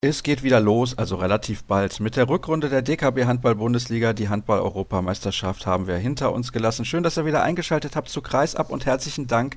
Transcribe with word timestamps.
Es 0.00 0.22
geht 0.22 0.44
wieder 0.44 0.60
los, 0.60 0.96
also 0.96 1.16
relativ 1.16 1.64
bald. 1.64 1.98
Mit 1.98 2.14
der 2.14 2.28
Rückrunde 2.28 2.68
der 2.68 2.82
DKB 2.82 3.24
Handball-Bundesliga, 3.24 4.12
die 4.12 4.28
Handball-Europameisterschaft 4.28 5.66
haben 5.66 5.88
wir 5.88 5.96
hinter 5.96 6.32
uns 6.32 6.52
gelassen. 6.52 6.84
Schön, 6.84 7.02
dass 7.02 7.16
ihr 7.16 7.26
wieder 7.26 7.42
eingeschaltet 7.42 7.96
habt 7.96 8.08
zu 8.08 8.22
Kreisab 8.22 8.70
und 8.70 8.86
herzlichen 8.86 9.26
Dank 9.26 9.56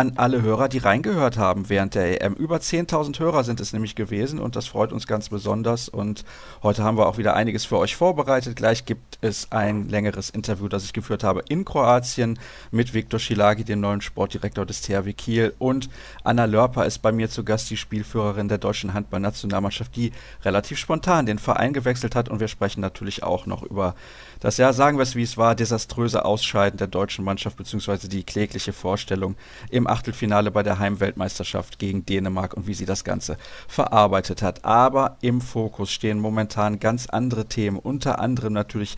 an 0.00 0.14
alle 0.16 0.40
Hörer, 0.40 0.70
die 0.70 0.78
reingehört 0.78 1.36
haben 1.36 1.68
während 1.68 1.94
der 1.94 2.22
EM. 2.22 2.32
Über 2.32 2.56
10.000 2.56 3.18
Hörer 3.18 3.44
sind 3.44 3.60
es 3.60 3.74
nämlich 3.74 3.94
gewesen 3.94 4.38
und 4.38 4.56
das 4.56 4.66
freut 4.66 4.92
uns 4.94 5.06
ganz 5.06 5.28
besonders. 5.28 5.90
Und 5.90 6.24
heute 6.62 6.82
haben 6.82 6.96
wir 6.96 7.06
auch 7.06 7.18
wieder 7.18 7.34
einiges 7.34 7.66
für 7.66 7.76
euch 7.76 7.96
vorbereitet. 7.96 8.56
Gleich 8.56 8.86
gibt 8.86 9.18
es 9.20 9.52
ein 9.52 9.90
längeres 9.90 10.30
Interview, 10.30 10.68
das 10.68 10.84
ich 10.84 10.94
geführt 10.94 11.22
habe 11.22 11.42
in 11.50 11.66
Kroatien 11.66 12.38
mit 12.70 12.94
Viktor 12.94 13.20
Schilagi, 13.20 13.62
dem 13.62 13.80
neuen 13.80 14.00
Sportdirektor 14.00 14.64
des 14.64 14.80
THW 14.80 15.12
Kiel. 15.12 15.52
Und 15.58 15.90
Anna 16.24 16.46
Lörper 16.46 16.86
ist 16.86 17.00
bei 17.00 17.12
mir 17.12 17.28
zu 17.28 17.44
Gast, 17.44 17.68
die 17.68 17.76
Spielführerin 17.76 18.48
der 18.48 18.56
deutschen 18.56 18.94
Handballnationalmannschaft, 18.94 19.94
die 19.96 20.12
relativ 20.42 20.78
spontan 20.78 21.26
den 21.26 21.38
Verein 21.38 21.74
gewechselt 21.74 22.14
hat. 22.14 22.30
Und 22.30 22.40
wir 22.40 22.48
sprechen 22.48 22.80
natürlich 22.80 23.22
auch 23.22 23.44
noch 23.44 23.62
über 23.62 23.94
das, 24.40 24.56
ja, 24.56 24.72
sagen 24.72 24.96
wir 24.96 25.02
es 25.02 25.14
wie 25.14 25.24
es 25.24 25.36
war, 25.36 25.54
desaströse 25.54 26.24
Ausscheiden 26.24 26.78
der 26.78 26.86
deutschen 26.86 27.22
Mannschaft 27.22 27.58
beziehungsweise 27.58 28.08
die 28.08 28.24
klägliche 28.24 28.72
Vorstellung 28.72 29.36
im 29.68 29.89
Achtelfinale 29.90 30.50
bei 30.50 30.62
der 30.62 30.78
Heimweltmeisterschaft 30.78 31.78
gegen 31.78 32.06
Dänemark 32.06 32.54
und 32.54 32.66
wie 32.66 32.74
sie 32.74 32.86
das 32.86 33.04
Ganze 33.04 33.36
verarbeitet 33.68 34.42
hat. 34.42 34.64
Aber 34.64 35.16
im 35.20 35.40
Fokus 35.40 35.90
stehen 35.90 36.18
momentan 36.18 36.78
ganz 36.80 37.08
andere 37.08 37.46
Themen, 37.46 37.78
unter 37.78 38.18
anderem 38.20 38.52
natürlich 38.52 38.96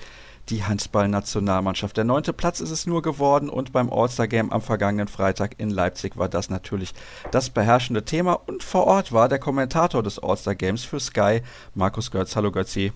die 0.48 0.64
Handballnationalmannschaft. 0.64 1.96
Der 1.96 2.04
neunte 2.04 2.32
Platz 2.32 2.60
ist 2.60 2.70
es 2.70 2.86
nur 2.86 3.02
geworden 3.02 3.48
und 3.48 3.72
beim 3.72 3.92
All-Star-Game 3.92 4.52
am 4.52 4.60
vergangenen 4.60 5.08
Freitag 5.08 5.54
in 5.58 5.70
Leipzig 5.70 6.16
war 6.16 6.28
das 6.28 6.50
natürlich 6.50 6.94
das 7.30 7.50
beherrschende 7.50 8.04
Thema 8.04 8.40
und 8.46 8.62
vor 8.62 8.86
Ort 8.86 9.12
war 9.12 9.28
der 9.28 9.38
Kommentator 9.38 10.02
des 10.02 10.18
All-Star-Games 10.18 10.84
für 10.84 11.00
Sky, 11.00 11.42
Markus 11.74 12.10
Götz. 12.10 12.34
Hallo 12.34 12.50
Götzi. 12.50 12.92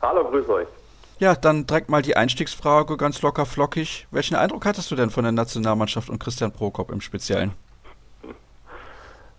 Hallo, 0.00 0.24
grüß 0.30 0.48
euch. 0.48 0.77
Ja, 1.20 1.34
dann 1.34 1.66
direkt 1.66 1.88
mal 1.88 2.00
die 2.00 2.16
Einstiegsfrage, 2.16 2.96
ganz 2.96 3.22
locker 3.22 3.44
flockig. 3.44 4.06
Welchen 4.12 4.36
Eindruck 4.36 4.64
hattest 4.64 4.88
du 4.92 4.94
denn 4.94 5.10
von 5.10 5.24
der 5.24 5.32
Nationalmannschaft 5.32 6.10
und 6.10 6.20
Christian 6.20 6.52
Prokop 6.52 6.92
im 6.92 7.00
Speziellen? 7.00 7.54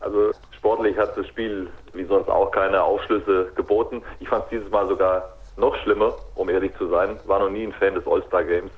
Also 0.02 0.31
sportlich 0.52 0.98
hat 0.98 1.17
das 1.17 1.26
Spiel 1.28 1.70
wie 1.94 2.04
sonst 2.04 2.30
auch 2.30 2.52
keine 2.52 2.84
Aufschlüsse 2.84 3.52
geboten. 3.56 4.02
Ich 4.20 4.28
fand 4.28 4.44
es 4.45 4.50
dieses 4.50 4.70
Mal 4.72 4.89
sogar 4.89 5.38
noch 5.56 5.73
schlimmer, 5.78 6.16
um 6.36 6.50
ehrlich 6.50 6.76
zu 6.78 6.89
sein. 6.89 7.17
War 7.26 7.39
noch 7.39 7.50
nie 7.50 7.64
ein 7.64 7.73
Fan 7.73 7.95
des 7.95 8.06
All-Star-Games. 8.06 8.72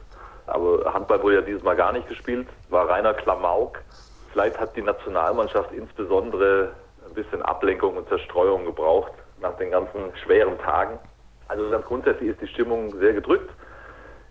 Aber 0.46 0.94
Handball 0.94 1.24
wurde 1.24 1.36
ja 1.36 1.42
dieses 1.42 1.64
Mal 1.64 1.76
gar 1.76 1.94
nicht 1.94 2.08
gespielt. 2.08 2.48
War 2.70 2.88
reiner 2.88 3.16
Klamauk. 3.16 3.80
Vielleicht 4.32 4.60
hat 4.60 4.76
die 4.76 4.82
Nationalmannschaft 4.84 5.72
insbesondere 5.72 6.72
ein 7.08 7.16
bisschen 7.16 7.42
Ablenkung 7.42 7.98
und 7.98 8.08
Zerstreuung 8.10 8.66
gebraucht 8.66 9.12
nach 9.42 9.58
den 9.58 9.72
ganzen 9.72 10.16
schweren 10.24 10.60
Tagen. 10.60 11.00
Also 11.52 11.70
ganz 11.70 11.86
grundsätzlich 11.86 12.30
ist 12.30 12.42
die 12.42 12.48
Stimmung 12.48 12.98
sehr 12.98 13.12
gedrückt. 13.12 13.50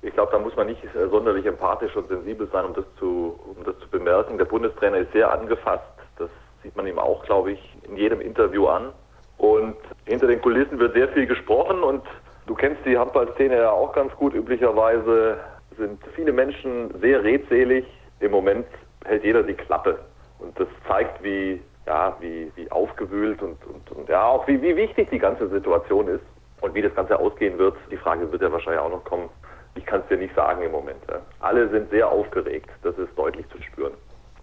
Ich 0.00 0.14
glaube, 0.14 0.32
da 0.32 0.38
muss 0.38 0.56
man 0.56 0.68
nicht 0.68 0.82
äh, 0.82 1.08
sonderlich 1.10 1.44
empathisch 1.44 1.94
und 1.94 2.08
sensibel 2.08 2.48
sein, 2.50 2.64
um 2.64 2.72
das 2.72 2.86
zu, 2.98 3.38
um 3.46 3.62
das 3.62 3.78
zu 3.80 3.88
bemerken. 3.90 4.38
Der 4.38 4.46
Bundestrainer 4.46 4.96
ist 4.96 5.12
sehr 5.12 5.30
angefasst. 5.30 5.84
Das 6.16 6.30
sieht 6.62 6.74
man 6.76 6.86
ihm 6.86 6.98
auch, 6.98 7.22
glaube 7.26 7.52
ich, 7.52 7.76
in 7.82 7.96
jedem 7.96 8.22
Interview 8.22 8.66
an. 8.68 8.94
Und 9.36 9.76
hinter 10.06 10.28
den 10.28 10.40
Kulissen 10.40 10.78
wird 10.78 10.94
sehr 10.94 11.08
viel 11.08 11.26
gesprochen 11.26 11.82
und 11.82 12.02
du 12.46 12.54
kennst 12.54 12.86
die 12.86 12.96
Handballszene 12.96 13.54
ja 13.54 13.70
auch 13.70 13.92
ganz 13.92 14.14
gut. 14.16 14.32
Üblicherweise 14.32 15.36
sind 15.76 16.02
viele 16.14 16.32
Menschen 16.32 16.98
sehr 17.02 17.22
redselig. 17.22 17.84
Im 18.20 18.30
Moment 18.30 18.66
hält 19.04 19.24
jeder 19.24 19.42
die 19.42 19.54
Klappe. 19.54 19.98
Und 20.38 20.58
das 20.58 20.68
zeigt, 20.88 21.22
wie, 21.22 21.60
ja, 21.86 22.16
wie, 22.20 22.50
wie 22.54 22.70
aufgewühlt 22.70 23.42
und, 23.42 23.58
und, 23.66 23.92
und 23.92 24.08
ja, 24.08 24.24
auch 24.24 24.48
wie, 24.48 24.62
wie 24.62 24.74
wichtig 24.74 25.10
die 25.10 25.18
ganze 25.18 25.48
Situation 25.50 26.08
ist. 26.08 26.24
Und 26.60 26.74
wie 26.74 26.82
das 26.82 26.94
Ganze 26.94 27.18
ausgehen 27.18 27.58
wird, 27.58 27.76
die 27.90 27.96
Frage 27.96 28.30
wird 28.30 28.42
ja 28.42 28.52
wahrscheinlich 28.52 28.80
auch 28.80 28.90
noch 28.90 29.04
kommen. 29.04 29.28
Ich 29.74 29.86
kann 29.86 30.00
es 30.00 30.08
dir 30.08 30.16
nicht 30.16 30.34
sagen 30.34 30.62
im 30.62 30.72
Moment. 30.72 30.98
Alle 31.40 31.68
sind 31.70 31.90
sehr 31.90 32.08
aufgeregt. 32.08 32.68
Das 32.82 32.96
ist 32.98 33.16
deutlich 33.16 33.48
zu 33.50 33.62
spüren. 33.62 33.92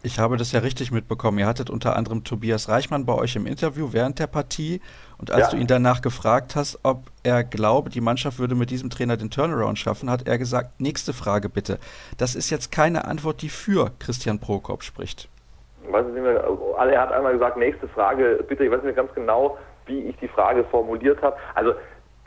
Ich 0.04 0.20
habe 0.20 0.38
das 0.38 0.52
ja 0.52 0.60
richtig 0.60 0.92
mitbekommen. 0.92 1.40
Ihr 1.40 1.48
hattet 1.48 1.70
unter 1.70 1.96
anderem 1.96 2.24
Tobias 2.24 2.70
Reichmann 2.70 3.06
bei 3.06 3.14
euch 3.14 3.36
im 3.36 3.48
Interview 3.48 3.90
während 3.92 4.20
der 4.20 4.28
Partie. 4.28 4.80
Und 5.18 5.32
als 5.32 5.48
ja. 5.48 5.50
du 5.52 5.58
ihn 5.58 5.68
danach 5.68 6.02
gefragt 6.02 6.56
hast, 6.56 6.80
ob 6.84 7.08
er 7.24 7.44
glaube, 7.44 7.90
die 7.90 8.00
Mannschaft 8.00 8.40
würde 8.40 8.56
mit 8.56 8.70
diesem 8.70 8.90
Trainer 8.90 9.18
den 9.18 9.32
Turnaround 9.32 9.80
schaffen, 9.80 10.10
hat 10.10 10.28
er 10.28 10.38
gesagt, 10.38 10.80
nächste 10.80 11.14
Frage 11.14 11.50
bitte. 11.50 11.80
Das 12.18 12.36
ist 12.36 12.50
jetzt 12.52 12.72
keine 12.72 13.06
Antwort, 13.06 13.42
die 13.42 13.50
für 13.50 13.92
Christian 14.00 14.40
Prokop 14.40 14.84
spricht. 14.84 15.28
Weiß 15.90 16.06
nicht 16.06 16.22
mehr, 16.22 16.44
er 16.44 17.02
hat 17.02 17.12
einmal 17.12 17.34
gesagt, 17.34 17.58
nächste 17.58 17.88
Frage 17.88 18.44
bitte. 18.48 18.64
Ich 18.64 18.72
weiß 18.72 18.84
nicht 18.84 18.96
mehr 18.96 19.04
ganz 19.04 19.14
genau, 19.16 19.58
wie 19.88 20.00
ich 20.02 20.18
die 20.18 20.28
Frage 20.28 20.64
formuliert 20.66 21.22
habe. 21.22 21.38
Also 21.56 21.74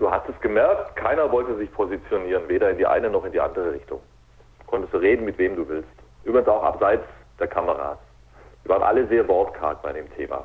Du 0.00 0.10
hast 0.10 0.26
es 0.30 0.40
gemerkt, 0.40 0.96
keiner 0.96 1.30
wollte 1.30 1.54
sich 1.58 1.70
positionieren, 1.72 2.48
weder 2.48 2.70
in 2.70 2.78
die 2.78 2.86
eine 2.86 3.10
noch 3.10 3.22
in 3.26 3.32
die 3.32 3.40
andere 3.40 3.74
Richtung. 3.74 4.00
Konntest 4.66 4.94
du 4.94 4.96
reden, 4.96 5.26
mit 5.26 5.36
wem 5.36 5.56
du 5.56 5.68
willst. 5.68 5.90
Übrigens 6.24 6.48
auch 6.48 6.62
abseits 6.62 7.04
der 7.38 7.46
Kameras. 7.46 7.98
Die 8.64 8.70
waren 8.70 8.82
alle 8.82 9.06
sehr 9.08 9.28
wortkarg 9.28 9.82
bei 9.82 9.92
dem 9.92 10.10
Thema. 10.16 10.42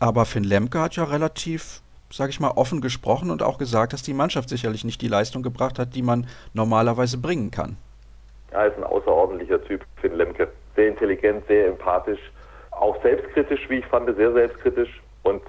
Aber 0.00 0.24
Finn 0.24 0.42
Lemke 0.42 0.80
hat 0.80 0.96
ja 0.96 1.04
relativ, 1.04 1.80
sage 2.10 2.30
ich 2.30 2.40
mal, 2.40 2.50
offen 2.56 2.80
gesprochen 2.80 3.30
und 3.30 3.40
auch 3.40 3.58
gesagt, 3.58 3.92
dass 3.92 4.02
die 4.02 4.14
Mannschaft 4.14 4.48
sicherlich 4.48 4.82
nicht 4.82 5.00
die 5.00 5.06
Leistung 5.06 5.44
gebracht 5.44 5.78
hat, 5.78 5.94
die 5.94 6.02
man 6.02 6.26
normalerweise 6.52 7.18
bringen 7.18 7.52
kann. 7.52 7.76
Er 8.50 8.66
ist 8.66 8.78
ein 8.78 8.84
außerordentlicher 8.84 9.62
Typ, 9.62 9.84
Finn 10.00 10.14
Lemke. 10.14 10.48
Sehr 10.74 10.88
intelligent, 10.88 11.46
sehr 11.46 11.68
empathisch, 11.68 12.32
auch 12.72 13.00
selbstkritisch, 13.02 13.60
wie 13.70 13.76
ich 13.76 13.86
fand, 13.86 14.12
sehr 14.16 14.32
selbstkritisch. 14.32 15.00
Und 15.22 15.40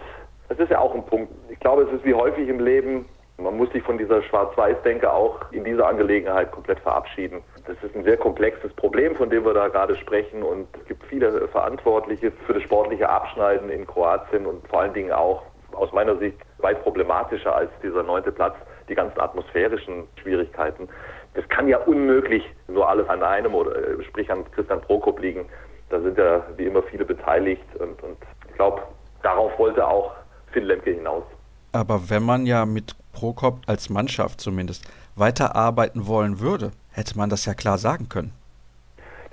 das 0.50 0.60
ist 0.60 0.70
ja 0.70 0.78
auch 0.78 0.94
ein 0.94 1.04
Punkt. 1.04 1.34
Ich 1.50 1.60
glaube, 1.60 1.82
es 1.82 1.94
ist 1.94 2.06
wie 2.06 2.14
häufig 2.14 2.48
im 2.48 2.60
Leben, 2.60 3.06
man 3.42 3.58
muss 3.58 3.72
sich 3.72 3.84
von 3.84 3.98
dieser 3.98 4.22
Schwarz-Weiß-Denke 4.24 5.12
auch 5.12 5.40
in 5.52 5.64
dieser 5.64 5.88
Angelegenheit 5.88 6.52
komplett 6.52 6.80
verabschieden. 6.80 7.42
Das 7.66 7.78
ist 7.84 7.96
ein 7.96 8.04
sehr 8.04 8.18
komplexes 8.18 8.74
Problem, 8.74 9.16
von 9.16 9.30
dem 9.30 9.46
wir 9.46 9.54
da 9.54 9.68
gerade 9.68 9.96
sprechen 9.96 10.44
und 10.44 10.68
es 10.78 10.86
gibt 10.88 11.04
viele 11.06 11.48
Verantwortliche 11.48 12.32
für 12.46 12.54
das 12.54 12.64
sportliche 12.64 13.08
Abschneiden 13.08 13.70
in 13.70 13.88
Kroatien 13.88 14.46
und 14.46 14.68
vor 14.68 14.82
allen 14.82 14.94
Dingen 14.94 15.12
auch 15.12 15.44
aus 15.74 15.92
meiner 15.94 16.18
Sicht 16.18 16.38
weit 16.58 16.82
problematischer 16.84 17.56
als 17.56 17.70
dieser 17.82 18.04
neunte 18.04 18.32
Platz, 18.32 18.56
die 18.90 18.96
ganzen 18.96 19.20
atmosphärischen 19.20 20.04
Schwierigkeiten. 20.22 20.90
Das 21.36 21.48
kann 21.50 21.68
ja 21.68 21.78
unmöglich 21.78 22.44
nur 22.68 22.90
alles 22.90 23.08
an 23.08 23.24
einem 23.24 23.54
oder 23.54 23.76
äh, 23.76 24.04
sprich 24.04 24.32
an 24.32 24.44
Christian 24.52 24.82
Prokop 24.82 25.20
liegen. 25.20 25.46
Da 25.90 26.02
sind 26.02 26.18
ja 26.18 26.44
wie 26.58 26.66
immer 26.66 26.84
viele 26.84 27.06
beteiligt 27.06 27.64
und, 27.76 28.02
und 28.04 28.18
ich 28.48 28.56
glaube, 28.56 28.82
darauf 29.24 29.58
wollte 29.58 29.88
auch 29.88 30.12
Finn 30.52 30.66
Lemke 30.66 30.92
hinaus. 30.92 31.24
Aber 31.72 32.10
wenn 32.10 32.24
man 32.24 32.46
ja 32.46 32.66
mit 32.66 32.96
Prokop 33.20 33.60
als 33.68 33.90
Mannschaft 33.90 34.40
zumindest 34.40 34.90
weiterarbeiten 35.16 36.08
wollen 36.08 36.40
würde, 36.40 36.72
hätte 36.92 37.18
man 37.18 37.30
das 37.30 37.46
ja 37.46 37.54
klar 37.54 37.78
sagen 37.78 38.08
können. 38.08 38.32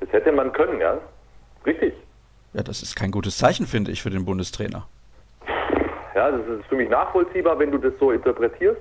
Das 0.00 0.10
hätte 0.10 0.32
man 0.32 0.52
können, 0.52 0.80
ja. 0.80 0.98
Richtig. 1.64 1.94
Ja, 2.52 2.64
das 2.64 2.82
ist 2.82 2.96
kein 2.96 3.12
gutes 3.12 3.38
Zeichen, 3.38 3.64
finde 3.66 3.92
ich, 3.92 4.02
für 4.02 4.10
den 4.10 4.25
Bundestrainer. 4.25 4.88
Ja, 6.16 6.32
das 6.32 6.41
ist 6.48 6.66
für 6.66 6.75
mich 6.75 6.88
nachvollziehbar, 6.88 7.58
wenn 7.60 7.70
du 7.70 7.78
das 7.78 7.92
so 8.00 8.10
interpretierst. 8.10 8.80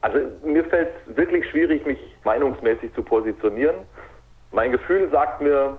Also 0.00 0.18
mir 0.42 0.64
fällt 0.64 0.88
es 1.06 1.16
wirklich 1.16 1.44
schwierig, 1.50 1.84
mich 1.84 1.98
meinungsmäßig 2.24 2.94
zu 2.94 3.02
positionieren. 3.02 3.76
Mein 4.52 4.72
Gefühl 4.72 5.10
sagt 5.10 5.42
mir, 5.42 5.76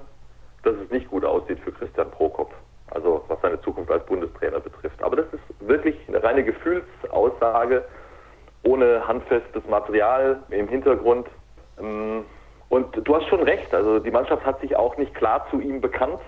dass 0.64 0.76
es 0.76 0.92
nicht 0.92 1.10
gut 1.10 1.26
aussieht 1.26 1.60
für 1.62 1.72
Christian 1.72 2.12
Prokop. 2.12 2.54
Also 2.92 3.24
was 3.28 3.42
seine 3.42 3.60
Zukunft 3.62 3.92
als 3.92 4.06
Bundestrainer 4.06 4.60
betrifft. 4.60 5.02
Aber 5.02 5.16
das 5.16 5.26
ist 5.34 5.68
wirklich 5.68 5.96
eine 6.08 6.22
reine 6.22 6.44
Gefühlsaussage 6.44 7.84
ohne 8.64 9.08
handfestes 9.08 9.66
Material 9.68 10.42
im 10.50 10.68
Hintergrund. 10.68 11.28
Ähm, 11.80 12.26
und 12.70 13.08
du 13.08 13.16
hast 13.16 13.28
schon 13.28 13.44
recht, 13.44 13.74
also 13.74 14.00
die 14.00 14.12
Mannschaft 14.12 14.46
hat 14.46 14.60
sich 14.60 14.76
auch 14.76 14.98
nicht 14.98 15.14
klar 15.16 15.48
zu 15.50 15.60
ihm 15.60 15.80
bekannt. 15.80 16.20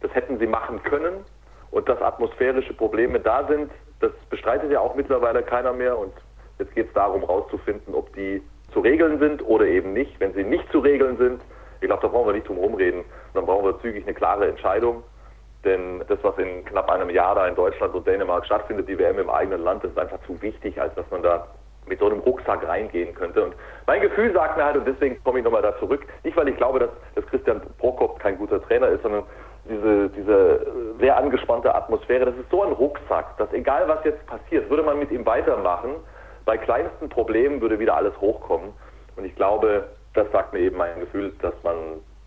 Das 0.00 0.14
hätten 0.14 0.38
sie 0.38 0.46
machen 0.46 0.82
können. 0.82 1.24
Und 1.70 1.88
dass 1.88 2.00
atmosphärische 2.00 2.72
Probleme 2.72 3.20
da 3.20 3.46
sind, 3.46 3.70
das 4.00 4.12
bestreitet 4.30 4.70
ja 4.70 4.80
auch 4.80 4.94
mittlerweile 4.94 5.42
keiner 5.42 5.72
mehr. 5.72 5.98
Und 5.98 6.12
jetzt 6.58 6.74
geht 6.74 6.88
es 6.88 6.94
darum, 6.94 7.20
herauszufinden, 7.20 7.94
ob 7.94 8.14
die 8.14 8.42
zu 8.72 8.80
regeln 8.80 9.18
sind 9.18 9.46
oder 9.46 9.66
eben 9.66 9.92
nicht. 9.92 10.18
Wenn 10.20 10.32
sie 10.32 10.44
nicht 10.44 10.70
zu 10.72 10.78
regeln 10.78 11.18
sind, 11.18 11.42
ich 11.80 11.86
glaube, 11.86 12.02
da 12.02 12.08
brauchen 12.08 12.28
wir 12.28 12.34
nicht 12.34 12.48
drum 12.48 12.58
rumreden. 12.58 13.04
Dann 13.34 13.44
brauchen 13.44 13.64
wir 13.64 13.80
zügig 13.80 14.04
eine 14.04 14.14
klare 14.14 14.48
Entscheidung. 14.48 15.02
Denn 15.64 16.02
das, 16.08 16.18
was 16.22 16.38
in 16.38 16.64
knapp 16.64 16.88
einem 16.90 17.10
Jahr 17.10 17.34
da 17.34 17.46
in 17.46 17.54
Deutschland 17.54 17.92
und 17.94 18.06
Dänemark 18.06 18.46
stattfindet, 18.46 18.88
die 18.88 18.98
WM 18.98 19.18
im 19.18 19.28
eigenen 19.28 19.62
Land, 19.62 19.84
ist 19.84 19.98
einfach 19.98 20.18
zu 20.26 20.40
wichtig, 20.40 20.80
als 20.80 20.94
dass 20.94 21.10
man 21.10 21.22
da 21.22 21.48
mit 21.86 21.98
so 21.98 22.06
einem 22.06 22.20
Rucksack 22.20 22.66
reingehen 22.66 23.14
könnte. 23.14 23.44
Und 23.44 23.54
mein 23.86 24.00
Gefühl 24.00 24.32
sagt 24.32 24.56
mir 24.56 24.64
halt, 24.64 24.76
und 24.76 24.86
deswegen 24.86 25.22
komme 25.24 25.38
ich 25.38 25.44
nochmal 25.44 25.62
da 25.62 25.78
zurück, 25.78 26.04
nicht 26.24 26.36
weil 26.36 26.48
ich 26.48 26.56
glaube, 26.56 26.78
dass, 26.78 26.90
dass 27.14 27.26
Christian 27.26 27.60
Prokop 27.78 28.18
kein 28.18 28.38
guter 28.38 28.62
Trainer 28.62 28.88
ist, 28.88 29.02
sondern 29.02 29.24
diese, 29.68 30.08
diese 30.10 30.66
sehr 31.00 31.16
angespannte 31.16 31.74
Atmosphäre, 31.74 32.26
das 32.26 32.36
ist 32.36 32.50
so 32.50 32.62
ein 32.62 32.72
Rucksack, 32.72 33.36
dass 33.38 33.52
egal 33.52 33.88
was 33.88 34.04
jetzt 34.04 34.24
passiert, 34.26 34.68
würde 34.70 34.82
man 34.82 34.98
mit 34.98 35.10
ihm 35.10 35.26
weitermachen, 35.26 35.96
bei 36.44 36.56
kleinsten 36.56 37.08
Problemen 37.08 37.60
würde 37.60 37.78
wieder 37.78 37.96
alles 37.96 38.16
hochkommen. 38.20 38.72
Und 39.16 39.24
ich 39.24 39.34
glaube, 39.34 39.88
das 40.14 40.30
sagt 40.32 40.52
mir 40.52 40.60
eben 40.60 40.76
mein 40.76 41.00
Gefühl, 41.00 41.32
dass 41.42 41.54
man 41.62 41.76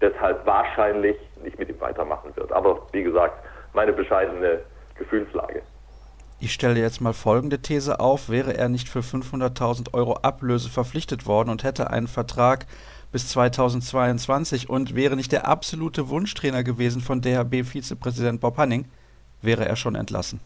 deshalb 0.02 0.46
wahrscheinlich 0.46 1.18
nicht 1.44 1.58
mit 1.58 1.70
ihm 1.70 1.80
weitermachen 1.80 2.36
wird. 2.36 2.52
Aber 2.52 2.80
wie 2.92 3.04
gesagt, 3.04 3.44
meine 3.74 3.94
bescheidene 3.94 4.60
Gefühlslage. 4.96 5.62
Ich 6.42 6.54
stelle 6.54 6.80
jetzt 6.80 7.02
mal 7.02 7.12
folgende 7.12 7.60
These 7.60 8.00
auf. 8.00 8.30
Wäre 8.30 8.56
er 8.56 8.70
nicht 8.70 8.88
für 8.88 9.00
500.000 9.00 9.94
Euro 9.94 10.14
Ablöse 10.22 10.70
verpflichtet 10.70 11.28
worden 11.28 11.50
und 11.50 11.66
hätte 11.66 11.90
einen 11.90 12.08
Vertrag 12.08 12.66
bis 13.12 13.28
2022 13.28 14.70
und 14.70 14.96
wäre 14.96 15.18
nicht 15.18 15.34
der 15.34 15.50
absolute 15.50 16.08
Wunschtrainer 16.08 16.64
gewesen 16.64 17.02
von 17.02 17.20
DHB-Vizepräsident 17.20 18.40
Bob 18.40 18.58
Hanning, 18.58 18.86
wäre 19.42 19.66
er 19.66 19.76
schon 19.76 19.96
entlassen. 19.96 20.40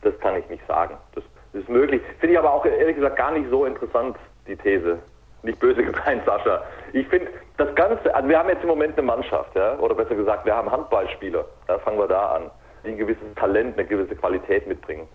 Das 0.00 0.18
kann 0.20 0.36
ich 0.36 0.48
nicht 0.48 0.66
sagen. 0.66 0.96
Das 1.14 1.24
ist 1.52 1.68
möglich. 1.68 2.00
Finde 2.18 2.32
ich 2.32 2.38
aber 2.38 2.54
auch 2.54 2.64
ehrlich 2.64 2.96
gesagt 2.96 3.16
gar 3.16 3.32
nicht 3.32 3.50
so 3.50 3.66
interessant, 3.66 4.16
die 4.46 4.56
These. 4.56 4.98
Nicht 5.42 5.60
böse 5.60 5.84
gemeint, 5.84 6.24
Sascha. 6.24 6.62
Ich 6.94 7.06
finde, 7.08 7.28
das 7.58 7.74
Ganze, 7.74 8.14
also 8.14 8.26
wir 8.26 8.38
haben 8.38 8.48
jetzt 8.48 8.62
im 8.62 8.68
Moment 8.68 8.96
eine 8.96 9.06
Mannschaft, 9.06 9.54
ja, 9.54 9.78
oder 9.80 9.94
besser 9.94 10.14
gesagt, 10.14 10.46
wir 10.46 10.56
haben 10.56 10.70
Handballspieler. 10.70 11.44
Da 11.66 11.78
fangen 11.80 11.98
wir 11.98 12.08
da 12.08 12.36
an 12.36 12.50
die 12.84 12.88
ein 12.90 12.98
gewisses 12.98 13.34
Talent, 13.36 13.78
eine 13.78 13.86
gewisse 13.86 14.16
Qualität 14.16 14.66
mitbringen. 14.66 15.08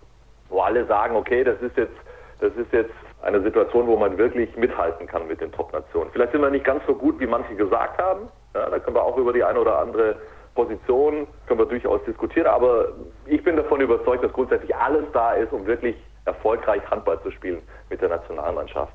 Wo 0.48 0.60
alle 0.60 0.84
sagen, 0.86 1.16
okay, 1.16 1.44
das 1.44 1.60
ist 1.60 1.76
jetzt, 1.76 1.96
das 2.40 2.52
ist 2.54 2.72
jetzt 2.72 2.94
eine 3.22 3.42
Situation, 3.42 3.86
wo 3.86 3.96
man 3.96 4.16
wirklich 4.18 4.56
mithalten 4.56 5.06
kann 5.06 5.26
mit 5.26 5.40
den 5.40 5.50
Top-Nationen. 5.52 6.10
Vielleicht 6.12 6.32
sind 6.32 6.42
wir 6.42 6.50
nicht 6.50 6.64
ganz 6.64 6.82
so 6.86 6.94
gut, 6.94 7.18
wie 7.18 7.26
manche 7.26 7.54
gesagt 7.54 8.00
haben. 8.00 8.28
Ja, 8.54 8.70
da 8.70 8.78
können 8.78 8.96
wir 8.96 9.02
auch 9.02 9.16
über 9.16 9.32
die 9.32 9.42
eine 9.42 9.60
oder 9.60 9.78
andere 9.78 10.16
Position 10.56 11.28
können 11.46 11.60
wir 11.60 11.66
durchaus 11.66 12.02
diskutieren, 12.04 12.48
aber 12.48 12.88
ich 13.26 13.44
bin 13.44 13.56
davon 13.56 13.80
überzeugt, 13.80 14.24
dass 14.24 14.32
grundsätzlich 14.32 14.74
alles 14.74 15.04
da 15.12 15.34
ist, 15.34 15.52
um 15.52 15.66
wirklich 15.66 15.94
erfolgreich 16.24 16.82
Handball 16.90 17.20
zu 17.22 17.30
spielen 17.30 17.62
mit 17.90 18.00
der 18.00 18.08
Nationalmannschaft. 18.08 18.92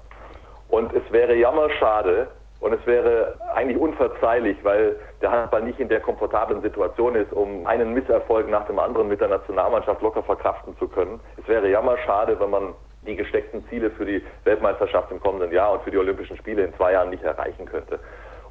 Und 0.68 0.91
es 0.94 1.03
wäre 1.12 1.35
jammerschade, 1.35 2.27
und 2.61 2.73
es 2.73 2.85
wäre 2.85 3.33
eigentlich 3.55 3.77
unverzeihlich, 3.77 4.55
weil 4.63 4.95
der 5.21 5.31
Handball 5.31 5.63
nicht 5.63 5.79
in 5.79 5.89
der 5.89 5.99
komfortablen 5.99 6.61
Situation 6.61 7.15
ist, 7.15 7.33
um 7.33 7.65
einen 7.65 7.93
Misserfolg 7.93 8.49
nach 8.49 8.67
dem 8.67 8.77
anderen 8.77 9.07
mit 9.07 9.19
der 9.19 9.29
Nationalmannschaft 9.29 10.01
locker 10.01 10.21
verkraften 10.21 10.77
zu 10.77 10.87
können. 10.87 11.19
Es 11.41 11.47
wäre 11.47 11.67
jammerschade, 11.69 12.39
wenn 12.39 12.51
man 12.51 12.73
die 13.05 13.15
gesteckten 13.15 13.67
Ziele 13.67 13.89
für 13.89 14.05
die 14.05 14.23
Weltmeisterschaft 14.43 15.11
im 15.11 15.19
kommenden 15.19 15.51
Jahr 15.51 15.73
und 15.73 15.81
für 15.81 15.89
die 15.89 15.97
Olympischen 15.97 16.37
Spiele 16.37 16.63
in 16.63 16.73
zwei 16.75 16.93
Jahren 16.93 17.09
nicht 17.09 17.23
erreichen 17.23 17.65
könnte. 17.65 17.99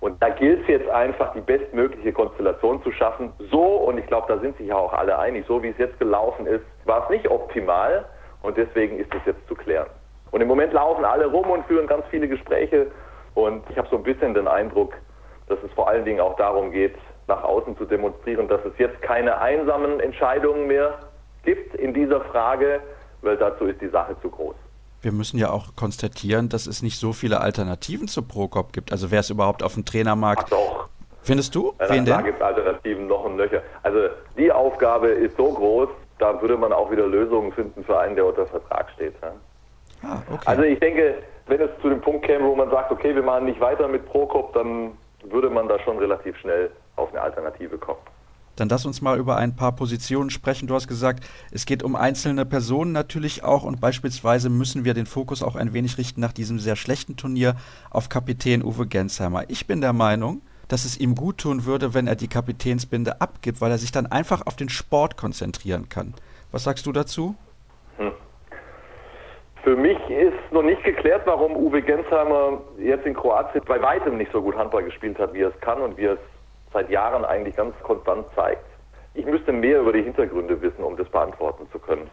Und 0.00 0.20
da 0.20 0.30
gilt 0.30 0.62
es 0.62 0.66
jetzt 0.66 0.90
einfach, 0.90 1.32
die 1.34 1.40
bestmögliche 1.40 2.12
Konstellation 2.12 2.82
zu 2.82 2.90
schaffen. 2.90 3.32
So, 3.50 3.62
und 3.62 3.96
ich 3.98 4.06
glaube, 4.06 4.26
da 4.26 4.40
sind 4.40 4.56
sich 4.56 4.66
ja 4.66 4.76
auch 4.76 4.92
alle 4.92 5.16
einig, 5.20 5.44
so 5.46 5.62
wie 5.62 5.68
es 5.68 5.78
jetzt 5.78 5.98
gelaufen 6.00 6.46
ist, 6.46 6.64
war 6.84 7.04
es 7.04 7.10
nicht 7.10 7.30
optimal 7.30 8.06
und 8.42 8.56
deswegen 8.56 8.98
ist 8.98 9.14
es 9.14 9.20
jetzt 9.24 9.46
zu 9.46 9.54
klären. 9.54 9.86
Und 10.32 10.40
im 10.40 10.48
Moment 10.48 10.72
laufen 10.72 11.04
alle 11.04 11.26
rum 11.26 11.48
und 11.50 11.64
führen 11.66 11.86
ganz 11.86 12.04
viele 12.10 12.26
Gespräche 12.26 12.88
und 13.34 13.62
ich 13.70 13.76
habe 13.76 13.88
so 13.90 13.96
ein 13.96 14.02
bisschen 14.02 14.34
den 14.34 14.48
Eindruck, 14.48 14.94
dass 15.48 15.58
es 15.64 15.72
vor 15.72 15.88
allen 15.88 16.04
Dingen 16.04 16.20
auch 16.20 16.36
darum 16.36 16.70
geht, 16.70 16.96
nach 17.26 17.42
außen 17.42 17.76
zu 17.76 17.84
demonstrieren, 17.84 18.48
dass 18.48 18.60
es 18.64 18.72
jetzt 18.78 19.00
keine 19.02 19.40
einsamen 19.40 20.00
Entscheidungen 20.00 20.66
mehr 20.66 20.98
gibt 21.44 21.74
in 21.74 21.94
dieser 21.94 22.20
Frage, 22.22 22.80
weil 23.22 23.36
dazu 23.36 23.66
ist 23.66 23.80
die 23.80 23.88
Sache 23.88 24.16
zu 24.20 24.30
groß. 24.30 24.54
Wir 25.02 25.12
müssen 25.12 25.38
ja 25.38 25.50
auch 25.50 25.76
konstatieren, 25.76 26.48
dass 26.50 26.66
es 26.66 26.82
nicht 26.82 26.98
so 26.98 27.12
viele 27.12 27.40
Alternativen 27.40 28.06
zu 28.06 28.22
Prokop 28.22 28.72
gibt. 28.72 28.92
Also 28.92 29.10
wer 29.10 29.20
es 29.20 29.30
überhaupt 29.30 29.62
auf 29.62 29.74
dem 29.74 29.84
Trainermarkt. 29.84 30.44
Ach 30.46 30.50
doch. 30.50 30.88
Findest 31.22 31.54
du? 31.54 31.74
Ja, 31.78 31.90
Wen 31.90 32.04
da 32.04 32.20
gibt 32.20 32.38
es 32.38 32.42
Alternativen 32.42 33.06
noch 33.06 33.24
und 33.24 33.36
nöcher. 33.36 33.62
Also 33.82 34.08
die 34.36 34.50
Aufgabe 34.50 35.08
ist 35.08 35.36
so 35.36 35.52
groß, 35.52 35.88
da 36.18 36.40
würde 36.40 36.56
man 36.56 36.72
auch 36.72 36.90
wieder 36.90 37.06
Lösungen 37.06 37.52
finden 37.52 37.84
für 37.84 37.98
einen, 37.98 38.14
der 38.14 38.26
unter 38.26 38.46
Vertrag 38.46 38.90
steht. 38.94 39.14
Ja? 39.22 39.32
Ah, 40.02 40.22
okay. 40.30 40.42
Also 40.46 40.62
ich 40.62 40.78
denke, 40.80 41.14
wenn 41.50 41.60
es 41.60 41.70
zu 41.82 41.88
dem 41.88 42.00
Punkt 42.00 42.24
käme, 42.24 42.46
wo 42.46 42.54
man 42.54 42.70
sagt, 42.70 42.90
okay, 42.90 43.14
wir 43.14 43.22
machen 43.22 43.44
nicht 43.44 43.60
weiter 43.60 43.88
mit 43.88 44.06
Prokop, 44.06 44.52
dann 44.54 44.92
würde 45.24 45.50
man 45.50 45.68
da 45.68 45.78
schon 45.80 45.98
relativ 45.98 46.36
schnell 46.38 46.70
auf 46.96 47.10
eine 47.10 47.20
Alternative 47.20 47.76
kommen. 47.76 48.00
Dann 48.56 48.68
lass 48.68 48.84
uns 48.84 49.00
mal 49.00 49.18
über 49.18 49.36
ein 49.36 49.56
paar 49.56 49.72
Positionen 49.72 50.28
sprechen. 50.28 50.66
Du 50.66 50.74
hast 50.74 50.86
gesagt, 50.86 51.24
es 51.50 51.66
geht 51.66 51.82
um 51.82 51.96
einzelne 51.96 52.44
Personen 52.44 52.92
natürlich 52.92 53.42
auch 53.42 53.62
und 53.62 53.80
beispielsweise 53.80 54.50
müssen 54.50 54.84
wir 54.84 54.92
den 54.92 55.06
Fokus 55.06 55.42
auch 55.42 55.56
ein 55.56 55.72
wenig 55.72 55.98
richten 55.98 56.20
nach 56.20 56.32
diesem 56.32 56.58
sehr 56.58 56.76
schlechten 56.76 57.16
Turnier 57.16 57.54
auf 57.90 58.08
Kapitän 58.08 58.62
Uwe 58.62 58.86
Gensheimer. 58.86 59.44
Ich 59.48 59.66
bin 59.66 59.80
der 59.80 59.92
Meinung, 59.92 60.42
dass 60.68 60.84
es 60.84 60.98
ihm 60.98 61.14
gut 61.14 61.38
tun 61.38 61.64
würde, 61.64 61.94
wenn 61.94 62.06
er 62.06 62.16
die 62.16 62.28
Kapitänsbinde 62.28 63.20
abgibt, 63.20 63.60
weil 63.60 63.70
er 63.70 63.78
sich 63.78 63.92
dann 63.92 64.06
einfach 64.06 64.46
auf 64.46 64.56
den 64.56 64.68
Sport 64.68 65.16
konzentrieren 65.16 65.88
kann. 65.88 66.14
Was 66.52 66.64
sagst 66.64 66.86
du 66.86 66.92
dazu? 66.92 67.36
Für 69.62 69.76
mich 69.76 69.98
ist 70.08 70.52
noch 70.52 70.62
nicht 70.62 70.82
geklärt, 70.84 71.22
warum 71.26 71.54
Uwe 71.54 71.82
Gensheimer 71.82 72.62
jetzt 72.78 73.04
in 73.04 73.12
Kroatien 73.12 73.62
bei 73.66 73.80
weitem 73.82 74.16
nicht 74.16 74.32
so 74.32 74.40
gut 74.40 74.56
Handball 74.56 74.84
gespielt 74.84 75.18
hat, 75.18 75.34
wie 75.34 75.42
er 75.42 75.48
es 75.48 75.60
kann 75.60 75.82
und 75.82 75.98
wie 75.98 76.06
er 76.06 76.14
es 76.14 76.18
seit 76.72 76.88
Jahren 76.88 77.26
eigentlich 77.26 77.56
ganz 77.56 77.74
konstant 77.82 78.26
zeigt. 78.34 78.64
Ich 79.12 79.26
müsste 79.26 79.52
mehr 79.52 79.80
über 79.80 79.92
die 79.92 80.02
Hintergründe 80.02 80.62
wissen, 80.62 80.82
um 80.82 80.96
das 80.96 81.08
beantworten 81.08 81.68
zu 81.72 81.78
können. 81.78 82.08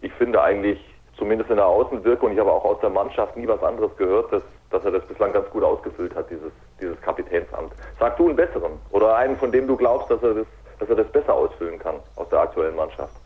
Ich 0.00 0.12
finde 0.12 0.40
eigentlich, 0.42 0.78
zumindest 1.16 1.50
in 1.50 1.56
der 1.56 1.66
Außenwirkung, 1.66 2.32
ich 2.32 2.38
habe 2.38 2.52
auch 2.52 2.64
aus 2.64 2.80
der 2.80 2.90
Mannschaft 2.90 3.36
nie 3.36 3.48
was 3.48 3.62
anderes 3.64 3.96
gehört, 3.96 4.32
dass, 4.32 4.42
dass 4.70 4.84
er 4.84 4.92
das 4.92 5.04
bislang 5.06 5.32
ganz 5.32 5.50
gut 5.50 5.64
ausgefüllt 5.64 6.14
hat, 6.14 6.30
dieses, 6.30 6.52
dieses 6.80 7.00
Kapitänsamt. 7.00 7.72
Sag 7.98 8.16
du 8.16 8.28
einen 8.28 8.36
besseren 8.36 8.72
oder 8.92 9.16
einen, 9.16 9.36
von 9.36 9.50
dem 9.50 9.66
du 9.66 9.76
glaubst, 9.76 10.08
dass 10.08 10.22
er 10.22 10.34
das, 10.34 10.46
dass 10.78 10.88
er 10.88 10.96
das 10.96 11.08
besser 11.08 11.34
ausfüllen 11.34 11.80
kann 11.80 11.96
aus 12.14 12.28
der 12.28 12.40
aktuellen 12.40 12.76
Mannschaft. 12.76 13.19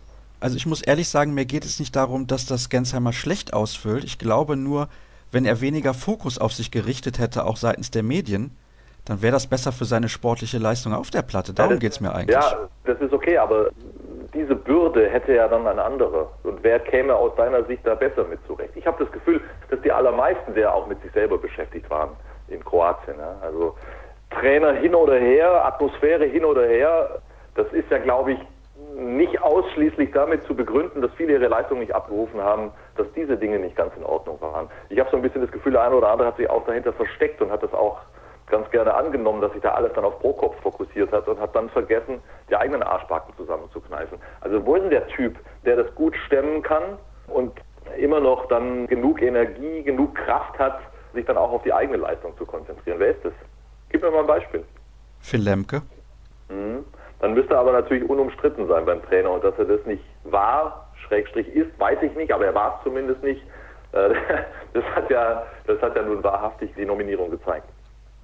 Also 0.44 0.58
ich 0.58 0.66
muss 0.66 0.82
ehrlich 0.82 1.08
sagen, 1.08 1.32
mir 1.32 1.46
geht 1.46 1.64
es 1.64 1.80
nicht 1.80 1.96
darum, 1.96 2.26
dass 2.26 2.44
das 2.44 2.68
Gensheimer 2.68 3.14
schlecht 3.14 3.54
ausfüllt. 3.54 4.04
Ich 4.04 4.18
glaube 4.18 4.56
nur, 4.56 4.88
wenn 5.32 5.46
er 5.46 5.62
weniger 5.62 5.94
Fokus 5.94 6.38
auf 6.38 6.52
sich 6.52 6.70
gerichtet 6.70 7.18
hätte, 7.18 7.46
auch 7.46 7.56
seitens 7.56 7.90
der 7.90 8.02
Medien, 8.02 8.54
dann 9.06 9.22
wäre 9.22 9.32
das 9.32 9.46
besser 9.46 9.72
für 9.72 9.86
seine 9.86 10.10
sportliche 10.10 10.58
Leistung 10.58 10.92
auf 10.92 11.08
der 11.08 11.22
Platte. 11.22 11.54
Darum 11.54 11.72
ja, 11.72 11.78
geht 11.78 11.92
es 11.92 12.00
mir 12.02 12.14
eigentlich. 12.14 12.36
Ja, 12.36 12.68
das 12.84 13.00
ist 13.00 13.14
okay, 13.14 13.38
aber 13.38 13.70
diese 14.34 14.54
Bürde 14.54 15.08
hätte 15.08 15.32
ja 15.32 15.48
dann 15.48 15.66
ein 15.66 15.78
anderer. 15.78 16.30
Und 16.42 16.62
wer 16.62 16.78
käme 16.78 17.16
aus 17.16 17.34
deiner 17.36 17.64
Sicht 17.64 17.86
da 17.86 17.94
besser 17.94 18.24
mit 18.24 18.38
zurecht? 18.46 18.72
Ich 18.74 18.86
habe 18.86 19.02
das 19.02 19.10
Gefühl, 19.12 19.40
dass 19.70 19.80
die 19.80 19.92
allermeisten 19.92 20.52
sehr 20.52 20.74
auch 20.74 20.86
mit 20.86 21.00
sich 21.00 21.12
selber 21.12 21.38
beschäftigt 21.38 21.88
waren 21.88 22.10
in 22.48 22.62
Kroatien. 22.62 23.16
Ja? 23.18 23.34
Also 23.40 23.74
Trainer 24.30 24.74
hin 24.74 24.94
oder 24.94 25.14
her, 25.14 25.64
Atmosphäre 25.64 26.26
hin 26.26 26.44
oder 26.44 26.66
her, 26.66 27.22
das 27.54 27.66
ist 27.72 27.90
ja, 27.90 27.96
glaube 27.96 28.32
ich, 28.32 28.38
nicht 28.94 29.40
ausschließlich 29.42 30.12
damit 30.12 30.44
zu 30.44 30.54
begründen, 30.54 31.02
dass 31.02 31.10
viele 31.16 31.34
ihre 31.34 31.48
Leistung 31.48 31.78
nicht 31.80 31.94
abgerufen 31.94 32.40
haben, 32.40 32.70
dass 32.96 33.06
diese 33.14 33.36
Dinge 33.36 33.58
nicht 33.58 33.76
ganz 33.76 33.94
in 33.96 34.04
Ordnung 34.04 34.40
waren. 34.40 34.68
Ich 34.88 34.98
habe 34.98 35.10
so 35.10 35.16
ein 35.16 35.22
bisschen 35.22 35.42
das 35.42 35.50
Gefühl, 35.50 35.72
der 35.72 35.82
eine 35.82 35.96
oder 35.96 36.10
andere 36.10 36.28
hat 36.28 36.36
sich 36.36 36.48
auch 36.48 36.64
dahinter 36.64 36.92
versteckt 36.92 37.40
und 37.42 37.50
hat 37.50 37.62
das 37.62 37.72
auch 37.72 37.98
ganz 38.46 38.70
gerne 38.70 38.94
angenommen, 38.94 39.40
dass 39.40 39.52
sich 39.52 39.62
da 39.62 39.72
alles 39.72 39.92
dann 39.94 40.04
auf 40.04 40.18
Prokop 40.20 40.54
fokussiert 40.62 41.10
hat 41.12 41.26
und 41.28 41.40
hat 41.40 41.54
dann 41.56 41.68
vergessen, 41.70 42.22
die 42.50 42.56
eigenen 42.56 42.82
Arschbacken 42.82 43.34
zusammenzukneifen. 43.36 44.18
Also 44.40 44.64
wo 44.64 44.76
ist 44.76 44.82
denn 44.82 44.90
der 44.90 45.06
Typ, 45.08 45.36
der 45.64 45.76
das 45.76 45.94
gut 45.94 46.14
stemmen 46.26 46.62
kann 46.62 46.98
und 47.28 47.52
immer 47.98 48.20
noch 48.20 48.46
dann 48.48 48.86
genug 48.86 49.22
Energie, 49.22 49.82
genug 49.82 50.14
Kraft 50.14 50.58
hat, 50.58 50.78
sich 51.14 51.24
dann 51.24 51.36
auch 51.36 51.52
auf 51.52 51.62
die 51.62 51.72
eigene 51.72 51.98
Leistung 51.98 52.36
zu 52.36 52.44
konzentrieren? 52.44 52.98
Wer 52.98 53.10
ist 53.10 53.24
das? 53.24 53.32
Gib 53.88 54.02
mir 54.02 54.10
mal 54.10 54.20
ein 54.20 54.26
Beispiel. 54.26 54.64
Phil 55.20 55.40
Lemke. 55.40 55.82
Mhm. 56.48 56.84
Dann 57.24 57.32
müsste 57.32 57.54
er 57.54 57.60
aber 57.60 57.72
natürlich 57.72 58.06
unumstritten 58.06 58.68
sein 58.68 58.84
beim 58.84 59.02
Trainer 59.04 59.30
und 59.30 59.42
dass 59.42 59.58
er 59.58 59.64
das 59.64 59.82
nicht 59.86 60.04
war, 60.24 60.90
Schrägstrich 61.08 61.48
ist, 61.48 61.70
weiß 61.78 62.02
ich 62.02 62.14
nicht, 62.16 62.30
aber 62.30 62.44
er 62.44 62.54
war 62.54 62.76
es 62.76 62.84
zumindest 62.84 63.22
nicht. 63.22 63.40
Äh, 63.92 64.10
das 64.74 64.84
hat 64.94 65.08
ja, 65.08 65.42
das 65.66 65.80
hat 65.80 65.96
ja 65.96 66.02
nun 66.02 66.22
wahrhaftig 66.22 66.74
die 66.76 66.84
Nominierung 66.84 67.30
gezeigt. 67.30 67.66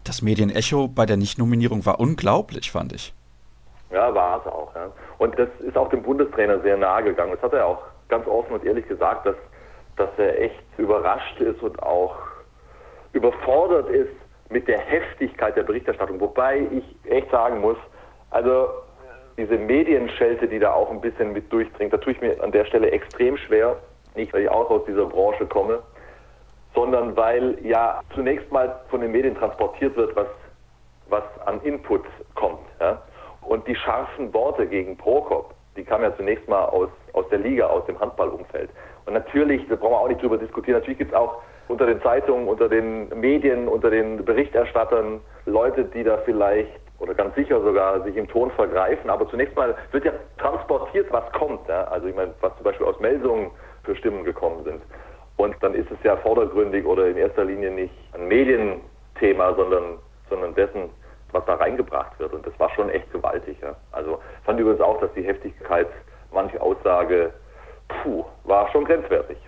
Das 0.04 0.20
Medienecho 0.20 0.86
bei 0.86 1.06
der 1.06 1.16
Nicht-Nominierung 1.16 1.86
war 1.86 1.98
unglaublich, 1.98 2.70
fand 2.70 2.92
ich. 2.92 3.14
Ja, 3.90 4.14
war 4.14 4.42
es 4.44 4.52
auch. 4.52 4.74
Ja. 4.74 4.92
Und 5.16 5.38
das 5.38 5.48
ist 5.60 5.78
auch 5.78 5.88
dem 5.88 6.02
Bundestrainer 6.02 6.60
sehr 6.60 6.76
nahe 6.76 7.02
gegangen. 7.02 7.32
Das 7.32 7.40
hat 7.40 7.54
er 7.54 7.68
auch 7.68 7.82
ganz 8.10 8.26
offen 8.26 8.52
und 8.52 8.66
ehrlich 8.66 8.86
gesagt, 8.86 9.24
dass, 9.24 9.36
dass 9.96 10.10
er 10.18 10.38
echt 10.42 10.62
überrascht 10.76 11.40
ist 11.40 11.62
und 11.62 11.82
auch 11.82 12.16
überfordert 13.14 13.88
ist 13.88 14.12
mit 14.50 14.68
der 14.68 14.78
Heftigkeit 14.78 15.56
der 15.56 15.62
Berichterstattung. 15.62 16.20
Wobei 16.20 16.68
ich 16.70 17.10
echt 17.10 17.30
sagen 17.30 17.62
muss, 17.62 17.78
also 18.28 18.68
diese 19.36 19.56
Medienschelte, 19.56 20.48
die 20.48 20.58
da 20.58 20.72
auch 20.72 20.90
ein 20.90 21.00
bisschen 21.00 21.32
mit 21.32 21.52
durchdringt, 21.52 21.92
da 21.92 21.98
tue 21.98 22.12
ich 22.12 22.20
mir 22.20 22.42
an 22.42 22.52
der 22.52 22.64
Stelle 22.64 22.90
extrem 22.90 23.36
schwer. 23.36 23.76
Nicht, 24.14 24.32
weil 24.32 24.42
ich 24.42 24.48
auch 24.48 24.68
aus 24.70 24.84
dieser 24.86 25.06
Branche 25.06 25.46
komme, 25.46 25.80
sondern 26.74 27.16
weil 27.16 27.58
ja 27.62 28.00
zunächst 28.14 28.50
mal 28.50 28.80
von 28.88 29.00
den 29.00 29.12
Medien 29.12 29.36
transportiert 29.36 29.96
wird, 29.96 30.14
was, 30.16 30.26
was 31.08 31.24
an 31.46 31.60
Input 31.62 32.04
kommt. 32.34 32.60
Ja? 32.80 33.00
Und 33.42 33.66
die 33.66 33.74
scharfen 33.74 34.32
Worte 34.34 34.66
gegen 34.66 34.96
Prokop, 34.96 35.54
die 35.76 35.84
kamen 35.84 36.04
ja 36.04 36.16
zunächst 36.16 36.48
mal 36.48 36.64
aus, 36.66 36.88
aus 37.12 37.28
der 37.30 37.38
Liga, 37.38 37.66
aus 37.66 37.86
dem 37.86 37.98
Handballumfeld. 37.98 38.70
Und 39.06 39.14
natürlich, 39.14 39.66
da 39.68 39.76
brauchen 39.76 39.92
wir 39.92 40.00
auch 40.00 40.08
nicht 40.08 40.22
drüber 40.22 40.38
diskutieren, 40.38 40.78
natürlich 40.78 40.98
gibt 40.98 41.12
es 41.12 41.16
auch 41.16 41.42
unter 41.68 41.86
den 41.86 42.02
Zeitungen, 42.02 42.48
unter 42.48 42.68
den 42.68 43.08
Medien, 43.20 43.68
unter 43.68 43.90
den 43.90 44.24
Berichterstattern 44.24 45.20
Leute, 45.46 45.84
die 45.84 46.02
da 46.02 46.18
vielleicht 46.18 46.70
oder 47.00 47.14
ganz 47.14 47.34
sicher 47.34 47.60
sogar 47.60 48.02
sich 48.02 48.16
im 48.16 48.28
Ton 48.28 48.50
vergreifen. 48.52 49.10
Aber 49.10 49.28
zunächst 49.28 49.56
mal 49.56 49.74
wird 49.90 50.04
ja 50.04 50.12
transportiert, 50.38 51.10
was 51.10 51.30
kommt. 51.32 51.66
Ja? 51.68 51.84
Also 51.84 52.06
ich 52.06 52.14
meine, 52.14 52.32
was 52.40 52.54
zum 52.56 52.64
Beispiel 52.64 52.86
aus 52.86 53.00
Meldungen 53.00 53.50
für 53.84 53.96
Stimmen 53.96 54.24
gekommen 54.24 54.62
sind. 54.64 54.82
Und 55.36 55.56
dann 55.62 55.74
ist 55.74 55.90
es 55.90 55.98
ja 56.04 56.16
vordergründig 56.18 56.84
oder 56.84 57.06
in 57.08 57.16
erster 57.16 57.44
Linie 57.44 57.70
nicht 57.70 57.94
ein 58.12 58.28
Medienthema, 58.28 59.54
sondern, 59.54 59.98
sondern 60.28 60.54
dessen, 60.54 60.90
was 61.32 61.44
da 61.46 61.54
reingebracht 61.54 62.18
wird. 62.18 62.34
Und 62.34 62.46
das 62.46 62.58
war 62.60 62.68
schon 62.74 62.90
echt 62.90 63.10
gewaltig. 63.12 63.56
Ja? 63.62 63.74
Also 63.92 64.20
fand 64.44 64.60
übrigens 64.60 64.82
auch, 64.82 65.00
dass 65.00 65.12
die 65.14 65.22
Heftigkeit 65.22 65.88
manche 66.30 66.60
Aussage 66.60 67.32
puh, 68.02 68.24
war 68.44 68.70
schon 68.70 68.84
grenzwertig. 68.84 69.38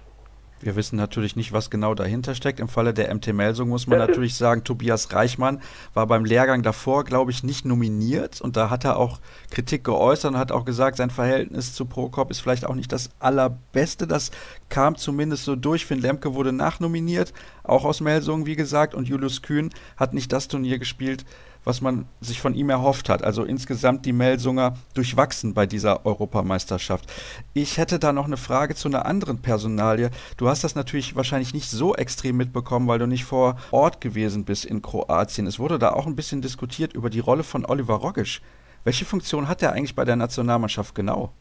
Wir 0.63 0.77
wissen 0.77 0.95
natürlich 0.97 1.35
nicht, 1.35 1.53
was 1.53 1.71
genau 1.71 1.95
dahinter 1.95 2.37
steckt. 2.37 2.61
Im 2.61 2.69
Falle 2.69 2.95
der 2.95 3.13
MT 3.13 3.33
Melsung 3.33 3.69
muss 3.69 3.89
man 3.89 3.99
natürlich 3.99 4.37
sagen, 4.37 4.63
Tobias 4.63 5.13
Reichmann 5.13 5.61
war 5.93 6.07
beim 6.07 6.25
Lehrgang 6.25 6.63
davor, 6.63 7.03
glaube 7.03 7.33
ich, 7.33 7.43
nicht 7.43 7.65
nominiert. 7.65 8.41
Und 8.41 8.57
da 8.57 8.71
hat 8.71 8.85
er 8.85 8.97
auch 8.97 9.19
Kritik 9.51 9.83
geäußert 9.83 10.33
und 10.33 10.39
hat 10.39 10.53
auch 10.53 10.65
gesagt, 10.65 10.99
sein 10.99 11.11
Verhältnis 11.11 11.75
zu 11.75 11.85
Prokop 11.85 12.31
ist 12.31 12.41
vielleicht 12.41 12.65
auch 12.65 12.77
nicht 12.77 12.93
das 12.93 13.11
allerbeste. 13.19 14.07
Das 14.07 14.31
kam 14.69 14.97
zumindest 14.97 15.45
so 15.45 15.57
durch. 15.57 15.85
Finn 15.85 16.01
Lemke 16.01 16.35
wurde 16.35 16.53
nachnominiert, 16.53 17.33
auch 17.65 17.85
aus 17.85 18.01
Melsung, 18.01 18.47
wie 18.47 18.57
gesagt. 18.57 18.95
Und 18.95 19.09
Julius 19.09 19.43
Kühn 19.43 19.71
hat 19.97 20.15
nicht 20.15 20.33
das 20.33 20.47
Turnier 20.47 20.79
gespielt, 20.79 21.25
was 21.65 21.81
man 21.81 22.07
sich 22.21 22.41
von 22.41 22.55
ihm 22.55 22.71
erhofft 22.71 23.09
hat. 23.09 23.23
Also 23.23 23.45
insgesamt 23.45 24.07
die 24.07 24.13
Melsunger 24.13 24.75
durchwachsen 24.95 25.55
bei 25.55 25.67
dieser 25.67 26.05
Europameisterschaft. 26.05 27.11
Ich 27.55 27.79
hätte 27.79 27.99
da 27.99 28.13
noch 28.13 28.27
eine 28.27 28.37
Frage 28.37 28.75
zu 28.75 28.89
einer 28.89 29.07
anderen 29.07 29.41
Personalie. 29.43 30.11
Du 30.37 30.49
hast 30.49 30.65
das 30.65 30.75
natürlich 30.75 31.17
wahrscheinlich 31.17 31.55
nicht 31.55 31.71
so 31.71 31.95
extrem 31.95 32.37
mitbekommen, 32.37 32.89
weil 32.89 32.99
du 32.99 33.07
nicht 33.07 33.25
vor 33.25 33.57
Ort 33.71 34.01
gewesen 34.01 34.45
bist 34.45 34.65
in 34.65 34.83
Kroatien. 34.83 35.47
Es 35.47 35.59
wurde 35.59 35.79
da 35.79 35.93
auch 35.93 36.07
ein 36.07 36.17
bisschen 36.17 36.43
diskutiert 36.43 36.95
über 36.95 37.11
die 37.11 37.21
Rolle 37.21 37.43
von 37.43 37.65
Oliver 37.65 37.95
Rogisch. 37.95 38.43
Welche 38.85 39.05
Funktion 39.05 39.49
hat 39.49 39.63
er 39.63 39.73
eigentlich 39.73 39.95
bei 39.95 40.05
der 40.05 40.17
Nationalmannschaft 40.17 40.95
genau? 40.95 41.33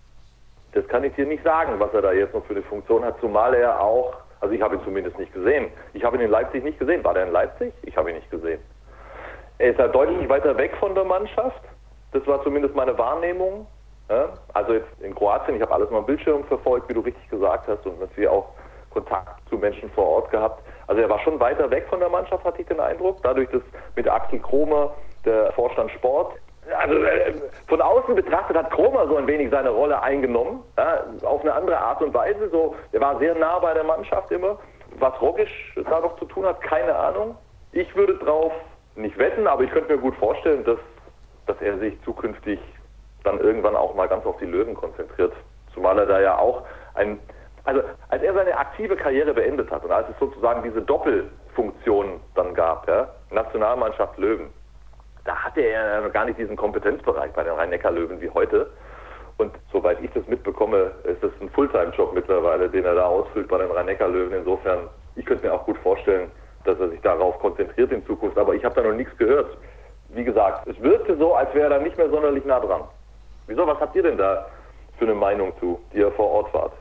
Das 0.73 0.87
kann 0.87 1.03
ich 1.03 1.13
dir 1.15 1.25
nicht 1.25 1.43
sagen, 1.43 1.79
was 1.79 1.93
er 1.93 2.01
da 2.01 2.13
jetzt 2.13 2.33
noch 2.33 2.45
für 2.45 2.53
eine 2.53 2.63
Funktion 2.63 3.03
hat, 3.03 3.19
zumal 3.19 3.53
er 3.55 3.81
auch, 3.81 4.13
also 4.39 4.53
ich 4.53 4.61
habe 4.61 4.75
ihn 4.75 4.81
zumindest 4.85 5.17
nicht 5.19 5.33
gesehen. 5.33 5.67
Ich 5.93 6.03
habe 6.03 6.17
ihn 6.17 6.23
in 6.23 6.31
Leipzig 6.31 6.63
nicht 6.63 6.79
gesehen. 6.79 7.03
War 7.03 7.13
der 7.13 7.25
in 7.25 7.33
Leipzig? 7.33 7.73
Ich 7.83 7.97
habe 7.97 8.11
ihn 8.11 8.15
nicht 8.15 8.29
gesehen. 8.31 8.59
Er 9.61 9.69
ist 9.69 9.77
ja 9.77 9.87
deutlich 9.87 10.27
weiter 10.27 10.57
weg 10.57 10.75
von 10.79 10.95
der 10.95 11.03
Mannschaft. 11.03 11.61
Das 12.13 12.25
war 12.25 12.41
zumindest 12.43 12.73
meine 12.73 12.97
Wahrnehmung. 12.97 13.67
Also 14.53 14.73
jetzt 14.73 14.89
in 15.01 15.13
Kroatien, 15.13 15.55
ich 15.55 15.61
habe 15.61 15.71
alles 15.71 15.87
mal 15.91 15.99
am 15.99 16.05
Bildschirm 16.07 16.43
verfolgt, 16.45 16.89
wie 16.89 16.95
du 16.95 17.01
richtig 17.01 17.29
gesagt 17.29 17.67
hast, 17.67 17.85
und 17.85 17.99
natürlich 17.99 18.27
auch 18.27 18.49
Kontakt 18.89 19.47
zu 19.49 19.57
Menschen 19.57 19.91
vor 19.91 20.07
Ort 20.07 20.31
gehabt. 20.31 20.63
Also 20.87 20.99
er 21.03 21.09
war 21.09 21.19
schon 21.19 21.39
weiter 21.39 21.69
weg 21.69 21.85
von 21.89 21.99
der 21.99 22.09
Mannschaft, 22.09 22.43
hatte 22.43 22.59
ich 22.59 22.67
den 22.67 22.79
Eindruck. 22.79 23.17
Dadurch, 23.21 23.49
dass 23.51 23.61
mit 23.95 24.09
Axel 24.09 24.39
Kromer, 24.39 24.95
der 25.25 25.51
Vorstand 25.53 25.91
Sport, 25.91 26.33
also 26.75 26.95
äh, 26.95 27.33
von 27.67 27.81
außen 27.81 28.15
betrachtet 28.15 28.57
hat 28.57 28.71
Kromer 28.71 29.07
so 29.07 29.15
ein 29.15 29.27
wenig 29.27 29.51
seine 29.51 29.69
Rolle 29.69 30.01
eingenommen, 30.01 30.63
auf 31.23 31.41
eine 31.41 31.53
andere 31.53 31.77
Art 31.77 32.01
und 32.01 32.15
Weise. 32.15 32.49
So, 32.49 32.75
er 32.93 33.01
war 33.01 33.19
sehr 33.19 33.35
nah 33.35 33.59
bei 33.59 33.75
der 33.75 33.83
Mannschaft 33.83 34.31
immer. 34.31 34.57
Was 34.97 35.21
Rogisch 35.21 35.75
da 35.87 35.99
noch 35.99 36.17
zu 36.17 36.25
tun 36.25 36.45
hat, 36.45 36.59
keine 36.61 36.95
Ahnung. 36.95 37.37
Ich 37.71 37.95
würde 37.95 38.17
drauf 38.17 38.51
nicht 38.95 39.17
wetten, 39.17 39.47
aber 39.47 39.63
ich 39.63 39.71
könnte 39.71 39.95
mir 39.95 40.01
gut 40.01 40.15
vorstellen, 40.15 40.63
dass, 40.63 40.79
dass 41.47 41.61
er 41.61 41.77
sich 41.79 41.99
zukünftig 42.03 42.59
dann 43.23 43.39
irgendwann 43.39 43.75
auch 43.75 43.95
mal 43.95 44.07
ganz 44.07 44.25
auf 44.25 44.37
die 44.37 44.45
Löwen 44.45 44.73
konzentriert. 44.73 45.33
Zumal 45.73 45.97
er 45.99 46.05
da 46.05 46.19
ja 46.19 46.37
auch 46.37 46.63
ein, 46.95 47.19
also 47.63 47.81
als 48.09 48.23
er 48.23 48.33
seine 48.33 48.57
aktive 48.57 48.95
Karriere 48.95 49.33
beendet 49.33 49.69
hat 49.71 49.83
und 49.83 49.91
als 49.91 50.09
es 50.09 50.19
sozusagen 50.19 50.63
diese 50.63 50.81
Doppelfunktion 50.81 52.19
dann 52.35 52.53
gab, 52.53 52.87
ja, 52.87 53.09
Nationalmannschaft 53.29 54.17
Löwen, 54.17 54.47
da 55.23 55.35
hatte 55.35 55.61
er 55.61 56.01
ja 56.01 56.07
gar 56.09 56.25
nicht 56.25 56.39
diesen 56.39 56.55
Kompetenzbereich 56.55 57.31
bei 57.33 57.43
den 57.43 57.53
Rhein-Neckar-Löwen 57.53 58.19
wie 58.21 58.29
heute. 58.31 58.71
Und 59.37 59.53
soweit 59.71 60.01
ich 60.01 60.11
das 60.11 60.27
mitbekomme, 60.27 60.91
ist 61.03 61.23
das 61.23 61.31
ein 61.39 61.49
Fulltime-Job 61.49 62.13
mittlerweile, 62.13 62.69
den 62.69 62.85
er 62.85 62.95
da 62.95 63.05
ausfüllt 63.05 63.47
bei 63.47 63.59
den 63.59 63.71
Rhein-Neckar-Löwen. 63.71 64.33
Insofern, 64.33 64.89
ich 65.15 65.25
könnte 65.25 65.45
mir 65.45 65.53
auch 65.53 65.65
gut 65.65 65.77
vorstellen, 65.79 66.31
dass 66.65 66.79
er 66.79 66.89
sich 66.89 67.01
darauf 67.01 67.37
konzentriert 67.39 67.91
in 67.91 68.05
Zukunft. 68.05 68.37
Aber 68.37 68.53
ich 68.53 68.63
habe 68.63 68.75
da 68.75 68.87
noch 68.87 68.95
nichts 68.95 69.15
gehört. 69.17 69.57
Wie 70.09 70.23
gesagt, 70.23 70.67
es 70.67 70.79
wirkte 70.81 71.17
so, 71.17 71.33
als 71.33 71.53
wäre 71.53 71.71
er 71.71 71.77
da 71.77 71.83
nicht 71.83 71.97
mehr 71.97 72.09
sonderlich 72.09 72.45
nah 72.45 72.59
dran. 72.59 72.81
Wieso, 73.47 73.65
was 73.65 73.79
habt 73.79 73.95
ihr 73.95 74.03
denn 74.03 74.17
da 74.17 74.45
für 74.97 75.05
eine 75.05 75.15
Meinung 75.15 75.53
zu, 75.59 75.79
die 75.93 75.97
ihr 75.97 76.11
vor 76.11 76.29
Ort 76.29 76.53
wart? 76.53 76.73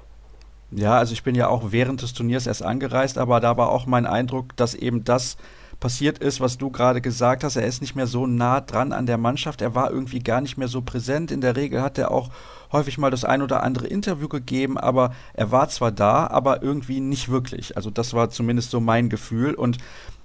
Ja, 0.73 0.99
also 0.99 1.13
ich 1.13 1.25
bin 1.25 1.35
ja 1.35 1.49
auch 1.49 1.63
während 1.71 2.03
des 2.03 2.15
Turniers 2.15 2.47
erst 2.47 2.65
angereist, 2.65 3.19
aber 3.19 3.41
da 3.41 3.57
war 3.57 3.71
auch 3.71 3.87
mein 3.87 4.07
Eindruck, 4.07 4.57
dass 4.57 4.75
eben 4.75 5.05
das 5.05 5.37
passiert 5.81 6.19
ist, 6.19 6.41
was 6.41 6.59
du 6.59 6.71
gerade 6.71 7.01
gesagt 7.01 7.43
hast. 7.43 7.57
Er 7.57 7.67
ist 7.67 7.81
nicht 7.81 7.97
mehr 7.97 8.07
so 8.07 8.27
nah 8.27 8.61
dran 8.61 8.93
an 8.93 9.07
der 9.07 9.19
Mannschaft. 9.19 9.63
Er 9.63 9.75
war 9.75 9.91
irgendwie 9.91 10.21
gar 10.21 10.41
nicht 10.41 10.59
mehr 10.59 10.69
so 10.69 10.83
präsent. 10.83 11.31
In 11.31 11.41
der 11.41 11.57
Regel 11.57 11.83
hat 11.83 11.99
er 11.99 12.11
auch 12.11 12.31
häufig 12.71 12.99
mal 12.99 13.11
das 13.11 13.25
ein 13.25 13.43
oder 13.43 13.63
andere 13.63 13.87
Interview 13.87 14.29
gegeben, 14.29 14.79
aber 14.79 15.13
er 15.33 15.51
war 15.51 15.69
zwar 15.69 15.91
da, 15.91 16.27
aber 16.29 16.63
irgendwie 16.63 17.01
nicht 17.01 17.31
wirklich. 17.31 17.77
Also 17.77 17.91
das 17.91 18.15
war 18.15 18.31
zumindest 18.31 18.71
so 18.71 18.81
mein 18.81 19.09
Gefühl 19.09 19.55
und 19.55 19.79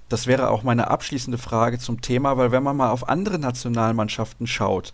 das 0.09 0.27
wäre 0.27 0.51
auch 0.51 0.61
meine 0.61 0.89
abschließende 0.91 1.39
Frage 1.39 1.79
zum 1.79 2.01
Thema, 2.01 2.37
weil 2.37 2.51
wenn 2.51 2.61
man 2.61 2.77
mal 2.77 2.91
auf 2.91 3.09
andere 3.09 3.39
Nationalmannschaften 3.39 4.45
schaut, 4.45 4.93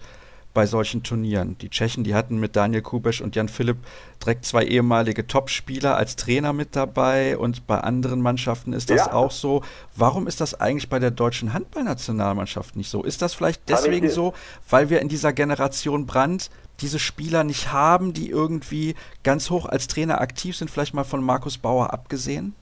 bei 0.54 0.66
solchen 0.66 1.04
Turnieren. 1.04 1.58
Die 1.60 1.70
Tschechen, 1.70 2.04
die 2.04 2.16
hatten 2.16 2.40
mit 2.40 2.56
Daniel 2.56 2.82
Kubesch 2.82 3.22
und 3.22 3.36
Jan 3.36 3.48
Philipp 3.48 3.78
direkt 4.22 4.46
zwei 4.46 4.64
ehemalige 4.64 5.26
Topspieler 5.26 5.96
als 5.96 6.16
Trainer 6.16 6.54
mit 6.54 6.76
dabei 6.76 7.38
und 7.38 7.68
bei 7.68 7.80
anderen 7.80 8.22
Mannschaften 8.22 8.74
ist 8.74 8.90
das 8.90 9.08
ja. 9.08 9.14
auch 9.14 9.32
so. 9.32 9.64
Warum 9.96 10.28
ist 10.28 10.42
das 10.42 10.60
eigentlich 10.60 10.90
bei 10.90 11.00
der 11.00 11.12
deutschen 11.12 11.54
Handballnationalmannschaft 11.54 12.76
nicht 12.76 12.90
so? 12.90 13.04
Ist 13.04 13.22
das 13.22 13.34
vielleicht 13.34 13.70
deswegen 13.70 14.10
so, 14.10 14.34
weil 14.70 14.90
wir 14.90 15.02
in 15.02 15.10
dieser 15.10 15.34
Generation 15.34 16.06
Brand 16.06 16.50
diese 16.82 17.00
Spieler 17.00 17.44
nicht 17.44 17.72
haben, 17.72 18.14
die 18.14 18.30
irgendwie 18.30 18.96
ganz 19.24 19.50
hoch 19.50 19.66
als 19.66 19.88
Trainer 19.88 20.20
aktiv 20.20 20.56
sind, 20.56 20.70
vielleicht 20.70 20.94
mal 20.94 21.04
von 21.04 21.24
Markus 21.24 21.58
Bauer 21.58 21.94
abgesehen? 21.94 22.56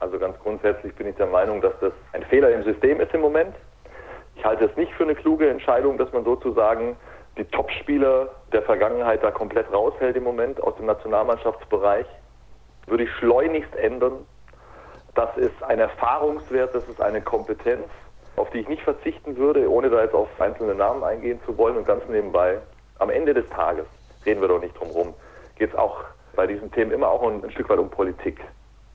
Also 0.00 0.18
ganz 0.18 0.38
grundsätzlich 0.40 0.94
bin 0.94 1.06
ich 1.06 1.16
der 1.16 1.26
Meinung, 1.26 1.60
dass 1.60 1.72
das 1.80 1.92
ein 2.12 2.22
Fehler 2.24 2.50
im 2.54 2.64
System 2.64 3.00
ist 3.00 3.14
im 3.14 3.22
Moment. 3.22 3.54
Ich 4.46 4.50
halte 4.50 4.66
es 4.66 4.76
nicht 4.76 4.92
für 4.92 5.02
eine 5.02 5.16
kluge 5.16 5.50
Entscheidung, 5.50 5.98
dass 5.98 6.12
man 6.12 6.22
sozusagen 6.22 6.94
die 7.36 7.42
Topspieler 7.46 8.28
der 8.52 8.62
Vergangenheit 8.62 9.24
da 9.24 9.32
komplett 9.32 9.72
raushält 9.72 10.14
im 10.14 10.22
Moment 10.22 10.62
aus 10.62 10.76
dem 10.76 10.86
Nationalmannschaftsbereich. 10.86 12.06
Würde 12.86 13.02
ich 13.02 13.10
schleunigst 13.14 13.74
ändern. 13.74 14.24
Das 15.16 15.36
ist 15.36 15.60
ein 15.64 15.80
Erfahrungswert, 15.80 16.72
das 16.76 16.88
ist 16.88 17.00
eine 17.00 17.22
Kompetenz, 17.22 17.88
auf 18.36 18.48
die 18.50 18.58
ich 18.58 18.68
nicht 18.68 18.82
verzichten 18.82 19.36
würde, 19.36 19.68
ohne 19.68 19.90
da 19.90 20.00
jetzt 20.00 20.14
auf 20.14 20.28
einzelne 20.40 20.76
Namen 20.76 21.02
eingehen 21.02 21.40
zu 21.44 21.58
wollen 21.58 21.76
und 21.76 21.84
ganz 21.84 22.04
nebenbei. 22.08 22.60
Am 23.00 23.10
Ende 23.10 23.34
des 23.34 23.48
Tages, 23.48 23.86
reden 24.24 24.42
wir 24.42 24.46
doch 24.46 24.60
nicht 24.60 24.78
drum 24.78 24.90
rum, 24.90 25.14
geht 25.58 25.70
es 25.70 25.74
auch 25.76 26.04
bei 26.36 26.46
diesen 26.46 26.70
Themen 26.70 26.92
immer 26.92 27.08
auch 27.08 27.24
ein, 27.24 27.42
ein 27.42 27.50
Stück 27.50 27.68
weit 27.68 27.80
um 27.80 27.90
Politik. 27.90 28.38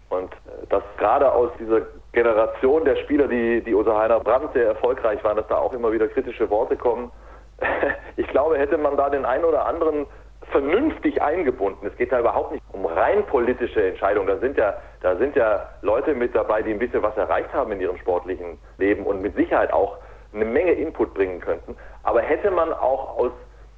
Und 0.07 0.31
äh, 0.31 0.67
dass 0.69 0.83
gerade 0.97 1.29
aus 1.29 1.51
dieser 1.59 1.81
Generation 2.13 2.83
der 2.85 2.97
Spieler, 2.97 3.27
die, 3.27 3.61
die 3.61 3.73
unter 3.73 3.97
Heiner 3.97 4.19
Brandt 4.19 4.53
sehr 4.53 4.67
erfolgreich 4.67 5.23
waren, 5.23 5.37
dass 5.37 5.47
da 5.47 5.57
auch 5.57 5.73
immer 5.73 5.91
wieder 5.91 6.07
kritische 6.07 6.49
Worte 6.49 6.75
kommen. 6.75 7.11
Ich 8.17 8.27
glaube, 8.27 8.57
hätte 8.57 8.77
man 8.77 8.97
da 8.97 9.09
den 9.09 9.25
einen 9.25 9.45
oder 9.45 9.65
anderen 9.65 10.05
vernünftig 10.51 11.21
eingebunden. 11.21 11.87
Es 11.87 11.95
geht 11.97 12.11
da 12.11 12.19
überhaupt 12.19 12.51
nicht 12.51 12.63
um 12.71 12.85
rein 12.85 13.25
politische 13.25 13.87
Entscheidungen. 13.87 14.27
Da 14.27 14.37
sind 14.37 14.57
ja, 14.57 14.75
da 15.01 15.15
sind 15.15 15.35
ja 15.35 15.69
Leute 15.81 16.13
mit 16.13 16.35
dabei, 16.35 16.61
die 16.61 16.71
ein 16.71 16.79
bisschen 16.79 17.01
was 17.01 17.15
erreicht 17.17 17.51
haben 17.53 17.71
in 17.71 17.79
ihrem 17.79 17.97
sportlichen 17.97 18.59
Leben 18.77 19.05
und 19.05 19.21
mit 19.21 19.35
Sicherheit 19.35 19.71
auch 19.71 19.97
eine 20.33 20.45
Menge 20.45 20.73
Input 20.73 21.13
bringen 21.13 21.39
könnten. 21.39 21.75
Aber 22.03 22.21
hätte 22.21 22.51
man 22.51 22.73
auch 22.73 23.17
aus, 23.17 23.31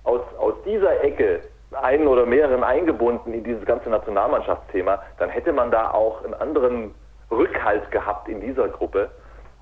aus, 0.03 0.21
aus 0.39 0.53
dieser 0.65 1.03
Ecke 1.03 1.41
einen 1.81 2.07
oder 2.07 2.25
mehreren 2.25 2.63
eingebunden 2.63 3.33
in 3.33 3.43
dieses 3.43 3.65
ganze 3.65 3.89
Nationalmannschaftsthema, 3.89 5.01
dann 5.17 5.29
hätte 5.29 5.51
man 5.51 5.71
da 5.71 5.91
auch 5.91 6.23
einen 6.23 6.33
anderen 6.33 6.93
Rückhalt 7.37 7.89
gehabt 7.91 8.29
in 8.29 8.41
dieser 8.41 8.69
Gruppe. 8.69 9.11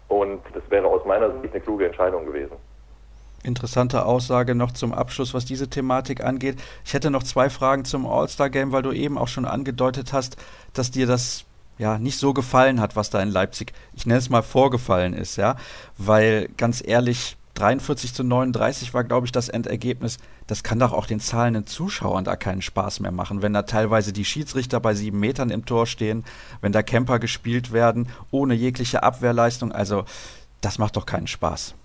Und 0.08 0.42
das 0.54 0.64
wäre 0.70 0.88
aus 0.88 1.06
meiner 1.06 1.32
Sicht 1.42 1.54
eine 1.54 1.62
kluge 1.62 1.86
Entscheidung 1.86 2.26
gewesen. 2.26 2.56
Interessante 3.44 4.06
Aussage 4.06 4.54
noch 4.54 4.72
zum 4.72 4.94
Abschluss, 4.94 5.34
was 5.34 5.46
diese 5.46 5.68
Thematik 5.68 6.24
angeht. 6.24 6.62
Ich 6.86 6.94
hätte 6.94 7.10
noch 7.10 7.24
zwei 7.24 7.50
Fragen 7.50 7.86
zum 7.86 8.06
All-Star-Game, 8.06 8.72
weil 8.72 8.84
du 8.84 8.92
eben 8.92 9.18
auch 9.18 9.28
schon 9.28 9.46
angedeutet 9.46 10.14
hast, 10.14 10.38
dass 10.74 10.92
dir 10.92 11.08
das 11.08 11.46
ja 11.80 11.98
nicht 11.98 12.20
so 12.20 12.34
gefallen 12.34 12.80
hat, 12.80 12.96
was 12.96 13.10
da 13.10 13.20
in 13.22 13.30
Leipzig, 13.30 13.74
ich 13.94 14.06
nenne 14.06 14.20
es 14.20 14.30
mal 14.30 14.44
vorgefallen 14.44 15.14
ist, 15.14 15.38
ja, 15.38 15.56
weil 15.98 16.50
ganz 16.58 16.86
ehrlich, 16.86 17.38
43 17.62 18.16
zu 18.16 18.24
39 18.24 18.94
war, 18.96 19.04
glaube 19.04 19.28
ich, 19.28 19.32
das 19.32 19.48
Endergebnis. 19.48 20.18
Das 20.48 20.64
kann 20.64 20.80
doch 20.80 20.94
auch 20.94 21.06
den 21.06 21.20
zahlenden 21.20 21.68
Zuschauern 21.68 22.24
da 22.24 22.36
keinen 22.36 22.64
Spaß 22.64 23.02
mehr 23.02 23.12
machen, 23.12 23.44
wenn 23.44 23.54
da 23.54 23.62
teilweise 23.62 24.14
die 24.14 24.26
Schiedsrichter 24.26 24.80
bei 24.80 24.96
sieben 24.96 25.20
Metern 25.20 25.52
im 25.52 25.64
Tor 25.64 25.86
stehen, 25.86 26.24
wenn 26.62 26.72
da 26.72 26.82
Camper 26.82 27.20
gespielt 27.20 27.72
werden, 27.72 28.08
ohne 28.32 28.56
jegliche 28.56 29.04
Abwehrleistung. 29.04 29.72
Also, 29.72 30.06
das 30.62 30.80
macht 30.80 30.98
doch 30.98 31.06
keinen 31.06 31.28
Spaß. 31.28 31.76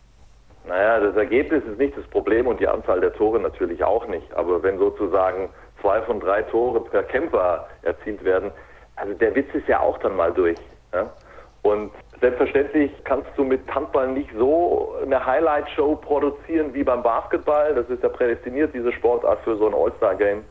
Naja, 0.67 0.99
das 0.99 1.15
Ergebnis 1.15 1.63
ist 1.71 1.79
nicht 1.79 1.97
das 1.97 2.07
Problem 2.07 2.47
und 2.47 2.59
die 2.59 2.67
Anzahl 2.67 3.01
der 3.01 3.13
Tore 3.13 3.39
natürlich 3.39 3.85
auch 3.85 4.09
nicht. 4.09 4.33
Aber 4.33 4.63
wenn 4.63 4.79
sozusagen 4.79 5.51
zwei 5.83 6.01
von 6.03 6.21
drei 6.21 6.41
Tore 6.43 6.81
per 6.81 7.03
Camper 7.03 7.67
erzielt 7.83 8.25
werden, 8.25 8.51
also 8.97 9.13
der 9.13 9.35
Witz 9.35 9.49
ist 9.53 9.69
ja 9.69 9.81
auch 9.81 9.99
dann 9.99 10.17
mal 10.17 10.33
durch. 10.33 10.59
Ja? 10.95 11.13
Und 11.61 11.93
Selbstverständlich 12.21 12.91
kannst 13.05 13.29
du 13.37 13.45
mit 13.45 13.61
Handball 13.75 14.09
nicht 14.09 14.31
so 14.39 14.95
eine 15.03 15.25
Highlight-Show 15.25 15.97
produzieren 15.97 16.73
wie 16.73 16.83
beim 16.83 17.03
Basketball. 17.03 17.75
Das 17.75 17.89
ist 17.91 18.03
ja 18.03 18.09
prädestiniert, 18.09 18.73
diese 18.75 18.93
Sportart 18.93 19.41
für 19.45 19.57
so 19.57 19.67
ein 19.67 19.75
All-Star-Game. 19.75 20.43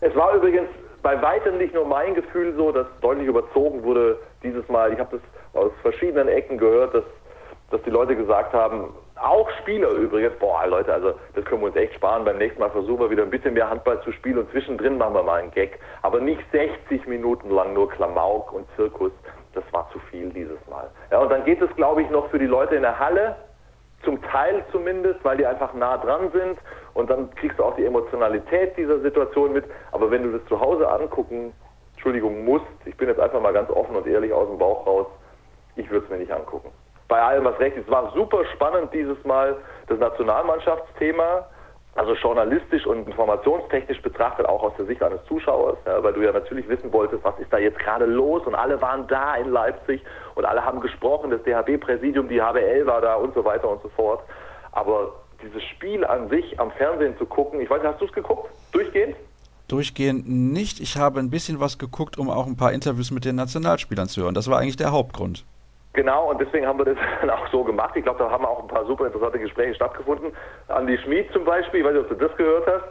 Es 0.00 0.14
war 0.14 0.34
übrigens 0.34 0.68
bei 1.02 1.20
weitem 1.20 1.58
nicht 1.58 1.74
nur 1.74 1.84
mein 1.84 2.14
Gefühl 2.14 2.54
so, 2.56 2.70
dass 2.70 2.86
deutlich 3.00 3.26
überzogen 3.26 3.82
wurde 3.82 4.18
dieses 4.42 4.68
Mal. 4.68 4.92
Ich 4.92 4.98
habe 5.00 5.18
das 5.18 5.60
aus 5.60 5.72
verschiedenen 5.82 6.28
Ecken 6.28 6.58
gehört, 6.58 6.94
dass, 6.94 7.04
dass 7.70 7.82
die 7.82 7.90
Leute 7.90 8.14
gesagt 8.14 8.52
haben, 8.52 8.94
auch 9.16 9.48
Spieler 9.60 9.90
übrigens, 9.90 10.36
boah 10.38 10.66
Leute, 10.66 10.92
also 10.92 11.14
das 11.34 11.44
können 11.44 11.62
wir 11.62 11.68
uns 11.68 11.76
echt 11.76 11.94
sparen. 11.94 12.24
Beim 12.24 12.38
nächsten 12.38 12.60
Mal 12.60 12.70
versuchen 12.70 13.00
wir 13.00 13.10
wieder 13.10 13.22
ein 13.22 13.30
bisschen 13.30 13.54
mehr 13.54 13.68
Handball 13.68 14.00
zu 14.02 14.12
spielen 14.12 14.38
und 14.38 14.50
zwischendrin 14.50 14.98
machen 14.98 15.14
wir 15.14 15.22
mal 15.22 15.40
einen 15.40 15.50
Gag. 15.52 15.78
Aber 16.02 16.20
nicht 16.20 16.42
60 16.52 17.06
Minuten 17.06 17.50
lang 17.50 17.72
nur 17.72 17.88
Klamauk 17.90 18.52
und 18.52 18.66
Zirkus. 18.76 19.12
Das 19.54 19.64
war 19.72 19.88
zu 19.92 19.98
viel 20.10 20.30
dieses 20.30 20.58
Mal. 20.68 20.88
Ja, 21.10 21.18
und 21.20 21.30
dann 21.30 21.44
geht 21.44 21.60
es, 21.60 21.74
glaube 21.76 22.02
ich, 22.02 22.10
noch 22.10 22.28
für 22.30 22.38
die 22.38 22.46
Leute 22.46 22.74
in 22.74 22.82
der 22.82 22.98
Halle, 22.98 23.36
zum 24.04 24.20
Teil 24.22 24.64
zumindest, 24.72 25.24
weil 25.24 25.36
die 25.36 25.46
einfach 25.46 25.72
nah 25.74 25.96
dran 25.98 26.30
sind 26.32 26.58
und 26.94 27.08
dann 27.10 27.32
kriegst 27.34 27.58
du 27.58 27.64
auch 27.64 27.76
die 27.76 27.84
Emotionalität 27.84 28.76
dieser 28.76 28.98
Situation 29.00 29.52
mit. 29.52 29.64
Aber 29.92 30.10
wenn 30.10 30.22
du 30.24 30.36
das 30.36 30.46
zu 30.48 30.60
Hause 30.60 30.90
angucken, 30.90 31.52
Entschuldigung, 31.92 32.44
musst, 32.44 32.66
ich 32.84 32.96
bin 32.96 33.08
jetzt 33.08 33.20
einfach 33.20 33.40
mal 33.40 33.52
ganz 33.52 33.70
offen 33.70 33.94
und 33.94 34.06
ehrlich 34.06 34.32
aus 34.32 34.48
dem 34.48 34.58
Bauch 34.58 34.86
raus, 34.86 35.06
ich 35.76 35.88
würde 35.90 36.04
es 36.04 36.10
mir 36.10 36.18
nicht 36.18 36.32
angucken. 36.32 36.70
Bei 37.08 37.20
allem, 37.20 37.44
was 37.44 37.58
recht 37.60 37.76
ist, 37.76 37.88
war 37.90 38.10
super 38.12 38.44
spannend 38.54 38.92
dieses 38.92 39.22
Mal 39.24 39.56
das 39.86 39.98
Nationalmannschaftsthema 39.98 41.46
also 41.94 42.14
journalistisch 42.14 42.86
und 42.86 43.06
informationstechnisch 43.06 44.00
betrachtet, 44.00 44.46
auch 44.46 44.62
aus 44.62 44.72
der 44.78 44.86
Sicht 44.86 45.02
eines 45.02 45.22
Zuschauers, 45.26 45.76
ja, 45.86 46.02
weil 46.02 46.14
du 46.14 46.22
ja 46.22 46.32
natürlich 46.32 46.66
wissen 46.68 46.92
wolltest, 46.92 47.22
was 47.22 47.38
ist 47.38 47.52
da 47.52 47.58
jetzt 47.58 47.78
gerade 47.78 48.06
los 48.06 48.46
und 48.46 48.54
alle 48.54 48.80
waren 48.80 49.06
da 49.08 49.36
in 49.36 49.50
Leipzig 49.50 50.02
und 50.34 50.44
alle 50.44 50.64
haben 50.64 50.80
gesprochen, 50.80 51.30
das 51.30 51.42
DHB-Präsidium, 51.42 52.28
die 52.28 52.40
HBL 52.40 52.86
war 52.86 53.02
da 53.02 53.16
und 53.16 53.34
so 53.34 53.44
weiter 53.44 53.68
und 53.68 53.82
so 53.82 53.90
fort. 53.90 54.20
Aber 54.72 55.12
dieses 55.42 55.62
Spiel 55.64 56.04
an 56.04 56.30
sich 56.30 56.58
am 56.58 56.70
Fernsehen 56.72 57.16
zu 57.18 57.26
gucken, 57.26 57.60
ich 57.60 57.68
weiß 57.68 57.82
nicht, 57.82 57.92
hast 57.92 58.00
du 58.00 58.06
es 58.06 58.12
geguckt? 58.12 58.48
Durchgehend? 58.72 59.16
Durchgehend 59.68 60.28
nicht. 60.28 60.80
Ich 60.80 60.96
habe 60.96 61.20
ein 61.20 61.30
bisschen 61.30 61.60
was 61.60 61.78
geguckt, 61.78 62.18
um 62.18 62.30
auch 62.30 62.46
ein 62.46 62.56
paar 62.56 62.72
Interviews 62.72 63.10
mit 63.10 63.24
den 63.24 63.36
Nationalspielern 63.36 64.08
zu 64.08 64.22
hören. 64.22 64.34
Das 64.34 64.48
war 64.48 64.58
eigentlich 64.58 64.76
der 64.76 64.92
Hauptgrund. 64.92 65.44
Genau, 65.94 66.30
und 66.30 66.40
deswegen 66.40 66.66
haben 66.66 66.78
wir 66.78 66.86
das 66.86 66.96
dann 67.20 67.30
auch 67.30 67.46
so 67.48 67.64
gemacht. 67.64 67.94
Ich 67.96 68.02
glaube, 68.02 68.18
da 68.18 68.30
haben 68.30 68.44
auch 68.44 68.60
ein 68.60 68.68
paar 68.68 68.84
super 68.86 69.06
interessante 69.06 69.38
Gespräche 69.38 69.74
stattgefunden. 69.74 70.32
Andi 70.68 70.98
Schmid 70.98 71.30
zum 71.32 71.44
Beispiel, 71.44 71.80
ich 71.80 71.86
weiß 71.86 71.92
nicht, 71.92 72.10
ob 72.10 72.18
du 72.18 72.26
das 72.28 72.36
gehört 72.36 72.66
hast, 72.66 72.84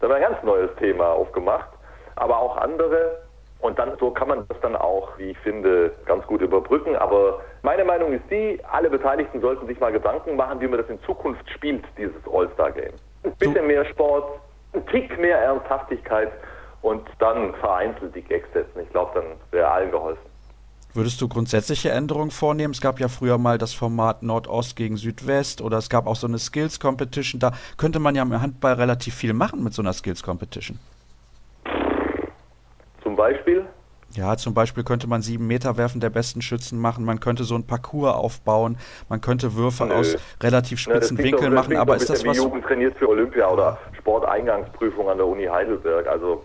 da 0.00 0.08
war 0.08 0.16
ein 0.16 0.22
ganz 0.22 0.42
neues 0.42 0.74
Thema 0.76 1.12
aufgemacht, 1.12 1.68
aber 2.16 2.38
auch 2.38 2.56
andere. 2.56 3.18
Und 3.60 3.78
dann 3.78 3.92
so 3.98 4.10
kann 4.10 4.28
man 4.28 4.48
das 4.48 4.58
dann 4.62 4.74
auch, 4.74 5.10
wie 5.18 5.32
ich 5.32 5.38
finde, 5.40 5.92
ganz 6.06 6.26
gut 6.26 6.40
überbrücken. 6.40 6.96
Aber 6.96 7.40
meine 7.60 7.84
Meinung 7.84 8.14
ist 8.14 8.24
die, 8.30 8.58
alle 8.72 8.88
Beteiligten 8.88 9.40
sollten 9.42 9.66
sich 9.66 9.78
mal 9.78 9.92
Gedanken 9.92 10.34
machen, 10.36 10.60
wie 10.62 10.66
man 10.66 10.78
das 10.78 10.88
in 10.88 10.98
Zukunft 11.02 11.48
spielt, 11.50 11.84
dieses 11.98 12.16
All-Star-Game. 12.32 12.94
Ein 13.22 13.36
bisschen 13.36 13.66
mehr 13.66 13.84
Sport, 13.84 14.40
ein 14.72 14.86
Tick 14.86 15.18
mehr 15.18 15.38
Ernsthaftigkeit 15.38 16.32
und 16.80 17.06
dann 17.18 17.52
vereinzelt 17.56 18.14
die 18.14 18.22
Gags 18.22 18.50
setzen. 18.54 18.80
Ich 18.80 18.88
glaube, 18.90 19.10
dann 19.14 19.26
wäre 19.50 19.70
allen 19.70 19.90
geholfen. 19.90 20.29
Würdest 20.92 21.20
du 21.20 21.28
grundsätzliche 21.28 21.90
Änderungen 21.90 22.32
vornehmen? 22.32 22.72
Es 22.72 22.80
gab 22.80 22.98
ja 22.98 23.06
früher 23.08 23.38
mal 23.38 23.58
das 23.58 23.72
Format 23.72 24.24
Nordost 24.24 24.74
gegen 24.74 24.96
Südwest 24.96 25.62
oder 25.62 25.78
es 25.78 25.88
gab 25.88 26.06
auch 26.06 26.16
so 26.16 26.26
eine 26.26 26.38
Skills 26.38 26.80
Competition. 26.80 27.38
Da 27.38 27.52
könnte 27.76 28.00
man 28.00 28.16
ja 28.16 28.22
im 28.22 28.40
Handball 28.40 28.74
relativ 28.74 29.14
viel 29.14 29.32
machen 29.32 29.62
mit 29.62 29.72
so 29.72 29.82
einer 29.82 29.92
Skills 29.92 30.22
Competition. 30.22 30.80
Zum 33.02 33.14
Beispiel? 33.14 33.66
Ja, 34.14 34.36
zum 34.36 34.54
Beispiel 34.54 34.82
könnte 34.82 35.06
man 35.06 35.22
sieben 35.22 35.46
Meter 35.46 35.76
werfen 35.76 36.00
der 36.00 36.10
besten 36.10 36.42
Schützen 36.42 36.80
machen. 36.80 37.04
Man 37.04 37.20
könnte 37.20 37.44
so 37.44 37.54
ein 37.54 37.64
Parcours 37.64 38.12
aufbauen. 38.12 38.76
Man 39.08 39.20
könnte 39.20 39.54
Würfe 39.54 39.86
Nö. 39.86 39.94
aus 39.94 40.16
relativ 40.42 40.80
spitzen 40.80 41.16
ja, 41.16 41.22
Winkeln 41.22 41.54
machen. 41.54 41.76
Aber 41.76 41.94
ist 41.94 42.10
das 42.10 42.26
was? 42.26 42.36
Wie 42.36 42.42
Jugend 42.42 42.64
trainiert 42.64 42.96
für 42.96 43.08
Olympia 43.08 43.48
oder 43.48 43.78
Sporteingangsprüfung 43.96 45.08
an 45.08 45.18
der 45.18 45.26
Uni 45.28 45.44
Heidelberg. 45.44 46.08
Also 46.08 46.44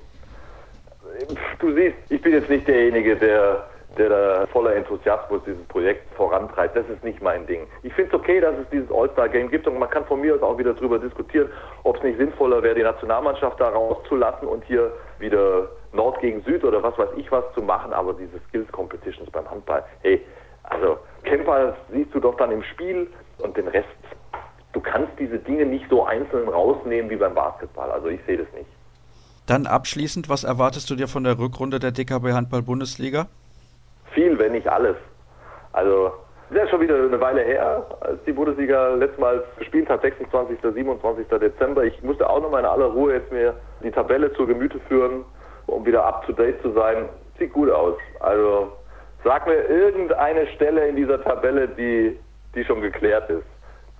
du 1.57 1.73
siehst, 1.73 1.95
ich 2.09 2.21
bin 2.21 2.33
jetzt 2.33 2.49
nicht 2.49 2.67
derjenige, 2.67 3.15
der 3.15 3.65
der 3.97 4.09
da 4.09 4.47
voller 4.47 4.75
Enthusiasmus 4.75 5.41
dieses 5.45 5.63
Projekt 5.67 6.13
vorantreibt. 6.15 6.75
Das 6.75 6.87
ist 6.89 7.03
nicht 7.03 7.21
mein 7.21 7.47
Ding. 7.47 7.67
Ich 7.83 7.93
finde 7.93 8.15
es 8.15 8.19
okay, 8.19 8.39
dass 8.41 8.55
es 8.57 8.69
dieses 8.71 8.91
All-Star-Game 8.91 9.49
gibt 9.49 9.67
und 9.67 9.79
man 9.79 9.89
kann 9.89 10.05
von 10.05 10.21
mir 10.21 10.35
aus 10.35 10.41
auch 10.41 10.57
wieder 10.57 10.73
darüber 10.73 10.99
diskutieren, 10.99 11.49
ob 11.83 11.97
es 11.97 12.03
nicht 12.03 12.17
sinnvoller 12.17 12.61
wäre, 12.61 12.75
die 12.75 12.83
Nationalmannschaft 12.83 13.59
da 13.59 13.69
rauszulassen 13.69 14.47
und 14.47 14.63
hier 14.65 14.91
wieder 15.19 15.69
Nord 15.93 16.19
gegen 16.19 16.41
Süd 16.43 16.63
oder 16.63 16.83
was 16.83 16.97
weiß 16.97 17.09
ich 17.15 17.31
was 17.31 17.45
zu 17.53 17.61
machen, 17.61 17.93
aber 17.93 18.13
diese 18.13 18.39
Skills-Competitions 18.49 19.29
beim 19.31 19.49
Handball, 19.49 19.83
hey, 20.01 20.21
also 20.63 20.97
Camper 21.23 21.75
siehst 21.91 22.13
du 22.13 22.19
doch 22.19 22.35
dann 22.37 22.51
im 22.51 22.63
Spiel 22.63 23.07
und 23.37 23.55
den 23.55 23.67
Rest, 23.67 23.87
du 24.73 24.79
kannst 24.81 25.11
diese 25.19 25.39
Dinge 25.39 25.65
nicht 25.65 25.85
so 25.89 26.05
einzeln 26.05 26.49
rausnehmen 26.49 27.09
wie 27.09 27.15
beim 27.15 27.33
Basketball. 27.33 27.91
Also 27.91 28.07
ich 28.07 28.19
sehe 28.25 28.37
das 28.37 28.47
nicht. 28.53 28.69
Dann 29.45 29.67
abschließend, 29.67 30.27
was 30.27 30.43
erwartest 30.43 30.89
du 30.89 30.95
dir 30.95 31.07
von 31.07 31.23
der 31.23 31.37
Rückrunde 31.37 31.79
der 31.79 31.91
DKB 31.91 32.33
Handball 32.33 32.63
Bundesliga? 32.63 33.27
Viel, 34.13 34.37
wenn 34.39 34.53
nicht 34.53 34.67
alles. 34.67 34.95
Also, 35.73 36.13
das 36.51 36.63
ist 36.63 36.69
schon 36.69 36.81
wieder 36.81 36.95
eine 36.95 37.19
Weile 37.19 37.41
her, 37.41 37.85
als 38.01 38.23
die 38.25 38.31
Bundesliga 38.31 38.89
letztmals 38.95 39.43
gespielt 39.57 39.89
hat, 39.89 40.01
26. 40.01 40.59
27. 40.61 41.27
Dezember. 41.27 41.83
Ich 41.83 42.01
musste 42.03 42.29
auch 42.29 42.41
nochmal 42.41 42.61
in 42.61 42.67
aller 42.67 42.85
Ruhe 42.85 43.13
jetzt 43.13 43.31
mir 43.31 43.55
die 43.83 43.91
Tabelle 43.91 44.31
zur 44.33 44.47
Gemüte 44.47 44.79
führen, 44.87 45.25
um 45.65 45.85
wieder 45.85 46.05
up 46.05 46.25
to 46.25 46.33
date 46.33 46.61
zu 46.61 46.71
sein. 46.71 47.09
Sieht 47.39 47.51
gut 47.51 47.69
aus. 47.71 47.95
Also, 48.19 48.71
sag 49.23 49.47
mir 49.47 49.67
irgendeine 49.67 50.47
Stelle 50.47 50.87
in 50.87 50.95
dieser 50.95 51.21
Tabelle, 51.23 51.67
die, 51.67 52.17
die 52.53 52.63
schon 52.63 52.81
geklärt 52.81 53.29
ist. 53.29 53.45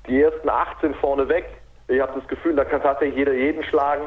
Die 0.08 0.22
ersten 0.22 0.48
18 0.48 0.94
vorne 0.96 1.28
weg. 1.28 1.46
Ich 1.88 2.00
habe 2.00 2.14
das 2.20 2.28
Gefühl, 2.28 2.56
da 2.56 2.64
kann 2.64 2.82
tatsächlich 2.82 3.18
jeder 3.18 3.34
jeden 3.34 3.64
schlagen. 3.64 4.06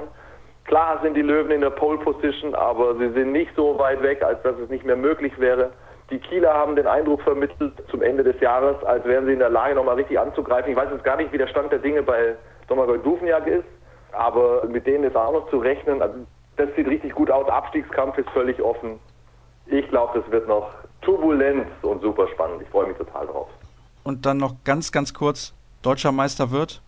Klar 0.64 1.00
sind 1.02 1.14
die 1.14 1.22
Löwen 1.22 1.50
in 1.50 1.60
der 1.60 1.70
Pole 1.70 1.98
Position, 1.98 2.54
aber 2.54 2.94
sie 2.96 3.10
sind 3.10 3.32
nicht 3.32 3.50
so 3.56 3.78
weit 3.78 4.02
weg, 4.02 4.22
als 4.22 4.40
dass 4.42 4.56
es 4.58 4.68
nicht 4.68 4.84
mehr 4.84 4.96
möglich 4.96 5.32
wäre. 5.40 5.70
Die 6.10 6.18
Kieler 6.18 6.54
haben 6.54 6.74
den 6.74 6.86
Eindruck 6.86 7.22
vermittelt 7.22 7.74
zum 7.90 8.00
Ende 8.02 8.24
des 8.24 8.40
Jahres, 8.40 8.82
als 8.84 9.04
wären 9.04 9.26
sie 9.26 9.34
in 9.34 9.40
der 9.40 9.50
Lage, 9.50 9.74
nochmal 9.74 9.96
richtig 9.96 10.18
anzugreifen. 10.18 10.70
Ich 10.70 10.76
weiß 10.76 10.88
jetzt 10.90 11.04
gar 11.04 11.16
nicht, 11.16 11.32
wie 11.32 11.38
der 11.38 11.48
Stand 11.48 11.70
der 11.70 11.80
Dinge 11.80 12.02
bei 12.02 12.34
Domagoj 12.66 12.98
Dufniak 12.98 13.46
ist, 13.46 13.66
aber 14.12 14.64
mit 14.66 14.86
denen 14.86 15.04
ist 15.04 15.16
auch 15.16 15.32
noch 15.32 15.50
zu 15.50 15.58
rechnen. 15.58 16.00
Also 16.00 16.14
das 16.56 16.68
sieht 16.76 16.86
richtig 16.86 17.14
gut 17.14 17.30
aus. 17.30 17.48
Abstiegskampf 17.48 18.16
ist 18.16 18.30
völlig 18.30 18.60
offen. 18.62 18.98
Ich 19.66 19.86
glaube, 19.90 20.20
das 20.20 20.30
wird 20.32 20.48
noch 20.48 20.70
turbulent 21.02 21.66
und 21.82 22.00
super 22.00 22.26
spannend. 22.28 22.62
Ich 22.62 22.68
freue 22.68 22.86
mich 22.86 22.96
total 22.96 23.26
drauf. 23.26 23.48
Und 24.02 24.24
dann 24.24 24.38
noch 24.38 24.54
ganz, 24.64 24.90
ganz 24.90 25.12
kurz, 25.12 25.52
deutscher 25.82 26.12
Meister 26.12 26.50
wird? 26.50 26.80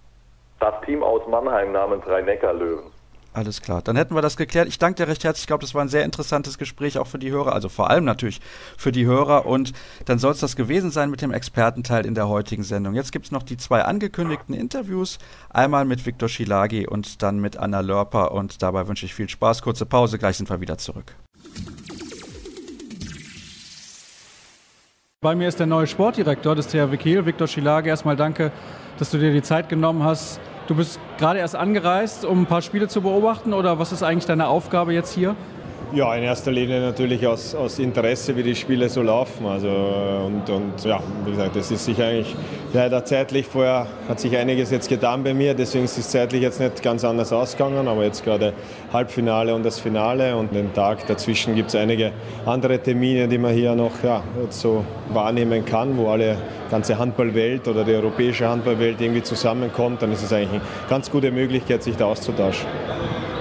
Das 0.60 0.74
Team 0.86 1.02
aus 1.02 1.26
Mannheim 1.28 1.72
namens 1.72 2.06
Rhein-Neckar-Löwen. 2.06 2.90
Alles 3.32 3.62
klar, 3.62 3.80
dann 3.80 3.94
hätten 3.94 4.16
wir 4.16 4.22
das 4.22 4.36
geklärt. 4.36 4.66
Ich 4.66 4.80
danke 4.80 4.96
dir 4.96 5.08
recht 5.08 5.22
herzlich. 5.22 5.44
Ich 5.44 5.46
glaube, 5.46 5.60
das 5.60 5.72
war 5.72 5.82
ein 5.82 5.88
sehr 5.88 6.04
interessantes 6.04 6.58
Gespräch 6.58 6.98
auch 6.98 7.06
für 7.06 7.20
die 7.20 7.30
Hörer, 7.30 7.52
also 7.52 7.68
vor 7.68 7.88
allem 7.88 8.04
natürlich 8.04 8.40
für 8.76 8.90
die 8.90 9.06
Hörer. 9.06 9.46
Und 9.46 9.72
dann 10.06 10.18
soll 10.18 10.32
es 10.32 10.40
das 10.40 10.56
gewesen 10.56 10.90
sein 10.90 11.10
mit 11.10 11.22
dem 11.22 11.32
Expertenteil 11.32 12.06
in 12.06 12.16
der 12.16 12.28
heutigen 12.28 12.64
Sendung. 12.64 12.94
Jetzt 12.94 13.12
gibt 13.12 13.26
es 13.26 13.30
noch 13.30 13.44
die 13.44 13.56
zwei 13.56 13.82
angekündigten 13.82 14.52
Interviews. 14.52 15.18
Einmal 15.48 15.84
mit 15.84 16.06
Viktor 16.06 16.28
Schilagi 16.28 16.88
und 16.88 17.22
dann 17.22 17.38
mit 17.38 17.56
Anna 17.56 17.80
Lörper. 17.80 18.32
Und 18.32 18.62
dabei 18.62 18.88
wünsche 18.88 19.06
ich 19.06 19.14
viel 19.14 19.28
Spaß. 19.28 19.62
Kurze 19.62 19.86
Pause, 19.86 20.18
gleich 20.18 20.36
sind 20.36 20.50
wir 20.50 20.60
wieder 20.60 20.78
zurück. 20.78 21.14
Bei 25.22 25.36
mir 25.36 25.48
ist 25.48 25.60
der 25.60 25.66
neue 25.66 25.86
Sportdirektor 25.86 26.56
des 26.56 26.66
THW 26.66 26.96
Kiel, 26.96 27.26
Viktor 27.26 27.46
Schilage. 27.46 27.90
Erstmal 27.90 28.16
danke, 28.16 28.50
dass 28.98 29.10
du 29.10 29.18
dir 29.18 29.32
die 29.32 29.42
Zeit 29.42 29.68
genommen 29.68 30.02
hast, 30.02 30.40
Du 30.66 30.74
bist 30.74 31.00
gerade 31.18 31.40
erst 31.40 31.56
angereist, 31.56 32.24
um 32.24 32.42
ein 32.42 32.46
paar 32.46 32.62
Spiele 32.62 32.86
zu 32.86 33.02
beobachten 33.02 33.52
oder 33.52 33.78
was 33.78 33.92
ist 33.92 34.02
eigentlich 34.02 34.26
deine 34.26 34.46
Aufgabe 34.46 34.92
jetzt 34.92 35.12
hier? 35.12 35.34
Ja, 35.92 36.14
in 36.14 36.22
erster 36.22 36.52
Linie 36.52 36.80
natürlich 36.80 37.26
aus, 37.26 37.54
aus 37.54 37.80
Interesse, 37.80 38.36
wie 38.36 38.44
die 38.44 38.54
Spiele 38.54 38.88
so 38.88 39.02
laufen. 39.02 39.44
Also, 39.46 39.68
und, 39.68 40.48
und 40.48 40.84
ja, 40.84 41.00
wie 41.24 41.32
gesagt, 41.32 41.56
das 41.56 41.70
ist 41.70 41.84
sich 41.84 42.00
eigentlich 42.00 42.36
leider 42.72 43.04
zeitlich 43.04 43.46
vorher 43.46 43.86
hat 44.08 44.20
sich 44.20 44.36
einiges 44.36 44.70
jetzt 44.70 44.88
getan 44.88 45.24
bei 45.24 45.34
mir, 45.34 45.54
deswegen 45.54 45.84
ist 45.84 45.98
es 45.98 46.08
zeitlich 46.08 46.42
jetzt 46.42 46.60
nicht 46.60 46.82
ganz 46.82 47.04
anders 47.04 47.32
ausgegangen, 47.32 47.88
aber 47.88 48.04
jetzt 48.04 48.24
gerade 48.24 48.52
Halbfinale 48.92 49.54
und 49.54 49.64
das 49.64 49.80
Finale 49.80 50.36
und 50.36 50.54
den 50.54 50.72
Tag 50.72 51.06
dazwischen 51.06 51.54
gibt 51.54 51.70
es 51.70 51.74
einige 51.74 52.12
andere 52.46 52.78
Termine, 52.78 53.28
die 53.28 53.38
man 53.38 53.52
hier 53.52 53.74
noch 53.74 54.02
ja, 54.02 54.22
so 54.50 54.84
wahrnehmen 55.12 55.64
kann, 55.64 55.96
wo 55.96 56.08
alle 56.08 56.36
ganze 56.70 56.98
Handballwelt 56.98 57.66
oder 57.66 57.84
die 57.84 57.94
europäische 57.94 58.48
Handballwelt 58.48 59.00
irgendwie 59.00 59.22
zusammenkommt, 59.22 60.02
dann 60.02 60.12
ist 60.12 60.22
es 60.22 60.32
eigentlich 60.32 60.50
eine 60.50 60.88
ganz 60.88 61.10
gute 61.10 61.32
Möglichkeit, 61.32 61.82
sich 61.82 61.96
da 61.96 62.06
auszutauschen. 62.06 62.66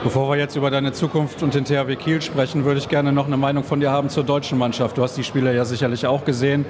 Bevor 0.01 0.29
wir 0.29 0.37
jetzt 0.37 0.55
über 0.55 0.71
deine 0.71 0.93
Zukunft 0.93 1.43
und 1.43 1.53
den 1.53 1.65
THW 1.65 1.97
Kiel 1.97 2.21
sprechen, 2.21 2.63
würde 2.63 2.79
ich 2.79 2.87
gerne 2.87 3.11
noch 3.11 3.27
eine 3.27 3.35
Meinung 3.35 3.65
von 3.65 3.81
dir 3.81 3.91
haben 3.91 4.07
zur 4.07 4.23
deutschen 4.23 4.57
Mannschaft. 4.57 4.97
Du 4.97 5.03
hast 5.03 5.17
die 5.17 5.25
Spiele 5.25 5.53
ja 5.53 5.65
sicherlich 5.65 6.07
auch 6.07 6.23
gesehen. 6.23 6.65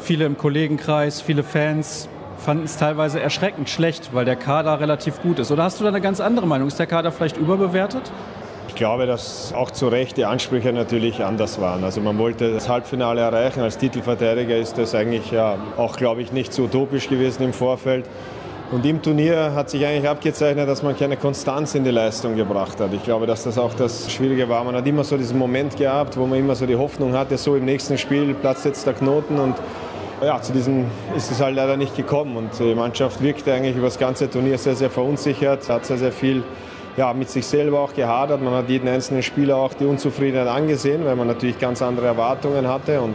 Viele 0.00 0.26
im 0.26 0.38
Kollegenkreis, 0.38 1.20
viele 1.20 1.42
Fans 1.42 2.08
fanden 2.38 2.64
es 2.64 2.76
teilweise 2.76 3.20
erschreckend 3.20 3.68
schlecht, 3.68 4.10
weil 4.12 4.24
der 4.24 4.36
Kader 4.36 4.78
relativ 4.78 5.20
gut 5.22 5.40
ist. 5.40 5.50
Oder 5.50 5.64
hast 5.64 5.80
du 5.80 5.84
da 5.84 5.88
eine 5.88 6.00
ganz 6.00 6.20
andere 6.20 6.46
Meinung? 6.46 6.68
Ist 6.68 6.78
der 6.78 6.86
Kader 6.86 7.10
vielleicht 7.10 7.36
überbewertet? 7.36 8.12
Ich 8.68 8.76
glaube, 8.76 9.06
dass 9.06 9.52
auch 9.52 9.72
zu 9.72 9.88
Recht 9.88 10.16
die 10.16 10.24
Ansprüche 10.24 10.72
natürlich 10.72 11.24
anders 11.24 11.60
waren. 11.60 11.82
Also 11.82 12.00
man 12.00 12.16
wollte 12.16 12.52
das 12.52 12.68
Halbfinale 12.68 13.22
erreichen. 13.22 13.60
Als 13.60 13.78
Titelverteidiger 13.78 14.56
ist 14.56 14.78
das 14.78 14.94
eigentlich 14.94 15.32
ja 15.32 15.56
auch, 15.76 15.96
glaube 15.96 16.22
ich, 16.22 16.30
nicht 16.30 16.52
so 16.52 16.64
utopisch 16.64 17.08
gewesen 17.08 17.42
im 17.42 17.52
Vorfeld. 17.52 18.04
Und 18.72 18.84
im 18.84 19.00
Turnier 19.00 19.52
hat 19.54 19.70
sich 19.70 19.86
eigentlich 19.86 20.08
abgezeichnet, 20.08 20.68
dass 20.68 20.82
man 20.82 20.96
keine 20.96 21.16
Konstanz 21.16 21.76
in 21.76 21.84
die 21.84 21.92
Leistung 21.92 22.34
gebracht 22.34 22.80
hat. 22.80 22.92
Ich 22.92 23.04
glaube, 23.04 23.26
dass 23.26 23.44
das 23.44 23.58
auch 23.58 23.72
das 23.74 24.10
Schwierige 24.10 24.48
war. 24.48 24.64
Man 24.64 24.74
hat 24.74 24.84
immer 24.86 25.04
so 25.04 25.16
diesen 25.16 25.38
Moment 25.38 25.76
gehabt, 25.76 26.16
wo 26.16 26.26
man 26.26 26.40
immer 26.40 26.56
so 26.56 26.66
die 26.66 26.74
Hoffnung 26.74 27.12
hatte, 27.12 27.38
so 27.38 27.54
im 27.54 27.64
nächsten 27.64 27.96
Spiel 27.96 28.34
platzt 28.34 28.64
jetzt 28.64 28.84
der 28.84 28.94
Knoten 28.94 29.38
und 29.38 29.54
ja, 30.20 30.40
zu 30.42 30.52
diesem 30.52 30.86
ist 31.14 31.30
es 31.30 31.40
halt 31.40 31.54
leider 31.54 31.76
nicht 31.76 31.94
gekommen 31.94 32.36
und 32.36 32.58
die 32.58 32.74
Mannschaft 32.74 33.22
wirkte 33.22 33.52
eigentlich 33.52 33.76
über 33.76 33.86
das 33.86 33.98
ganze 33.98 34.28
Turnier 34.28 34.58
sehr, 34.58 34.74
sehr 34.74 34.90
verunsichert, 34.90 35.68
hat 35.68 35.86
sehr, 35.86 35.98
sehr 35.98 36.12
viel 36.12 36.42
ja, 36.96 37.12
mit 37.12 37.30
sich 37.30 37.46
selber 37.46 37.80
auch 37.80 37.94
gehadert. 37.94 38.42
Man 38.42 38.54
hat 38.54 38.68
jeden 38.68 38.88
einzelnen 38.88 39.22
Spieler 39.22 39.58
auch 39.58 39.74
die 39.74 39.84
Unzufriedenheit 39.84 40.48
angesehen, 40.48 41.04
weil 41.04 41.14
man 41.14 41.28
natürlich 41.28 41.58
ganz 41.58 41.82
andere 41.82 42.06
Erwartungen 42.06 42.66
hatte 42.66 43.00
und 43.00 43.14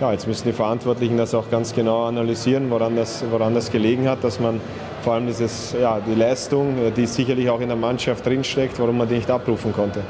ja, 0.00 0.12
jetzt 0.12 0.26
müssen 0.26 0.46
die 0.46 0.52
Verantwortlichen 0.52 1.16
das 1.16 1.34
auch 1.34 1.50
ganz 1.50 1.74
genau 1.74 2.04
analysieren, 2.06 2.70
woran 2.70 2.96
das, 2.96 3.24
woran 3.30 3.54
das 3.54 3.70
gelegen 3.70 4.08
hat, 4.08 4.22
dass 4.22 4.40
man 4.40 4.60
vor 5.02 5.14
allem 5.14 5.26
dieses, 5.26 5.74
ja, 5.80 6.00
die 6.00 6.14
Leistung, 6.14 6.74
die 6.96 7.06
sicherlich 7.06 7.48
auch 7.48 7.60
in 7.60 7.68
der 7.68 7.76
Mannschaft 7.76 8.26
drinsteckt, 8.26 8.78
warum 8.78 8.98
man 8.98 9.08
die 9.08 9.14
nicht 9.14 9.30
abrufen 9.30 9.72
konnte. 9.72 10.00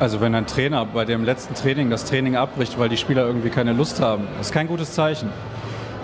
Also 0.00 0.20
wenn 0.20 0.34
ein 0.34 0.46
Trainer 0.46 0.84
bei 0.84 1.04
dem 1.04 1.24
letzten 1.24 1.54
Training 1.54 1.88
das 1.88 2.04
Training 2.04 2.36
abbricht, 2.36 2.78
weil 2.78 2.88
die 2.88 2.96
Spieler 2.96 3.26
irgendwie 3.26 3.50
keine 3.50 3.72
Lust 3.72 4.00
haben, 4.00 4.26
das 4.38 4.48
ist 4.48 4.52
kein 4.52 4.66
gutes 4.66 4.92
Zeichen. 4.92 5.30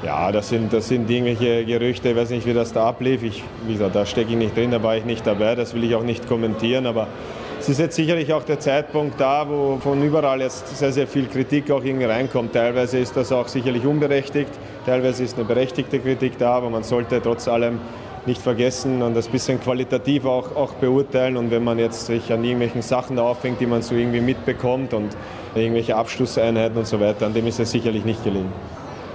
Ja, 0.02 0.32
das 0.32 0.48
sind, 0.48 0.72
das 0.72 0.88
sind 0.88 1.10
irgendwelche 1.10 1.66
Gerüchte, 1.66 2.10
ich 2.10 2.16
weiß 2.16 2.30
nicht, 2.30 2.46
wie 2.46 2.54
das 2.54 2.72
da 2.72 2.88
ablief. 2.88 3.22
Ich, 3.22 3.42
wie 3.66 3.74
gesagt, 3.74 3.94
da 3.94 4.06
stecke 4.06 4.30
ich 4.30 4.36
nicht 4.36 4.56
drin, 4.56 4.70
da 4.70 4.82
war 4.82 4.96
ich 4.96 5.04
nicht 5.04 5.26
dabei, 5.26 5.56
das 5.56 5.74
will 5.74 5.84
ich 5.84 5.94
auch 5.94 6.04
nicht 6.04 6.26
kommentieren, 6.26 6.86
aber 6.86 7.08
es 7.60 7.68
ist 7.68 7.78
jetzt 7.78 7.96
sicherlich 7.96 8.32
auch 8.32 8.42
der 8.42 8.58
Zeitpunkt 8.58 9.20
da, 9.20 9.46
wo 9.46 9.76
von 9.76 10.02
überall 10.02 10.40
jetzt 10.40 10.78
sehr, 10.78 10.92
sehr 10.92 11.06
viel 11.06 11.26
Kritik 11.26 11.70
auch 11.70 11.84
irgendwie 11.84 12.06
reinkommt. 12.06 12.54
Teilweise 12.54 12.98
ist 12.98 13.14
das 13.16 13.32
auch 13.32 13.48
sicherlich 13.48 13.84
unberechtigt, 13.84 14.50
teilweise 14.86 15.24
ist 15.24 15.36
eine 15.36 15.44
berechtigte 15.44 15.98
Kritik 15.98 16.38
da, 16.38 16.54
aber 16.54 16.70
man 16.70 16.84
sollte 16.84 17.20
trotz 17.20 17.48
allem 17.48 17.78
nicht 18.24 18.40
vergessen 18.40 19.02
und 19.02 19.14
das 19.14 19.28
bisschen 19.28 19.60
qualitativ 19.60 20.24
auch, 20.24 20.56
auch 20.56 20.72
beurteilen. 20.74 21.36
Und 21.36 21.50
wenn 21.50 21.62
man 21.62 21.78
jetzt 21.78 22.06
sich 22.06 22.32
an 22.32 22.42
irgendwelchen 22.44 22.80
Sachen 22.80 23.18
aufhängt, 23.18 23.60
die 23.60 23.66
man 23.66 23.82
so 23.82 23.94
irgendwie 23.94 24.20
mitbekommt 24.20 24.94
und 24.94 25.14
irgendwelche 25.54 25.96
Abschlusseinheiten 25.96 26.78
und 26.78 26.86
so 26.86 26.98
weiter, 26.98 27.26
an 27.26 27.34
dem 27.34 27.46
ist 27.46 27.60
es 27.60 27.70
sicherlich 27.70 28.06
nicht 28.06 28.24
gelingen. 28.24 28.52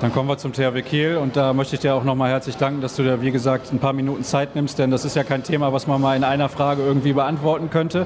Dann 0.02 0.12
kommen 0.12 0.28
wir 0.28 0.38
zum 0.38 0.52
THW 0.52 0.82
Kiel 0.82 1.18
und 1.18 1.38
da 1.38 1.54
möchte 1.54 1.76
ich 1.76 1.82
dir 1.82 1.96
auch 1.96 2.04
nochmal 2.04 2.30
herzlich 2.30 2.58
danken, 2.58 2.82
dass 2.82 2.96
du 2.96 3.04
dir, 3.04 3.22
wie 3.22 3.32
gesagt, 3.32 3.72
ein 3.72 3.80
paar 3.80 3.94
Minuten 3.94 4.24
Zeit 4.24 4.54
nimmst, 4.54 4.78
denn 4.78 4.92
das 4.92 5.06
ist 5.06 5.16
ja 5.16 5.24
kein 5.24 5.42
Thema, 5.42 5.72
was 5.72 5.88
man 5.88 6.02
mal 6.02 6.18
in 6.18 6.26
einer 6.26 6.50
Frage 6.50 6.84
irgendwie 6.84 7.14
beantworten 7.14 7.70
könnte. 7.70 8.06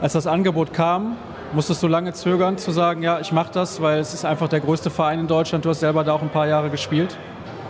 Als 0.00 0.12
das 0.12 0.26
Angebot 0.26 0.74
kam, 0.74 1.16
musstest 1.54 1.82
du 1.82 1.88
lange 1.88 2.12
zögern 2.12 2.58
zu 2.58 2.70
sagen, 2.70 3.02
ja, 3.02 3.18
ich 3.18 3.32
mache 3.32 3.50
das, 3.52 3.80
weil 3.80 3.98
es 3.98 4.12
ist 4.12 4.26
einfach 4.26 4.46
der 4.46 4.60
größte 4.60 4.90
Verein 4.90 5.20
in 5.20 5.26
Deutschland. 5.26 5.64
Du 5.64 5.70
hast 5.70 5.80
selber 5.80 6.04
da 6.04 6.12
auch 6.12 6.20
ein 6.20 6.28
paar 6.28 6.46
Jahre 6.46 6.68
gespielt. 6.68 7.16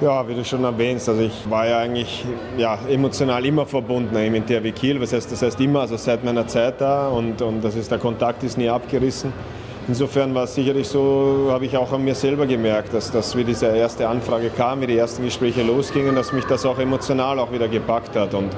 Ja, 0.00 0.26
wie 0.28 0.34
du 0.34 0.44
schon 0.44 0.64
erwähnst, 0.64 1.08
also 1.08 1.22
ich 1.22 1.48
war 1.48 1.66
ja 1.68 1.78
eigentlich 1.78 2.26
ja, 2.58 2.78
emotional 2.88 3.46
immer 3.46 3.64
verbunden 3.64 4.14
mit 4.30 4.46
THW 4.46 4.72
Kiel. 4.72 5.00
Was 5.00 5.12
heißt, 5.12 5.30
das 5.30 5.40
heißt 5.40 5.60
immer, 5.60 5.82
also 5.82 5.96
seit 5.96 6.24
meiner 6.24 6.46
Zeit 6.48 6.80
da 6.80 7.08
und, 7.08 7.40
und 7.40 7.62
das 7.62 7.76
ist, 7.76 7.92
der 7.92 7.98
Kontakt 7.98 8.42
ist 8.42 8.58
nie 8.58 8.68
abgerissen. 8.68 9.32
Insofern 9.88 10.34
war 10.34 10.44
es 10.44 10.54
sicherlich 10.56 10.88
so, 10.88 11.48
habe 11.50 11.64
ich 11.64 11.76
auch 11.76 11.92
an 11.92 12.04
mir 12.04 12.16
selber 12.16 12.44
gemerkt, 12.44 12.92
dass, 12.92 13.12
dass 13.12 13.36
wie 13.36 13.44
diese 13.44 13.66
erste 13.66 14.08
Anfrage 14.08 14.50
kam, 14.50 14.80
wie 14.80 14.88
die 14.88 14.98
ersten 14.98 15.22
Gespräche 15.24 15.62
losgingen, 15.62 16.16
dass 16.16 16.32
mich 16.32 16.44
das 16.44 16.66
auch 16.66 16.78
emotional 16.80 17.38
auch 17.38 17.52
wieder 17.52 17.68
gepackt 17.68 18.16
hat. 18.16 18.34
Und 18.34 18.50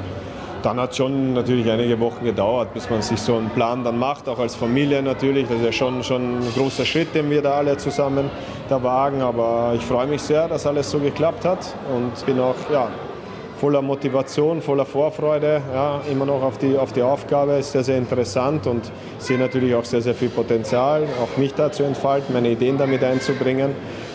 dann 0.69 0.81
hat 0.81 0.95
schon 0.95 1.33
natürlich 1.33 1.71
einige 1.71 1.99
Wochen 1.99 2.23
gedauert, 2.23 2.75
bis 2.75 2.91
man 2.91 3.01
sich 3.01 3.19
so 3.19 3.37
einen 3.37 3.49
Plan 3.49 3.85
dann 3.85 3.99
macht, 3.99 4.29
auch 4.29 4.39
als 4.39 4.55
Familie 4.55 5.03
natürlich. 5.03 5.49
Das 5.49 5.57
ist 5.57 5.65
ja 5.65 5.73
schon, 5.73 6.05
schon 6.05 6.41
ein 6.41 6.53
großer 6.55 6.85
Schritt, 6.85 7.15
den 7.15 7.31
wir 7.31 7.41
da 7.41 7.53
alle 7.53 7.79
zusammen 7.79 8.29
da 8.69 8.83
wagen. 8.83 9.23
Aber 9.23 9.73
ich 9.75 9.83
freue 9.83 10.07
mich 10.07 10.21
sehr, 10.21 10.47
dass 10.47 10.67
alles 10.67 10.91
so 10.91 10.99
geklappt 10.99 11.47
hat 11.47 11.75
und 11.97 12.27
bin 12.27 12.39
auch 12.39 12.55
ja, 12.71 12.89
voller 13.59 13.81
Motivation, 13.81 14.61
voller 14.61 14.85
Vorfreude, 14.85 15.63
ja, 15.73 16.03
immer 16.13 16.27
noch 16.27 16.43
auf 16.43 16.59
die, 16.59 16.77
auf 16.77 16.93
die 16.93 17.03
Aufgabe. 17.03 17.53
Ist 17.53 17.73
sehr, 17.73 17.85
sehr 17.85 17.97
interessant 17.97 18.67
und 18.67 18.93
sehe 19.17 19.39
natürlich 19.39 19.75
auch 19.75 19.87
sehr, 19.87 20.03
sehr 20.03 20.15
viel 20.15 20.29
Potenzial, 20.29 21.05
auch 21.23 21.39
mich 21.39 21.55
da 21.55 21.73
zu 21.73 21.83
entfalten, 21.83 22.35
meine 22.35 22.51
Ideen 22.51 22.77
damit 22.77 23.03
einzubringen. 23.03 23.71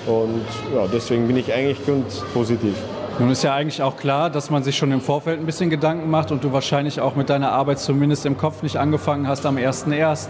Und 0.06 0.46
ja, 0.76 0.86
deswegen 0.94 1.26
bin 1.26 1.38
ich 1.38 1.52
eigentlich 1.52 1.84
ganz 1.84 2.24
positiv. 2.32 2.76
Nun 3.20 3.30
ist 3.30 3.44
ja 3.44 3.54
eigentlich 3.54 3.84
auch 3.84 3.96
klar, 3.96 4.32
dass 4.32 4.50
man 4.50 4.64
sich 4.64 4.76
schon 4.76 4.92
im 4.92 5.00
Vorfeld 5.00 5.40
ein 5.40 5.46
bisschen 5.46 5.70
Gedanken 5.70 6.10
macht 6.10 6.32
und 6.32 6.44
du 6.44 6.52
wahrscheinlich 6.52 7.00
auch 7.00 7.16
mit 7.16 7.30
deiner 7.30 7.52
Arbeit 7.52 7.78
zumindest 7.78 8.26
im 8.26 8.38
Kopf 8.38 8.64
nicht 8.64 8.78
angefangen 8.78 9.28
hast 9.28 9.46
am 9.46 9.58
1.1. 9.58 10.30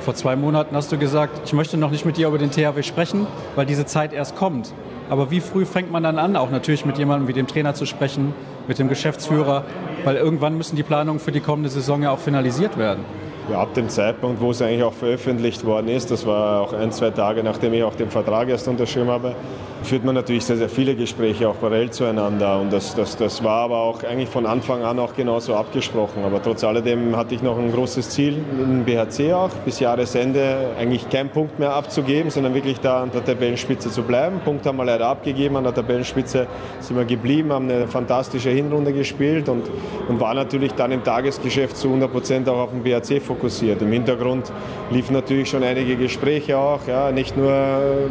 Vor 0.00 0.14
zwei 0.14 0.34
Monaten 0.34 0.74
hast 0.74 0.90
du 0.90 0.98
gesagt, 0.98 1.42
ich 1.44 1.52
möchte 1.52 1.76
noch 1.76 1.92
nicht 1.92 2.04
mit 2.04 2.16
dir 2.16 2.26
über 2.26 2.38
den 2.38 2.50
THW 2.50 2.82
sprechen, 2.82 3.28
weil 3.54 3.66
diese 3.66 3.86
Zeit 3.86 4.12
erst 4.12 4.34
kommt. 4.34 4.72
Aber 5.08 5.30
wie 5.30 5.38
früh 5.38 5.64
fängt 5.64 5.92
man 5.92 6.02
dann 6.02 6.18
an, 6.18 6.34
auch 6.34 6.50
natürlich 6.50 6.84
mit 6.84 6.98
jemandem 6.98 7.28
wie 7.28 7.32
dem 7.34 7.46
Trainer 7.46 7.74
zu 7.74 7.86
sprechen, 7.86 8.34
mit 8.66 8.80
dem 8.80 8.88
Geschäftsführer, 8.88 9.64
weil 10.04 10.16
irgendwann 10.16 10.56
müssen 10.56 10.74
die 10.74 10.82
Planungen 10.82 11.20
für 11.20 11.30
die 11.30 11.40
kommende 11.40 11.68
Saison 11.68 12.02
ja 12.02 12.10
auch 12.10 12.18
finalisiert 12.18 12.76
werden. 12.76 13.04
Ja, 13.48 13.60
ab 13.60 13.74
dem 13.74 13.88
Zeitpunkt, 13.88 14.40
wo 14.40 14.50
es 14.50 14.60
eigentlich 14.60 14.82
auch 14.82 14.92
veröffentlicht 14.92 15.64
worden 15.64 15.88
ist, 15.88 16.10
das 16.10 16.26
war 16.26 16.62
auch 16.62 16.72
ein, 16.72 16.90
zwei 16.90 17.10
Tage, 17.10 17.44
nachdem 17.44 17.72
ich 17.74 17.84
auch 17.84 17.94
den 17.94 18.10
Vertrag 18.10 18.48
erst 18.48 18.66
unterschrieben 18.66 19.08
habe, 19.08 19.36
führt 19.82 20.04
man 20.04 20.14
natürlich 20.14 20.44
sehr, 20.44 20.56
sehr 20.56 20.68
viele 20.68 20.94
Gespräche 20.94 21.48
auch 21.48 21.58
parallel 21.60 21.90
zueinander. 21.90 22.60
Und 22.60 22.72
das, 22.72 22.94
das, 22.94 23.16
das 23.16 23.42
war 23.44 23.62
aber 23.64 23.78
auch 23.78 24.02
eigentlich 24.02 24.28
von 24.28 24.46
Anfang 24.46 24.82
an 24.82 24.98
auch 24.98 25.14
genauso 25.14 25.54
abgesprochen. 25.54 26.24
Aber 26.24 26.42
trotz 26.42 26.64
alledem 26.64 27.16
hatte 27.16 27.34
ich 27.34 27.42
noch 27.42 27.58
ein 27.58 27.72
großes 27.72 28.10
Ziel 28.10 28.38
im 28.58 28.84
BHC 28.84 29.32
auch, 29.32 29.50
bis 29.64 29.80
Jahresende 29.80 30.70
eigentlich 30.78 31.08
keinen 31.08 31.30
Punkt 31.30 31.58
mehr 31.58 31.72
abzugeben, 31.72 32.30
sondern 32.30 32.54
wirklich 32.54 32.80
da 32.80 33.02
an 33.02 33.10
der 33.12 33.24
Tabellenspitze 33.24 33.90
zu 33.90 34.02
bleiben. 34.02 34.40
Punkt 34.44 34.66
haben 34.66 34.76
wir 34.76 34.84
leider 34.84 35.06
abgegeben, 35.06 35.56
an 35.56 35.64
der 35.64 35.74
Tabellenspitze 35.74 36.46
sind 36.80 36.96
wir 36.96 37.04
geblieben, 37.04 37.52
haben 37.52 37.70
eine 37.70 37.86
fantastische 37.86 38.50
Hinrunde 38.50 38.92
gespielt 38.92 39.48
und, 39.48 39.64
und 40.08 40.20
war 40.20 40.34
natürlich 40.34 40.72
dann 40.72 40.92
im 40.92 41.04
Tagesgeschäft 41.04 41.76
zu 41.76 41.88
100 41.88 42.12
Prozent 42.12 42.48
auch 42.48 42.58
auf 42.58 42.70
den 42.70 42.82
BHC 42.82 43.20
fokussiert. 43.20 43.80
Im 43.82 43.92
Hintergrund 43.92 44.52
liefen 44.90 45.12
natürlich 45.12 45.48
schon 45.48 45.62
einige 45.62 45.96
Gespräche 45.96 46.58
auch, 46.58 46.80
ja, 46.86 47.12
nicht 47.12 47.36
nur 47.36 47.52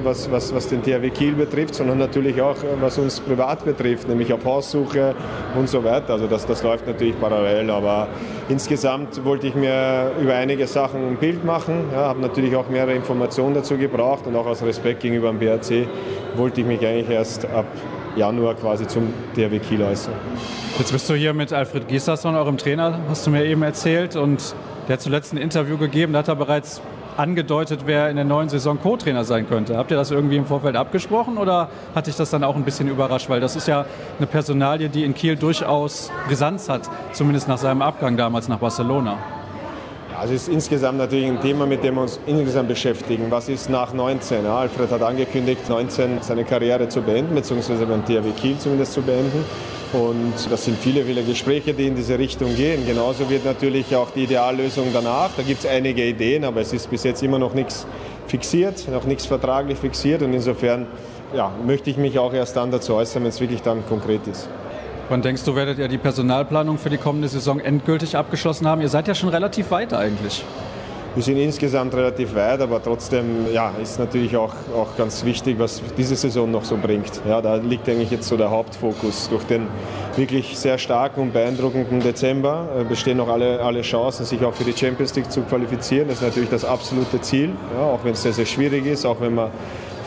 was, 0.03 0.31
was, 0.31 0.53
was 0.53 0.67
den 0.67 0.81
THW 0.81 1.09
Kiel 1.09 1.33
betrifft, 1.33 1.56
betrifft, 1.57 1.75
sondern 1.75 1.97
natürlich 1.97 2.39
auch, 2.39 2.55
was 2.79 2.99
uns 2.99 3.19
privat 3.19 3.65
betrifft, 3.65 4.07
nämlich 4.07 4.31
auf 4.31 4.45
Haussuche 4.45 5.15
und 5.55 5.67
so 5.67 5.83
weiter. 5.83 6.13
Also 6.13 6.27
das, 6.27 6.45
das 6.45 6.61
läuft 6.61 6.85
natürlich 6.85 7.19
parallel, 7.19 7.71
aber 7.71 8.07
insgesamt 8.47 9.23
wollte 9.25 9.47
ich 9.47 9.55
mir 9.55 10.11
über 10.21 10.35
einige 10.35 10.67
Sachen 10.67 11.07
ein 11.07 11.17
Bild 11.17 11.43
machen, 11.43 11.85
ja, 11.91 12.09
habe 12.09 12.21
natürlich 12.21 12.55
auch 12.55 12.69
mehrere 12.69 12.93
Informationen 12.93 13.55
dazu 13.55 13.75
gebraucht 13.75 14.27
und 14.27 14.35
auch 14.35 14.45
aus 14.45 14.61
Respekt 14.61 15.01
gegenüber 15.01 15.29
dem 15.29 15.39
BRC 15.39 15.87
wollte 16.35 16.61
ich 16.61 16.67
mich 16.67 16.85
eigentlich 16.85 17.09
erst 17.09 17.45
ab 17.45 17.65
Januar 18.15 18.53
quasi 18.53 18.85
zum 18.85 19.11
DRW 19.35 19.57
Kiel 19.59 19.81
äußern. 19.81 20.13
Jetzt 20.77 20.91
bist 20.91 21.09
du 21.09 21.15
hier 21.15 21.33
mit 21.33 21.53
Alfred 21.53 21.87
Gieslasson, 21.87 22.35
eurem 22.35 22.57
Trainer, 22.57 22.99
hast 23.09 23.25
du 23.25 23.31
mir 23.31 23.43
eben 23.45 23.63
erzählt 23.63 24.15
und 24.15 24.53
der 24.87 24.93
hat 24.93 25.01
zuletzt 25.01 25.33
ein 25.33 25.37
Interview 25.37 25.77
gegeben, 25.77 26.13
da 26.13 26.19
hat 26.19 26.27
er 26.27 26.35
bereits 26.35 26.81
angedeutet, 27.17 27.81
wer 27.85 28.09
in 28.09 28.15
der 28.15 28.25
neuen 28.25 28.49
Saison 28.49 28.79
Co-Trainer 28.79 29.23
sein 29.23 29.47
könnte. 29.47 29.77
Habt 29.77 29.91
ihr 29.91 29.97
das 29.97 30.11
irgendwie 30.11 30.37
im 30.37 30.45
Vorfeld 30.45 30.75
abgesprochen 30.75 31.37
oder 31.37 31.69
hat 31.95 32.07
dich 32.07 32.15
das 32.15 32.29
dann 32.29 32.43
auch 32.43 32.55
ein 32.55 32.63
bisschen 32.63 32.87
überrascht? 32.87 33.29
Weil 33.29 33.39
das 33.39 33.55
ist 33.55 33.67
ja 33.67 33.85
eine 34.17 34.27
Personalie, 34.27 34.89
die 34.89 35.03
in 35.03 35.13
Kiel 35.13 35.35
durchaus 35.35 36.11
Brisanz 36.27 36.69
hat, 36.69 36.89
zumindest 37.13 37.47
nach 37.47 37.57
seinem 37.57 37.81
Abgang 37.81 38.17
damals 38.17 38.47
nach 38.47 38.59
Barcelona. 38.59 39.17
Ja, 40.11 40.23
es 40.23 40.31
ist 40.31 40.49
insgesamt 40.49 40.97
natürlich 40.97 41.27
ein 41.27 41.41
Thema, 41.41 41.65
mit 41.65 41.83
dem 41.83 41.95
wir 41.95 42.01
uns 42.01 42.19
insgesamt 42.25 42.69
beschäftigen. 42.69 43.25
Was 43.29 43.49
ist 43.49 43.69
nach 43.69 43.93
19? 43.93 44.45
Ja, 44.45 44.57
Alfred 44.57 44.89
hat 44.89 45.01
angekündigt, 45.01 45.69
19 45.69 46.21
seine 46.21 46.43
Karriere 46.43 46.87
zu 46.89 47.01
beenden, 47.01 47.35
beziehungsweise 47.35 47.85
beim 47.85 48.03
THW 48.03 48.31
Kiel 48.31 48.57
zumindest 48.57 48.93
zu 48.93 49.01
beenden. 49.01 49.45
Und 49.93 50.33
das 50.49 50.65
sind 50.65 50.77
viele, 50.77 51.03
viele 51.05 51.23
Gespräche, 51.23 51.73
die 51.73 51.87
in 51.87 51.95
diese 51.95 52.19
Richtung 52.19 52.55
gehen. 52.55 52.85
Genauso 52.85 53.29
wird 53.29 53.45
natürlich 53.45 53.95
auch 53.95 54.11
die 54.11 54.23
Ideallösung 54.23 54.87
danach. 54.93 55.29
Da 55.37 55.43
gibt 55.43 55.63
es 55.63 55.69
einige 55.69 56.05
Ideen, 56.05 56.43
aber 56.43 56.61
es 56.61 56.73
ist 56.73 56.89
bis 56.89 57.03
jetzt 57.03 57.23
immer 57.23 57.39
noch 57.39 57.53
nichts 57.53 57.85
fixiert, 58.27 58.87
noch 58.89 59.05
nichts 59.05 59.25
vertraglich 59.25 59.77
fixiert. 59.77 60.21
Und 60.21 60.33
insofern 60.33 60.87
ja, 61.33 61.51
möchte 61.65 61.89
ich 61.89 61.97
mich 61.97 62.19
auch 62.19 62.33
erst 62.33 62.57
dann 62.57 62.71
dazu 62.71 62.95
äußern, 62.95 63.23
wenn 63.23 63.29
es 63.29 63.39
wirklich 63.39 63.61
dann 63.61 63.85
konkret 63.87 64.27
ist. 64.27 64.49
Wann 65.09 65.21
denkst 65.21 65.45
du, 65.45 65.55
werdet 65.55 65.79
ihr 65.79 65.87
die 65.87 65.97
Personalplanung 65.97 66.77
für 66.77 66.89
die 66.89 66.97
kommende 66.97 67.29
Saison 67.29 67.61
endgültig 67.61 68.17
abgeschlossen 68.17 68.67
haben? 68.67 68.81
Ihr 68.81 68.89
seid 68.89 69.07
ja 69.07 69.15
schon 69.15 69.29
relativ 69.29 69.71
weit 69.71 69.93
eigentlich. 69.93 70.43
Wir 71.17 71.23
sind 71.23 71.37
insgesamt 71.37 71.95
relativ 71.95 72.35
weit, 72.35 72.61
aber 72.61 72.79
trotzdem 72.79 73.51
ja, 73.51 73.71
ist 73.81 73.97
natürlich 73.97 74.37
auch, 74.37 74.53
auch 74.75 74.95
ganz 74.95 75.25
wichtig, 75.25 75.57
was 75.57 75.81
diese 75.97 76.15
Saison 76.15 76.51
noch 76.51 76.63
so 76.63 76.77
bringt. 76.77 77.21
Ja, 77.27 77.41
da 77.41 77.55
liegt 77.55 77.89
eigentlich 77.89 78.11
jetzt 78.11 78.27
so 78.27 78.37
der 78.37 78.51
Hauptfokus. 78.51 79.27
Durch 79.27 79.43
den 79.45 79.65
wirklich 80.15 80.59
sehr 80.59 80.77
starken 80.77 81.21
und 81.21 81.33
beeindruckenden 81.33 82.01
Dezember 82.01 82.67
äh, 82.79 82.83
bestehen 82.83 83.17
noch 83.17 83.29
alle, 83.29 83.61
alle 83.61 83.81
Chancen, 83.81 84.27
sich 84.27 84.45
auch 84.45 84.53
für 84.53 84.63
die 84.63 84.77
Champions 84.77 85.15
League 85.15 85.31
zu 85.31 85.41
qualifizieren. 85.41 86.07
Das 86.07 86.17
ist 86.17 86.23
natürlich 86.23 86.51
das 86.51 86.63
absolute 86.63 87.19
Ziel, 87.21 87.49
ja, 87.75 87.83
auch 87.83 88.03
wenn 88.03 88.13
es 88.13 88.21
sehr, 88.21 88.33
sehr 88.33 88.45
schwierig 88.45 88.85
ist, 88.85 89.03
auch 89.03 89.19
wenn 89.19 89.33
man 89.33 89.49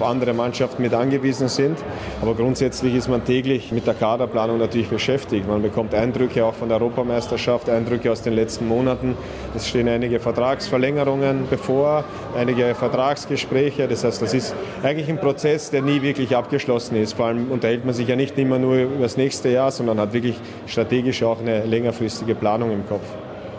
andere 0.03 0.35
Mannschaften 0.35 0.83
mit 0.83 0.95
angewiesen 0.95 1.49
sind. 1.49 1.79
Aber 2.23 2.35
grundsätzlich 2.35 2.95
ist 2.95 3.09
man 3.09 3.25
täglich 3.25 3.73
mit 3.73 3.87
der 3.87 3.95
Kaderplanung 3.95 4.59
natürlich 4.59 4.89
beschäftigt. 4.89 5.49
Man 5.49 5.63
bekommt 5.63 5.95
Eindrücke 5.95 6.45
auch 6.45 6.55
von 6.55 6.69
der 6.69 6.81
Europameisterschaft, 6.81 7.69
Eindrücke 7.69 8.11
aus 8.11 8.23
den 8.23 8.35
letzten 8.35 8.69
Monaten. 8.69 9.17
Es 9.55 9.69
stehen 9.69 9.89
einige 9.89 10.21
Vertragsverlängerungen 10.21 11.45
bevor, 11.49 12.05
einige 12.37 12.75
Vertragsgespräche. 12.75 13.89
Das 13.89 14.05
heißt, 14.05 14.23
das 14.23 14.35
ist 14.35 14.55
eigentlich 14.83 15.09
ein 15.09 15.19
Prozess, 15.19 15.71
der 15.71 15.83
nie 15.83 16.03
wirklich 16.03 16.37
abgeschlossen 16.37 16.97
ist. 16.97 17.15
Vor 17.15 17.27
allem 17.27 17.51
unterhält 17.51 17.85
man 17.85 17.95
sich 17.95 18.09
ja 18.09 18.17
nicht 18.17 18.39
immer 18.39 18.59
nur 18.59 18.77
über 18.77 19.03
das 19.03 19.17
nächste 19.17 19.49
Jahr, 19.49 19.71
sondern 19.71 19.99
hat 20.01 20.13
wirklich 20.13 20.37
strategisch 20.67 21.23
auch 21.23 21.41
eine 21.41 21.65
längerfristige 21.65 22.35
Planung 22.35 22.73
im 22.73 22.87
Kopf. 22.87 23.05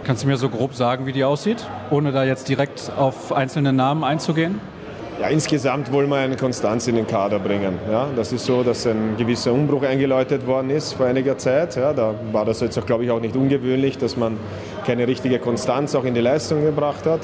Kannst 0.04 0.24
du 0.24 0.28
mir 0.28 0.38
so 0.38 0.50
grob 0.50 0.74
sagen, 0.74 1.06
wie 1.06 1.12
die 1.12 1.24
aussieht, 1.24 1.68
ohne 1.92 2.12
da 2.12 2.24
jetzt 2.24 2.50
direkt 2.50 2.92
auf 2.98 3.32
einzelne 3.32 3.72
Namen 3.72 4.04
einzugehen? 4.04 4.60
Ja, 5.22 5.28
insgesamt 5.28 5.92
wollen 5.92 6.10
wir 6.10 6.16
eine 6.16 6.36
Konstanz 6.36 6.88
in 6.88 6.96
den 6.96 7.06
Kader 7.06 7.38
bringen. 7.38 7.78
Ja, 7.92 8.08
das 8.16 8.34
ist 8.34 8.44
so, 8.44 8.64
dass 8.64 8.88
ein 8.88 9.18
gewisser 9.20 9.54
Umbruch 9.54 9.84
eingeläutet 9.84 10.48
worden 10.48 10.72
ist 10.72 10.94
vor 10.94 11.06
einiger 11.06 11.38
Zeit. 11.38 11.76
Ja, 11.76 11.94
da 11.94 12.16
war 12.32 12.44
das 12.44 12.60
jetzt 12.62 12.80
auch, 12.80 12.88
glaube 12.88 13.04
ich, 13.04 13.12
auch 13.12 13.20
nicht 13.20 13.36
ungewöhnlich, 13.36 14.00
dass 14.00 14.18
man 14.18 14.38
keine 14.84 15.08
richtige 15.08 15.38
Konstanz 15.38 15.94
auch 15.94 16.06
in 16.06 16.16
die 16.16 16.22
Leistung 16.22 16.64
gebracht 16.64 17.06
hat. 17.06 17.20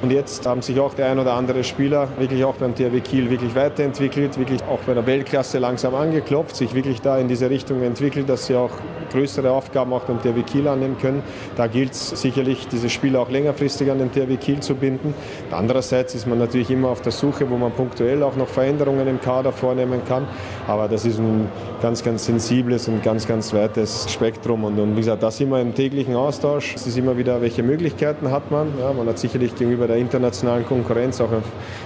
Und 0.00 0.12
jetzt 0.12 0.46
haben 0.46 0.62
sich 0.62 0.80
auch 0.80 0.94
der 0.94 1.10
ein 1.10 1.18
oder 1.18 1.34
andere 1.34 1.62
Spieler 1.62 2.08
wirklich 2.18 2.42
auch 2.42 2.54
beim 2.54 2.74
THW 2.74 3.00
Kiel 3.00 3.28
wirklich 3.28 3.54
weiterentwickelt, 3.54 4.38
wirklich 4.38 4.62
auch 4.62 4.80
bei 4.86 4.94
der 4.94 5.06
Weltklasse 5.06 5.58
langsam 5.58 5.94
angeklopft, 5.94 6.56
sich 6.56 6.74
wirklich 6.74 7.02
da 7.02 7.18
in 7.18 7.28
diese 7.28 7.50
Richtung 7.50 7.82
entwickelt, 7.82 8.30
dass 8.30 8.46
sie 8.46 8.56
auch 8.56 8.70
größere 9.12 9.50
Aufgaben 9.50 9.92
auch 9.92 10.04
beim 10.04 10.20
THW 10.20 10.42
Kiel 10.42 10.68
annehmen 10.68 10.96
können. 10.98 11.22
Da 11.56 11.66
gilt 11.66 11.92
es 11.92 12.10
sicherlich, 12.10 12.68
diese 12.68 12.90
Spieler 12.90 13.20
auch 13.20 13.30
längerfristig 13.30 13.90
an 13.90 13.98
den 13.98 14.10
THW 14.10 14.36
Kiel 14.36 14.60
zu 14.60 14.74
binden. 14.74 15.14
Andererseits 15.50 16.14
ist 16.14 16.26
man 16.26 16.38
natürlich 16.38 16.70
immer 16.70 16.88
auf 16.88 17.02
der 17.02 17.12
Suche, 17.12 17.48
wo 17.50 17.56
man 17.56 17.72
punktuell 17.72 18.22
auch 18.22 18.36
noch 18.36 18.48
Veränderungen 18.48 19.06
im 19.06 19.20
Kader 19.20 19.52
vornehmen 19.52 20.00
kann. 20.06 20.26
Aber 20.66 20.88
das 20.88 21.04
ist 21.04 21.18
ein 21.18 21.48
ganz, 21.80 22.02
ganz 22.02 22.26
sensibles 22.26 22.88
und 22.88 23.02
ganz, 23.02 23.26
ganz 23.26 23.52
weites 23.52 24.10
Spektrum. 24.10 24.64
Und, 24.64 24.78
und 24.78 24.92
wie 24.94 25.00
gesagt, 25.00 25.22
da 25.22 25.30
sind 25.30 25.50
wir 25.50 25.60
im 25.60 25.74
täglichen 25.74 26.16
Austausch. 26.16 26.74
Es 26.74 26.86
ist 26.86 26.96
immer 26.96 27.16
wieder, 27.16 27.40
welche 27.40 27.62
Möglichkeiten 27.62 28.30
hat 28.30 28.50
man. 28.50 28.68
Ja, 28.78 28.92
man 28.92 29.06
hat 29.06 29.18
sicherlich 29.18 29.54
gegenüber 29.54 29.86
der 29.86 29.96
internationalen 29.96 30.66
Konkurrenz 30.66 31.20
auch 31.20 31.32
in 31.32 31.42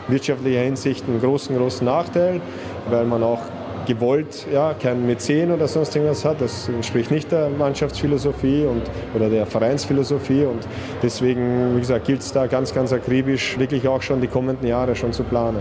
wirtschaftlicher 0.08 0.60
Hinsicht 0.60 1.04
einen 1.08 1.20
großen, 1.20 1.56
großen 1.56 1.84
Nachteil, 1.84 2.40
weil 2.88 3.04
man 3.04 3.22
auch 3.22 3.40
gewollt 3.86 4.46
ja, 4.52 4.74
kein 4.74 5.06
Mäzen 5.06 5.50
oder 5.50 5.68
sonst 5.68 5.94
irgendwas 5.96 6.24
hat. 6.24 6.40
Das 6.40 6.68
entspricht 6.68 7.10
nicht 7.10 7.32
der 7.32 7.48
Mannschaftsphilosophie 7.48 8.64
und, 8.64 8.82
oder 9.14 9.30
der 9.30 9.46
Vereinsphilosophie. 9.46 10.44
Und 10.44 10.66
deswegen, 11.02 11.76
wie 11.76 11.80
gesagt, 11.80 12.06
gilt 12.06 12.20
es 12.20 12.32
da 12.32 12.46
ganz, 12.46 12.74
ganz 12.74 12.92
akribisch, 12.92 13.58
wirklich 13.58 13.86
auch 13.88 14.02
schon 14.02 14.20
die 14.20 14.28
kommenden 14.28 14.66
Jahre 14.66 14.94
schon 14.94 15.12
zu 15.12 15.24
planen. 15.24 15.60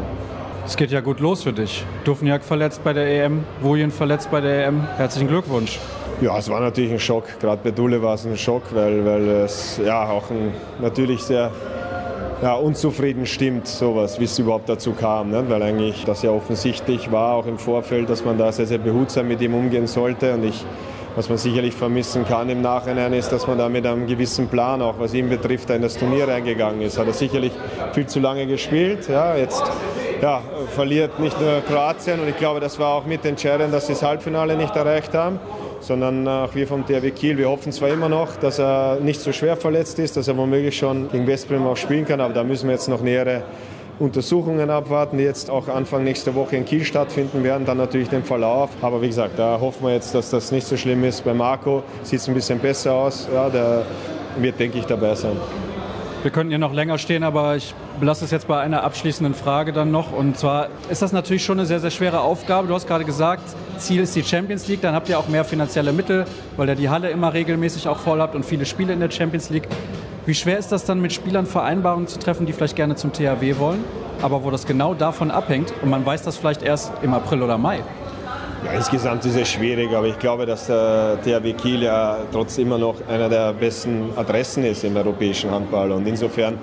Es 0.66 0.76
geht 0.76 0.90
ja 0.90 1.02
gut 1.02 1.20
los 1.20 1.44
für 1.44 1.54
dich. 1.54 1.86
Dufniak 2.06 2.44
verletzt 2.44 2.84
bei 2.84 2.92
der 2.92 3.26
EM, 3.26 3.44
Wujen 3.62 3.92
verletzt 3.92 4.32
bei 4.32 4.42
der 4.42 4.68
EM. 4.68 4.82
Herzlichen 4.98 5.28
Glückwunsch. 5.28 5.80
Ja, 6.22 6.38
es 6.40 6.50
war 6.50 6.60
natürlich 6.60 6.92
ein 6.92 7.00
Schock. 7.00 7.26
Gerade 7.40 7.62
bei 7.64 7.72
Dule 7.72 8.02
war 8.02 8.16
es 8.16 8.26
ein 8.26 8.38
Schock, 8.38 8.64
weil, 8.74 9.06
weil 9.06 9.28
es 9.28 9.80
ja 9.86 10.10
auch 10.10 10.32
ein 10.32 10.54
natürlich 10.82 11.22
sehr 11.22 11.52
ja, 12.42 12.54
unzufrieden 12.56 13.26
stimmt, 13.26 13.68
sowas, 13.68 14.20
wie 14.20 14.26
es 14.26 14.38
überhaupt 14.38 14.68
dazu 14.70 14.94
kam. 14.94 15.32
Ne? 15.32 15.46
Weil 15.48 15.64
eigentlich 15.64 16.04
das 16.06 16.22
ja 16.22 16.32
offensichtlich 16.32 17.12
war, 17.12 17.36
auch 17.36 17.46
im 17.46 17.58
Vorfeld, 17.58 18.10
dass 18.10 18.26
man 18.26 18.38
da 18.38 18.52
sehr, 18.52 18.66
sehr 18.66 18.78
behutsam 18.78 19.28
mit 19.28 19.42
ihm 19.42 19.54
umgehen 19.54 19.88
sollte. 19.88 20.34
Und 20.34 20.44
ich, 20.44 20.66
was 21.16 21.30
man 21.30 21.38
sicherlich 21.38 21.74
vermissen 21.74 22.26
kann 22.26 22.50
im 22.50 22.62
Nachhinein, 22.62 23.14
ist, 23.14 23.32
dass 23.32 23.48
man 23.48 23.58
da 23.58 23.70
mit 23.70 23.86
einem 23.86 24.06
gewissen 24.06 24.48
Plan, 24.48 24.82
auch 24.82 25.00
was 25.00 25.14
ihn 25.14 25.30
betrifft, 25.30 25.70
in 25.70 25.82
das 25.82 25.98
Turnier 25.98 26.28
reingegangen 26.28 26.82
ist. 26.82 26.98
Hat 26.98 27.08
er 27.08 27.14
sicherlich 27.14 27.54
viel 27.94 28.06
zu 28.06 28.20
lange 28.20 28.46
gespielt. 28.48 29.08
Ja, 29.08 29.36
jetzt 29.36 29.64
ja, 30.22 30.42
verliert 30.74 31.20
nicht 31.20 31.40
nur 31.40 31.62
Kroatien 31.62 32.20
und 32.20 32.28
ich 32.28 32.38
glaube, 32.38 32.60
das 32.60 32.80
war 32.80 32.94
auch 32.96 33.06
mitentscheidend, 33.06 33.74
dass 33.74 33.88
sie 33.88 33.94
das 33.94 34.04
Halbfinale 34.04 34.56
nicht 34.56 34.76
erreicht 34.76 35.14
haben 35.14 35.40
sondern 35.80 36.28
auch 36.28 36.56
wir 36.56 36.68
vom 36.68 36.86
THW 36.86 37.12
Kiel. 37.12 37.38
Wir 37.38 37.50
hoffen 37.50 37.72
zwar 37.72 37.90
immer 37.90 38.10
noch, 38.10 38.36
dass 38.36 38.60
er 38.60 39.00
nicht 39.02 39.22
so 39.22 39.32
schwer 39.32 39.58
verletzt 39.58 40.00
ist, 40.00 40.18
dass 40.18 40.28
er 40.28 40.38
womöglich 40.38 40.78
schon 40.78 41.10
gegen 41.10 41.28
Westbrem 41.28 41.66
auch 41.66 41.78
spielen 41.78 42.06
kann, 42.06 42.22
aber 42.22 42.34
da 42.34 42.44
müssen 42.44 42.68
wir 42.68 42.74
jetzt 42.74 42.90
noch 42.90 43.02
nähere 43.02 43.44
Untersuchungen 44.00 44.70
abwarten, 44.70 45.18
die 45.18 45.24
jetzt 45.24 45.50
auch 45.50 45.68
Anfang 45.70 46.04
nächster 46.04 46.36
Woche 46.36 46.58
in 46.58 46.66
Kiel 46.66 46.84
stattfinden 46.84 47.44
werden, 47.44 47.66
dann 47.66 47.78
natürlich 47.78 48.10
den 48.10 48.24
Verlauf. 48.24 48.70
Aber 48.82 49.02
wie 49.02 49.08
gesagt, 49.08 49.40
da 49.40 49.60
hoffen 49.60 49.86
wir 49.86 49.94
jetzt, 49.94 50.14
dass 50.14 50.30
das 50.32 50.52
nicht 50.52 50.68
so 50.68 50.76
schlimm 50.76 51.04
ist. 51.04 51.24
Bei 51.24 51.34
Marco 51.34 51.84
sieht 52.04 52.20
es 52.20 52.28
ein 52.28 52.34
bisschen 52.34 52.60
besser 52.60 52.94
aus. 52.94 53.28
Ja, 53.34 53.50
der 53.50 53.84
wird, 54.38 54.60
denke 54.60 54.80
ich, 54.80 54.86
dabei 54.86 55.16
sein. 55.16 55.38
Wir 56.26 56.32
könnten 56.32 56.50
hier 56.50 56.58
noch 56.58 56.74
länger 56.74 56.98
stehen, 56.98 57.22
aber 57.22 57.56
ich 57.56 57.76
belasse 58.00 58.26
es 58.26 58.32
jetzt 58.32 58.48
bei 58.48 58.60
einer 58.60 58.84
abschließenden 58.84 59.36
Frage 59.36 59.72
dann 59.74 59.92
noch. 59.92 60.12
Und 60.12 60.36
zwar 60.40 60.70
ist 60.90 61.04
das 61.04 61.12
natürlich 61.12 61.46
schon 61.46 61.60
eine 61.60 61.68
sehr, 61.68 61.80
sehr 61.80 61.92
schwere 61.92 62.22
Aufgabe. 62.22 62.68
Du 62.68 62.74
hast 62.74 62.88
gerade 62.88 63.06
gesagt, 63.06 63.44
Ziel 63.78 64.02
ist 64.02 64.16
die 64.16 64.24
Champions 64.24 64.68
League. 64.68 64.82
Dann 64.82 64.96
habt 64.96 65.08
ihr 65.08 65.20
auch 65.20 65.28
mehr 65.28 65.46
finanzielle 65.46 65.94
Mittel, 65.94 66.26
weil 66.58 66.68
ihr 66.68 66.74
die 66.74 66.90
Halle 66.90 67.12
immer 67.12 67.32
regelmäßig 67.36 67.88
auch 67.88 68.00
voll 68.00 68.22
habt 68.22 68.34
und 68.34 68.44
viele 68.44 68.66
Spiele 68.66 68.92
in 68.92 69.02
der 69.02 69.12
Champions 69.12 69.52
League. 69.52 69.68
Wie 70.26 70.34
schwer 70.34 70.58
ist 70.58 70.72
das 70.72 70.84
dann 70.84 71.00
mit 71.00 71.14
Spielern 71.14 71.46
Vereinbarungen 71.46 72.08
zu 72.08 72.18
treffen, 72.18 72.48
die 72.48 72.54
vielleicht 72.54 72.76
gerne 72.76 72.96
zum 72.96 73.14
THW 73.14 73.60
wollen, 73.60 73.84
aber 74.24 74.44
wo 74.44 74.50
das 74.50 74.66
genau 74.66 74.96
davon 74.96 75.30
abhängt 75.30 75.76
und 75.84 75.92
man 75.92 76.04
weiß 76.04 76.24
das 76.24 76.38
vielleicht 76.38 76.64
erst 76.64 76.92
im 77.04 77.14
April 77.14 77.44
oder 77.44 77.60
Mai? 77.60 77.84
Ja, 78.66 78.72
insgesamt 78.72 79.24
ist 79.26 79.36
es 79.36 79.48
schwierig, 79.48 79.94
aber 79.94 80.08
ich 80.08 80.18
glaube, 80.18 80.48
dass 80.48 80.66
der 80.66 81.20
THW 81.24 81.54
Kiel 81.54 81.84
ja 81.84 82.18
trotz 82.32 82.58
immer 82.58 82.80
noch 82.80 82.96
einer 83.08 83.30
der 83.30 83.54
besten 83.54 84.10
Adressen 84.16 84.64
ist 84.64 84.84
im 84.84 84.98
europäischen 84.98 85.52
Handball. 85.52 85.92
Und 85.92 86.08
insofern 86.08 86.58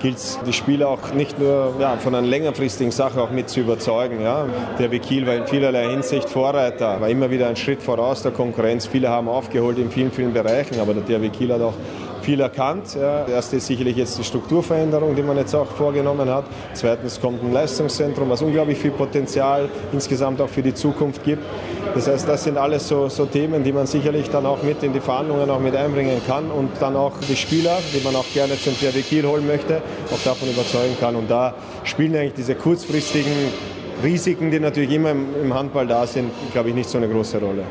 gilt 0.00 0.18
es, 0.18 0.38
die 0.46 0.52
Spieler 0.52 0.88
auch 0.88 1.12
nicht 1.14 1.36
nur 1.40 1.74
ja, 1.80 1.96
von 1.96 2.14
einer 2.14 2.24
längerfristigen 2.24 2.92
Sache 2.92 3.20
auch 3.20 3.32
mit 3.32 3.48
zu 3.48 3.58
überzeugen. 3.58 4.22
Ja. 4.22 4.46
Der 4.78 4.88
Kiel 5.00 5.26
war 5.26 5.34
in 5.34 5.48
vielerlei 5.48 5.90
Hinsicht 5.90 6.28
Vorreiter, 6.30 7.00
war 7.00 7.08
immer 7.08 7.28
wieder 7.28 7.48
ein 7.48 7.56
Schritt 7.56 7.82
voraus 7.82 8.22
der 8.22 8.30
Konkurrenz. 8.30 8.86
Viele 8.86 9.08
haben 9.08 9.28
aufgeholt 9.28 9.78
in 9.78 9.90
vielen, 9.90 10.12
vielen 10.12 10.32
Bereichen, 10.32 10.78
aber 10.78 10.94
der 10.94 11.04
THW 11.04 11.28
Kiel 11.30 11.52
hat 11.52 11.60
auch 11.60 11.74
viel 12.28 12.40
erkannt. 12.40 12.94
Ja. 12.94 13.22
Das 13.22 13.30
erste 13.30 13.56
ist 13.56 13.68
sicherlich 13.68 13.96
jetzt 13.96 14.18
die 14.18 14.24
Strukturveränderung, 14.24 15.16
die 15.16 15.22
man 15.22 15.38
jetzt 15.38 15.54
auch 15.54 15.66
vorgenommen 15.66 16.28
hat. 16.28 16.44
Zweitens 16.74 17.18
kommt 17.18 17.42
ein 17.42 17.54
Leistungszentrum, 17.54 18.28
was 18.28 18.42
unglaublich 18.42 18.76
viel 18.76 18.90
Potenzial 18.90 19.70
insgesamt 19.94 20.38
auch 20.42 20.48
für 20.50 20.60
die 20.60 20.74
Zukunft 20.74 21.24
gibt. 21.24 21.42
Das 21.94 22.06
heißt, 22.06 22.28
das 22.28 22.44
sind 22.44 22.58
alles 22.58 22.86
so, 22.86 23.08
so 23.08 23.24
Themen, 23.24 23.64
die 23.64 23.72
man 23.72 23.86
sicherlich 23.86 24.28
dann 24.28 24.44
auch 24.44 24.62
mit 24.62 24.82
in 24.82 24.92
die 24.92 25.00
Verhandlungen 25.00 25.48
auch 25.48 25.58
mit 25.58 25.74
einbringen 25.74 26.20
kann 26.26 26.50
und 26.50 26.68
dann 26.80 26.96
auch 26.96 27.14
die 27.26 27.34
Spieler, 27.34 27.78
die 27.94 28.04
man 28.04 28.14
auch 28.14 28.26
gerne 28.34 28.60
zum 28.60 28.74
THW 28.74 29.00
Kiel 29.00 29.24
holen 29.24 29.46
möchte, 29.46 29.80
auch 30.12 30.22
davon 30.22 30.50
überzeugen 30.50 30.98
kann. 31.00 31.16
Und 31.16 31.30
da 31.30 31.54
spielen 31.84 32.14
eigentlich 32.14 32.34
diese 32.34 32.56
kurzfristigen 32.56 33.32
Risiken, 34.04 34.50
die 34.50 34.60
natürlich 34.60 34.92
immer 34.92 35.12
im 35.12 35.54
Handball 35.54 35.86
da 35.86 36.06
sind, 36.06 36.30
glaube 36.52 36.68
ich, 36.68 36.74
nicht 36.74 36.90
so 36.90 36.98
eine 36.98 37.08
große 37.08 37.38
Rolle. 37.38 37.64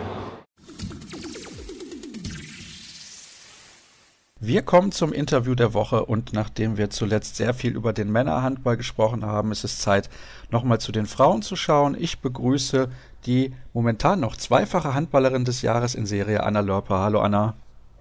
Wir 4.47 4.61
kommen 4.61 4.93
zum 4.93 5.11
Interview 5.11 5.55
der 5.55 5.73
Woche 5.73 6.05
und 6.05 6.31
nachdem 6.31 6.77
wir 6.77 6.89
zuletzt 6.89 7.35
sehr 7.35 7.53
viel 7.53 7.75
über 7.75 7.91
den 7.91 8.09
Männerhandball 8.09 8.77
gesprochen 8.77 9.25
haben, 9.25 9.51
ist 9.51 9.65
es 9.65 9.79
Zeit, 9.79 10.09
nochmal 10.51 10.79
zu 10.79 10.93
den 10.93 11.05
Frauen 11.05 11.41
zu 11.41 11.57
schauen. 11.57 11.97
Ich 11.99 12.19
begrüße 12.19 12.87
die 13.25 13.53
momentan 13.73 14.21
noch 14.21 14.37
zweifache 14.37 14.93
Handballerin 14.93 15.43
des 15.43 15.63
Jahres 15.63 15.95
in 15.95 16.05
Serie, 16.05 16.43
Anna 16.43 16.61
Lörper. 16.61 16.99
Hallo 16.99 17.19
Anna. 17.19 17.55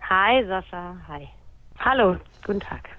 Hi 0.09 0.47
Sascha, 0.47 0.95
hi. 1.09 1.27
Hallo, 1.81 2.17
guten 2.47 2.61
Tag. 2.61 2.91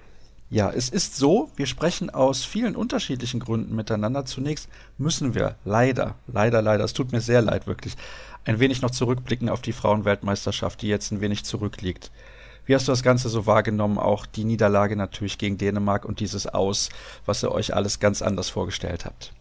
Ja, 0.50 0.70
es 0.70 0.90
ist 0.90 1.16
so, 1.16 1.50
wir 1.56 1.64
sprechen 1.64 2.10
aus 2.10 2.44
vielen 2.44 2.76
unterschiedlichen 2.76 3.40
Gründen 3.40 3.74
miteinander. 3.74 4.26
Zunächst 4.26 4.68
müssen 4.98 5.34
wir 5.34 5.56
leider, 5.64 6.16
leider, 6.26 6.60
leider, 6.60 6.84
es 6.84 6.92
tut 6.92 7.12
mir 7.12 7.22
sehr 7.22 7.40
leid 7.40 7.66
wirklich, 7.66 7.96
ein 8.44 8.60
wenig 8.60 8.82
noch 8.82 8.90
zurückblicken 8.90 9.48
auf 9.48 9.62
die 9.62 9.72
Frauenweltmeisterschaft, 9.72 10.82
die 10.82 10.88
jetzt 10.88 11.12
ein 11.12 11.22
wenig 11.22 11.46
zurückliegt. 11.46 12.10
Wie 12.68 12.74
hast 12.74 12.86
du 12.86 12.92
das 12.92 13.02
Ganze 13.02 13.30
so 13.30 13.46
wahrgenommen? 13.46 13.96
Auch 13.96 14.26
die 14.26 14.44
Niederlage 14.44 14.94
natürlich 14.94 15.38
gegen 15.38 15.56
Dänemark 15.56 16.04
und 16.04 16.20
dieses 16.20 16.46
Aus, 16.46 16.90
was 17.24 17.42
ihr 17.42 17.50
euch 17.50 17.74
alles 17.74 17.98
ganz 17.98 18.20
anders 18.20 18.50
vorgestellt 18.50 19.06
habt. 19.06 19.32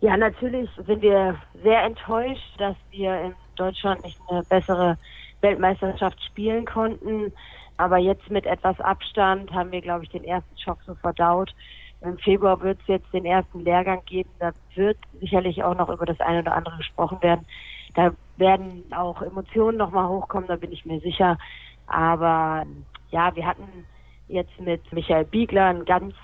Ja, 0.00 0.16
natürlich 0.16 0.68
sind 0.84 1.00
wir 1.00 1.36
sehr 1.62 1.84
enttäuscht, 1.84 2.42
dass 2.58 2.74
wir 2.90 3.20
in 3.20 3.34
Deutschland 3.54 4.02
nicht 4.02 4.18
eine 4.28 4.42
bessere 4.42 4.98
Weltmeisterschaft 5.40 6.20
spielen 6.24 6.64
konnten. 6.64 7.32
Aber 7.76 7.98
jetzt 7.98 8.28
mit 8.28 8.44
etwas 8.44 8.80
Abstand 8.80 9.52
haben 9.52 9.70
wir, 9.70 9.80
glaube 9.80 10.02
ich, 10.02 10.10
den 10.10 10.24
ersten 10.24 10.58
Schock 10.58 10.78
so 10.84 10.96
verdaut. 10.96 11.54
Im 12.00 12.18
Februar 12.18 12.60
wird 12.60 12.80
es 12.80 12.88
jetzt 12.88 13.12
den 13.12 13.24
ersten 13.24 13.60
Lehrgang 13.60 14.04
geben. 14.04 14.30
Da 14.40 14.50
wird 14.74 14.98
sicherlich 15.20 15.62
auch 15.62 15.76
noch 15.76 15.90
über 15.90 16.06
das 16.06 16.18
eine 16.18 16.40
oder 16.40 16.56
andere 16.56 16.78
gesprochen 16.78 17.22
werden. 17.22 17.46
Da 17.94 18.10
werden 18.36 18.82
auch 18.90 19.22
Emotionen 19.22 19.78
nochmal 19.78 20.08
hochkommen, 20.08 20.48
da 20.48 20.56
bin 20.56 20.72
ich 20.72 20.84
mir 20.84 20.98
sicher. 20.98 21.38
Aber 21.86 22.64
ja, 23.10 23.34
wir 23.34 23.46
hatten 23.46 23.86
jetzt 24.28 24.58
mit 24.60 24.80
Michael 24.92 25.24
Biegler 25.24 25.66
eine 25.66 25.84
ganz 25.84 26.14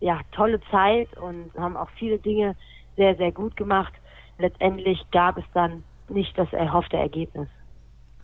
ja, 0.00 0.20
tolle 0.32 0.60
Zeit 0.70 1.08
und 1.18 1.50
haben 1.56 1.76
auch 1.76 1.90
viele 1.98 2.18
Dinge 2.18 2.54
sehr, 2.96 3.16
sehr 3.16 3.32
gut 3.32 3.56
gemacht. 3.56 3.92
Letztendlich 4.38 5.04
gab 5.10 5.38
es 5.38 5.44
dann 5.54 5.82
nicht 6.08 6.36
das 6.38 6.52
erhoffte 6.52 6.96
Ergebnis. 6.96 7.48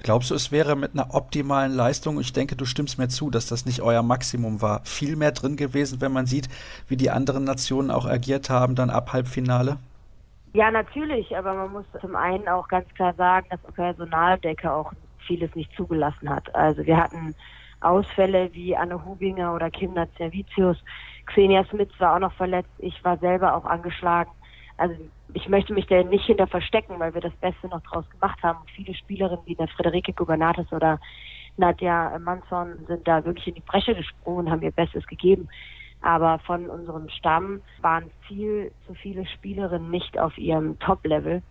Glaubst 0.03 0.31
du, 0.31 0.35
es 0.35 0.53
wäre 0.53 0.77
mit 0.77 0.93
einer 0.93 1.15
optimalen 1.15 1.73
Leistung, 1.73 2.21
ich 2.21 2.33
denke, 2.33 2.57
du 2.57 2.65
stimmst 2.65 2.99
mir 2.99 3.09
zu, 3.09 3.31
dass 3.31 3.47
das 3.47 3.65
nicht 3.65 3.81
euer 3.81 4.03
Maximum 4.03 4.61
war, 4.61 4.85
viel 4.85 5.17
mehr 5.17 5.33
drin 5.33 5.57
gewesen, 5.57 6.01
wenn 6.01 6.13
man 6.13 6.27
sieht, 6.27 6.49
wie 6.89 6.97
die 6.97 7.11
anderen 7.11 7.45
Nationen 7.45 7.91
auch 7.91 8.05
agiert 8.05 8.51
haben, 8.51 8.75
dann 8.75 8.91
ab 8.91 9.13
Halbfinale? 9.13 9.79
Ja, 10.53 10.71
natürlich, 10.71 11.37
aber 11.37 11.55
man 11.55 11.73
muss 11.73 11.85
zum 12.01 12.17
einen 12.17 12.49
auch 12.49 12.69
ganz 12.69 12.89
klar 12.95 13.15
sagen, 13.15 13.47
dass 13.51 13.61
Personaldecke 13.75 14.73
auch 14.73 14.93
vieles 15.27 15.55
nicht 15.55 15.73
zugelassen 15.77 16.29
hat. 16.29 16.55
Also 16.55 16.85
wir 16.87 16.97
hatten 16.97 17.35
Ausfälle 17.81 18.51
wie 18.53 18.77
Anne 18.77 19.05
Hubinger 19.05 19.55
oder 19.55 19.71
Kim 19.71 19.95
Naziavicius. 19.95 20.83
Xenia 21.27 21.65
Smith 21.65 21.91
war 21.99 22.15
auch 22.15 22.21
noch 22.21 22.33
verletzt. 22.33 22.73
Ich 22.79 23.03
war 23.05 23.19
selber 23.19 23.55
auch 23.55 23.65
angeschlagen. 23.65 24.31
Also 24.77 24.95
ich 25.35 25.49
möchte 25.49 25.73
mich 25.73 25.87
da 25.87 26.03
nicht 26.03 26.25
hinter 26.25 26.47
verstecken, 26.47 26.99
weil 26.99 27.15
wir 27.15 27.21
das 27.21 27.35
Beste 27.37 27.69
noch 27.69 27.83
draus 27.83 28.09
gemacht 28.11 28.43
haben. 28.43 28.61
viele 28.75 28.95
Spielerinnen 28.95 29.47
wie 29.47 29.55
der 29.55 29.69
Frederike 29.69 30.13
Gubernatis 30.13 30.73
oder 30.73 30.99
Nadja 31.57 32.19
Manson 32.19 32.85
sind 32.87 33.07
da 33.07 33.25
wirklich 33.25 33.49
in 33.49 33.55
die 33.55 33.61
Bresche 33.61 33.95
gesprungen 33.95 34.47
und 34.47 34.51
haben 34.51 34.63
ihr 34.63 34.73
Bestes 34.73 35.07
gegeben. 35.07 35.49
Aber 36.01 36.39
von 36.41 36.69
unserem 36.69 37.09
Stamm 37.09 37.63
waren 37.81 38.11
viel 38.27 38.73
zu 38.87 38.95
viele 38.95 39.27
Spielerinnen 39.27 39.91
nicht 39.91 40.19
auf 40.19 40.37
ihrem 40.37 40.79
Top-Level. 40.81 41.43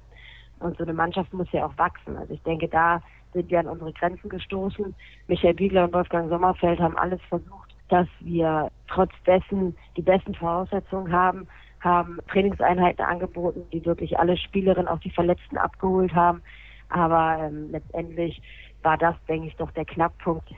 Und 0.60 0.78
so 0.78 0.84
eine 0.84 0.94
Mannschaft 0.94 1.34
muss 1.34 1.52
ja 1.52 1.66
auch 1.66 1.78
wachsen. 1.78 2.18
Also 2.18 2.34
ich 2.34 2.42
denke, 2.44 2.68
da 2.68 3.02
sind 3.34 3.50
wir 3.50 3.60
an 3.60 3.68
unsere 3.68 3.94
Grenzen 3.94 4.30
gestoßen. 4.30 4.94
Michael 5.28 5.54
Biegler 5.54 5.86
und 5.86 5.94
Wolfgang 5.94 6.30
Sommerfeld 6.30 6.80
haben 6.80 6.98
alles 6.98 7.22
versucht, 7.30 7.76
dass 7.90 8.08
wir 8.22 8.72
trotz 8.88 9.12
dessen 9.26 9.76
die 9.98 10.02
besten 10.02 10.34
Voraussetzungen 10.36 11.12
haben, 11.12 11.48
haben 11.82 12.20
Trainingseinheiten 12.30 13.04
angeboten, 13.04 13.64
die 13.72 13.86
wirklich 13.86 14.18
alle 14.18 14.38
Spielerinnen, 14.38 14.88
auch 14.88 15.00
die 15.00 15.10
Verletzten 15.10 15.58
abgeholt 15.58 16.14
haben. 16.14 16.42
Aber 16.90 17.38
ähm, 17.44 17.70
letztendlich 17.72 18.42
war 18.84 18.98
das, 18.98 19.16
denke 19.28 19.48
ich, 19.48 19.56
doch 19.56 19.72
der 19.72 19.86
Knackpunkt. 19.86 20.50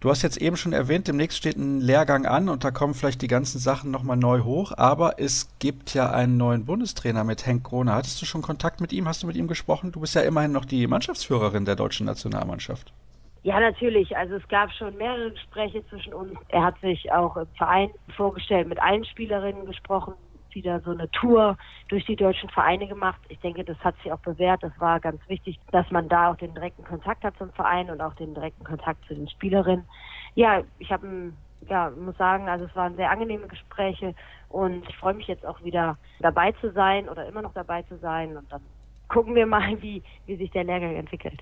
Du 0.00 0.08
hast 0.08 0.22
jetzt 0.22 0.38
eben 0.38 0.56
schon 0.56 0.72
erwähnt, 0.72 1.08
demnächst 1.08 1.36
steht 1.36 1.58
ein 1.58 1.78
Lehrgang 1.78 2.24
an 2.24 2.48
und 2.48 2.64
da 2.64 2.70
kommen 2.70 2.94
vielleicht 2.94 3.20
die 3.20 3.26
ganzen 3.26 3.58
Sachen 3.58 3.90
nochmal 3.90 4.16
neu 4.16 4.40
hoch, 4.40 4.72
aber 4.74 5.18
es 5.18 5.54
gibt 5.58 5.92
ja 5.92 6.10
einen 6.10 6.38
neuen 6.38 6.64
Bundestrainer 6.64 7.22
mit 7.22 7.44
Henk 7.44 7.64
Krone. 7.64 7.92
Hattest 7.92 8.22
du 8.22 8.24
schon 8.24 8.40
Kontakt 8.40 8.80
mit 8.80 8.94
ihm? 8.94 9.06
Hast 9.06 9.22
du 9.22 9.26
mit 9.26 9.36
ihm 9.36 9.46
gesprochen? 9.46 9.92
Du 9.92 10.00
bist 10.00 10.14
ja 10.14 10.22
immerhin 10.22 10.52
noch 10.52 10.64
die 10.64 10.86
Mannschaftsführerin 10.86 11.66
der 11.66 11.76
deutschen 11.76 12.06
Nationalmannschaft. 12.06 12.94
Ja, 13.42 13.60
natürlich. 13.60 14.16
Also 14.16 14.36
es 14.36 14.48
gab 14.48 14.72
schon 14.72 14.96
mehrere 14.96 15.32
Gespräche 15.32 15.86
zwischen 15.90 16.14
uns. 16.14 16.32
Er 16.48 16.62
hat 16.62 16.80
sich 16.80 17.12
auch 17.12 17.36
im 17.36 17.46
Verein 17.58 17.90
vorgestellt, 18.16 18.68
mit 18.68 18.80
allen 18.80 19.04
Spielerinnen 19.04 19.66
gesprochen, 19.66 20.14
wieder 20.54 20.80
so 20.80 20.90
eine 20.90 21.10
Tour 21.10 21.56
durch 21.88 22.04
die 22.06 22.16
deutschen 22.16 22.48
Vereine 22.50 22.86
gemacht. 22.86 23.20
Ich 23.28 23.38
denke, 23.40 23.64
das 23.64 23.78
hat 23.78 23.96
sich 24.02 24.12
auch 24.12 24.20
bewährt. 24.20 24.62
Das 24.62 24.72
war 24.78 25.00
ganz 25.00 25.20
wichtig, 25.28 25.58
dass 25.72 25.90
man 25.90 26.08
da 26.08 26.30
auch 26.30 26.36
den 26.36 26.54
direkten 26.54 26.84
Kontakt 26.84 27.24
hat 27.24 27.36
zum 27.38 27.52
Verein 27.52 27.90
und 27.90 28.00
auch 28.00 28.14
den 28.14 28.34
direkten 28.34 28.64
Kontakt 28.64 29.04
zu 29.06 29.14
den 29.14 29.28
Spielerinnen. 29.28 29.86
Ja, 30.34 30.62
ich 30.78 30.90
habe 30.90 31.32
ja, 31.68 31.90
muss 31.90 32.16
sagen, 32.16 32.48
also 32.48 32.64
es 32.64 32.74
waren 32.76 32.96
sehr 32.96 33.10
angenehme 33.10 33.46
Gespräche 33.46 34.14
und 34.48 34.88
ich 34.88 34.96
freue 34.96 35.14
mich 35.14 35.26
jetzt 35.26 35.44
auch 35.44 35.62
wieder 35.62 35.98
dabei 36.20 36.52
zu 36.52 36.72
sein 36.72 37.08
oder 37.08 37.26
immer 37.26 37.42
noch 37.42 37.52
dabei 37.52 37.82
zu 37.82 37.98
sein 37.98 38.36
und 38.36 38.50
dann 38.50 38.62
gucken 39.08 39.34
wir 39.34 39.46
mal, 39.46 39.76
wie, 39.82 40.02
wie 40.26 40.36
sich 40.36 40.50
der 40.50 40.64
Lehrgang 40.64 40.96
entwickelt. 40.96 41.40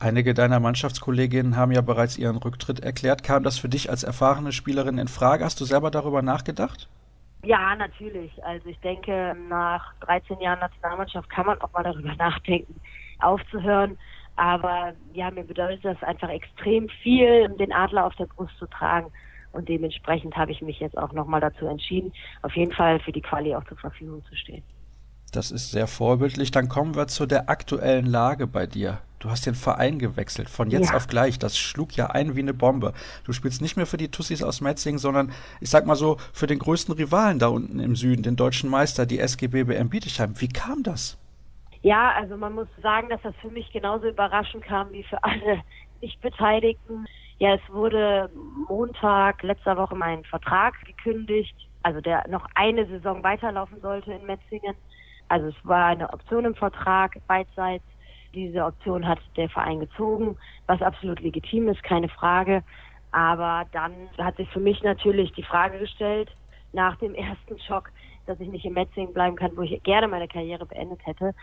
Einige 0.00 0.32
deiner 0.32 0.60
Mannschaftskolleginnen 0.60 1.56
haben 1.56 1.72
ja 1.72 1.80
bereits 1.80 2.16
ihren 2.16 2.36
Rücktritt 2.36 2.78
erklärt. 2.78 3.24
Kam 3.24 3.42
das 3.42 3.58
für 3.58 3.68
dich 3.68 3.90
als 3.90 4.04
erfahrene 4.04 4.52
Spielerin 4.52 4.96
in 4.96 5.08
Frage? 5.08 5.44
Hast 5.44 5.60
du 5.60 5.64
selber 5.64 5.90
darüber 5.90 6.22
nachgedacht? 6.22 6.88
Ja, 7.44 7.76
natürlich. 7.76 8.32
Also 8.44 8.68
ich 8.68 8.80
denke, 8.80 9.36
nach 9.48 9.94
13 10.00 10.40
Jahren 10.40 10.60
Nationalmannschaft 10.60 11.28
kann 11.30 11.46
man 11.46 11.60
auch 11.60 11.72
mal 11.72 11.84
darüber 11.84 12.14
nachdenken, 12.18 12.80
aufzuhören. 13.20 13.98
Aber 14.36 14.92
ja, 15.12 15.30
mir 15.30 15.44
bedeutet 15.44 15.84
das 15.84 16.02
einfach 16.02 16.28
extrem 16.28 16.88
viel, 17.02 17.48
den 17.58 17.72
Adler 17.72 18.06
auf 18.06 18.14
der 18.16 18.26
Brust 18.26 18.56
zu 18.58 18.66
tragen. 18.66 19.10
Und 19.52 19.68
dementsprechend 19.68 20.36
habe 20.36 20.52
ich 20.52 20.60
mich 20.62 20.78
jetzt 20.78 20.96
auch 20.96 21.12
nochmal 21.12 21.40
dazu 21.40 21.66
entschieden, 21.66 22.12
auf 22.42 22.54
jeden 22.54 22.72
Fall 22.72 23.00
für 23.00 23.12
die 23.12 23.22
Quali 23.22 23.54
auch 23.54 23.64
zur 23.64 23.78
Verfügung 23.78 24.24
zu 24.26 24.36
stehen. 24.36 24.62
Das 25.32 25.50
ist 25.50 25.70
sehr 25.70 25.86
vorbildlich. 25.86 26.50
Dann 26.50 26.68
kommen 26.68 26.94
wir 26.94 27.06
zu 27.06 27.26
der 27.26 27.48
aktuellen 27.48 28.06
Lage 28.06 28.46
bei 28.46 28.66
dir. 28.66 29.00
Du 29.18 29.30
hast 29.30 29.46
den 29.46 29.56
Verein 29.56 29.98
gewechselt, 29.98 30.48
von 30.48 30.70
jetzt 30.70 30.90
ja. 30.90 30.96
auf 30.96 31.08
gleich. 31.08 31.38
Das 31.38 31.58
schlug 31.58 31.96
ja 31.96 32.06
ein 32.06 32.36
wie 32.36 32.40
eine 32.40 32.54
Bombe. 32.54 32.92
Du 33.24 33.32
spielst 33.32 33.60
nicht 33.60 33.76
mehr 33.76 33.86
für 33.86 33.96
die 33.96 34.10
Tussis 34.10 34.42
aus 34.44 34.60
Metzing, 34.60 34.98
sondern 34.98 35.32
ich 35.60 35.70
sag 35.70 35.86
mal 35.86 35.96
so, 35.96 36.18
für 36.32 36.46
den 36.46 36.60
größten 36.60 36.94
Rivalen 36.94 37.40
da 37.40 37.48
unten 37.48 37.80
im 37.80 37.96
Süden, 37.96 38.22
den 38.22 38.36
deutschen 38.36 38.70
Meister, 38.70 39.06
die 39.06 39.18
SGB 39.18 39.64
BM 39.64 39.88
Bietigheim. 39.88 40.40
Wie 40.40 40.48
kam 40.48 40.84
das? 40.84 41.18
Ja, 41.82 42.12
also 42.12 42.36
man 42.36 42.54
muss 42.54 42.68
sagen, 42.82 43.08
dass 43.08 43.22
das 43.22 43.34
für 43.40 43.50
mich 43.50 43.70
genauso 43.72 44.08
überraschend 44.08 44.64
kam 44.64 44.92
wie 44.92 45.02
für 45.02 45.22
alle 45.22 45.62
Nicht-Beteiligten. 46.00 47.06
Ja, 47.38 47.54
es 47.54 47.72
wurde 47.72 48.30
Montag 48.68 49.42
letzter 49.42 49.76
Woche 49.76 49.96
mein 49.96 50.24
Vertrag 50.24 50.74
gekündigt, 50.84 51.54
also 51.82 52.00
der 52.00 52.26
noch 52.28 52.46
eine 52.54 52.86
Saison 52.86 53.22
weiterlaufen 53.22 53.80
sollte 53.80 54.12
in 54.12 54.26
Metzingen. 54.26 54.74
Also 55.28 55.48
es 55.48 55.54
war 55.62 55.86
eine 55.86 56.12
Option 56.12 56.44
im 56.44 56.54
Vertrag, 56.54 57.16
beidseits. 57.26 57.84
Diese 58.34 58.64
Option 58.64 59.06
hat 59.06 59.20
der 59.36 59.48
Verein 59.48 59.80
gezogen, 59.80 60.36
was 60.66 60.82
absolut 60.82 61.20
legitim 61.20 61.68
ist, 61.68 61.82
keine 61.82 62.08
Frage. 62.08 62.62
Aber 63.10 63.66
dann 63.72 63.94
hat 64.18 64.36
sich 64.36 64.48
für 64.50 64.60
mich 64.60 64.82
natürlich 64.82 65.32
die 65.32 65.42
Frage 65.42 65.78
gestellt, 65.78 66.30
nach 66.72 66.96
dem 66.96 67.14
ersten 67.14 67.58
Schock, 67.60 67.90
dass 68.26 68.38
ich 68.40 68.48
nicht 68.48 68.64
in 68.64 68.74
Metzingen 68.74 69.12
bleiben 69.12 69.36
kann, 69.36 69.56
wo 69.56 69.62
ich 69.62 69.82
gerne 69.82 70.06
meine 70.08 70.28
Karriere 70.28 70.66
beendet 70.66 71.00
hätte. 71.06 71.34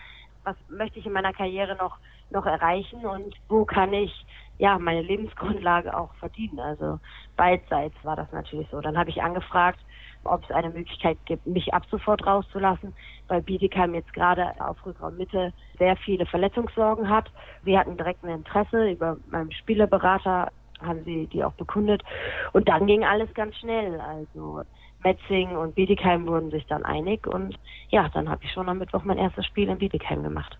Was 0.44 0.56
möchte 0.70 1.00
ich 1.00 1.06
in 1.08 1.14
meiner 1.14 1.34
Karriere 1.34 1.76
noch, 1.76 1.98
noch 2.30 2.46
erreichen 2.46 3.04
und 3.06 3.36
wo 3.50 3.66
kann 3.66 3.92
ich 3.94 4.14
ja 4.60 4.78
meine 4.78 5.02
Lebensgrundlage 5.02 5.98
auch 5.98 6.14
verdienen? 6.16 6.60
Also 6.60 7.00
beidseits 7.36 7.96
war 8.04 8.16
das 8.16 8.32
natürlich 8.32 8.68
so. 8.70 8.80
Dann 8.80 8.98
habe 8.98 9.10
ich 9.10 9.24
angefragt, 9.24 9.80
ob 10.26 10.44
es 10.44 10.52
eine 10.52 10.70
Möglichkeit 10.70 11.18
gibt, 11.26 11.46
mich 11.46 11.74
ab 11.74 11.84
sofort 11.90 12.26
rauszulassen, 12.26 12.94
weil 13.28 13.42
Bietigheim 13.42 13.94
jetzt 13.94 14.14
gerade 14.14 14.52
auf 14.60 14.84
Rückraummitte 14.86 15.54
sehr 15.78 15.96
viele 15.98 16.26
Verletzungssorgen 16.26 17.10
hat. 17.10 17.32
Wir 17.64 17.80
hatten 17.80 17.98
direkt 17.98 18.24
ein 18.24 18.30
Interesse 18.30 18.92
über 18.92 19.18
meinen 19.30 19.52
Spielerberater, 19.52 20.52
haben 20.82 21.04
sie 21.06 21.28
die 21.28 21.44
auch 21.44 21.54
bekundet. 21.54 22.04
Und 22.54 22.68
dann 22.68 22.86
ging 22.88 23.04
alles 23.04 23.34
ganz 23.34 23.56
schnell. 23.58 24.00
Also 24.00 24.64
Metzing 25.04 25.56
und 25.56 25.76
Bietigheim 25.76 26.26
wurden 26.28 26.50
sich 26.52 26.66
dann 26.66 26.84
einig 26.84 27.28
und 27.28 27.58
ja, 27.90 28.10
dann 28.10 28.28
habe 28.28 28.44
ich 28.44 28.52
schon 28.52 28.68
am 28.68 28.80
Mittwoch 28.80 29.04
mein 29.04 29.20
erstes 29.20 29.46
Spiel 29.46 29.70
in 29.70 29.78
Bietigheim 29.78 30.24
gemacht. 30.24 30.58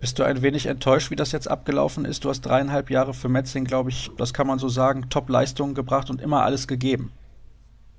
Bist 0.00 0.18
du 0.18 0.22
ein 0.22 0.40
wenig 0.42 0.66
enttäuscht, 0.66 1.10
wie 1.10 1.16
das 1.16 1.32
jetzt 1.32 1.46
abgelaufen 1.46 2.04
ist? 2.04 2.24
Du 2.24 2.30
hast 2.30 2.42
dreieinhalb 2.42 2.90
Jahre 2.90 3.12
für 3.12 3.28
Metzing, 3.28 3.64
glaube 3.64 3.90
ich, 3.90 4.10
das 4.16 4.32
kann 4.32 4.46
man 4.46 4.58
so 4.58 4.68
sagen, 4.68 5.08
Top-Leistungen 5.10 5.74
gebracht 5.74 6.08
und 6.10 6.20
immer 6.20 6.42
alles 6.42 6.68
gegeben. 6.68 7.12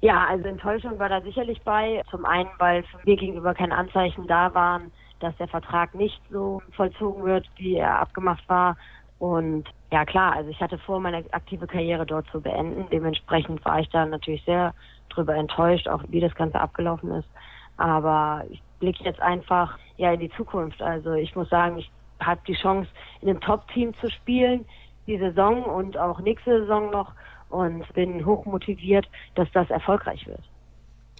Ja, 0.01 0.25
also 0.27 0.47
Enttäuschung 0.47 0.97
war 0.97 1.09
da 1.09 1.21
sicherlich 1.21 1.61
bei. 1.61 2.01
Zum 2.09 2.25
einen, 2.25 2.49
weil 2.57 2.83
für 2.83 2.97
mir 3.05 3.17
gegenüber 3.17 3.53
keine 3.53 3.77
Anzeichen 3.77 4.25
da 4.27 4.53
waren, 4.53 4.91
dass 5.19 5.37
der 5.37 5.47
Vertrag 5.47 5.93
nicht 5.93 6.19
so 6.31 6.61
vollzogen 6.75 7.23
wird, 7.23 7.47
wie 7.57 7.75
er 7.75 7.99
abgemacht 7.99 8.47
war. 8.49 8.77
Und 9.19 9.65
ja 9.91 10.03
klar, 10.03 10.33
also 10.33 10.49
ich 10.49 10.59
hatte 10.59 10.79
vor, 10.79 10.99
meine 10.99 11.23
aktive 11.31 11.67
Karriere 11.67 12.07
dort 12.07 12.27
zu 12.31 12.41
beenden. 12.41 12.87
Dementsprechend 12.91 13.63
war 13.63 13.79
ich 13.79 13.89
da 13.89 14.05
natürlich 14.07 14.43
sehr 14.45 14.73
drüber 15.09 15.35
enttäuscht, 15.35 15.87
auch 15.87 16.01
wie 16.07 16.19
das 16.19 16.33
Ganze 16.33 16.59
abgelaufen 16.59 17.11
ist. 17.11 17.29
Aber 17.77 18.43
ich 18.49 18.61
blicke 18.79 19.03
jetzt 19.03 19.21
einfach 19.21 19.77
ja 19.97 20.11
in 20.11 20.19
die 20.19 20.31
Zukunft. 20.31 20.81
Also 20.81 21.13
ich 21.13 21.35
muss 21.35 21.49
sagen, 21.49 21.77
ich 21.77 21.91
habe 22.19 22.41
die 22.47 22.55
Chance, 22.55 22.89
in 23.21 23.29
einem 23.29 23.41
Top-Team 23.41 23.93
zu 23.99 24.09
spielen, 24.09 24.65
die 25.05 25.19
Saison 25.19 25.63
und 25.63 25.97
auch 25.97 26.19
nächste 26.19 26.61
Saison 26.61 26.89
noch 26.89 27.13
und 27.51 27.91
bin 27.93 28.25
hochmotiviert, 28.25 29.07
dass 29.35 29.51
das 29.51 29.69
erfolgreich 29.69 30.25
wird. 30.27 30.41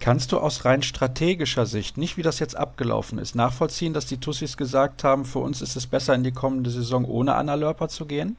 Kannst 0.00 0.32
du 0.32 0.38
aus 0.38 0.64
rein 0.64 0.82
strategischer 0.82 1.64
Sicht, 1.64 1.96
nicht 1.96 2.16
wie 2.16 2.22
das 2.22 2.40
jetzt 2.40 2.56
abgelaufen 2.56 3.18
ist, 3.18 3.36
nachvollziehen, 3.36 3.94
dass 3.94 4.06
die 4.06 4.18
Tussis 4.18 4.56
gesagt 4.56 5.04
haben, 5.04 5.24
für 5.24 5.38
uns 5.38 5.62
ist 5.62 5.76
es 5.76 5.86
besser, 5.86 6.14
in 6.14 6.24
die 6.24 6.32
kommende 6.32 6.70
Saison 6.70 7.04
ohne 7.04 7.34
Anna 7.34 7.54
Lörper 7.54 7.88
zu 7.88 8.06
gehen? 8.06 8.36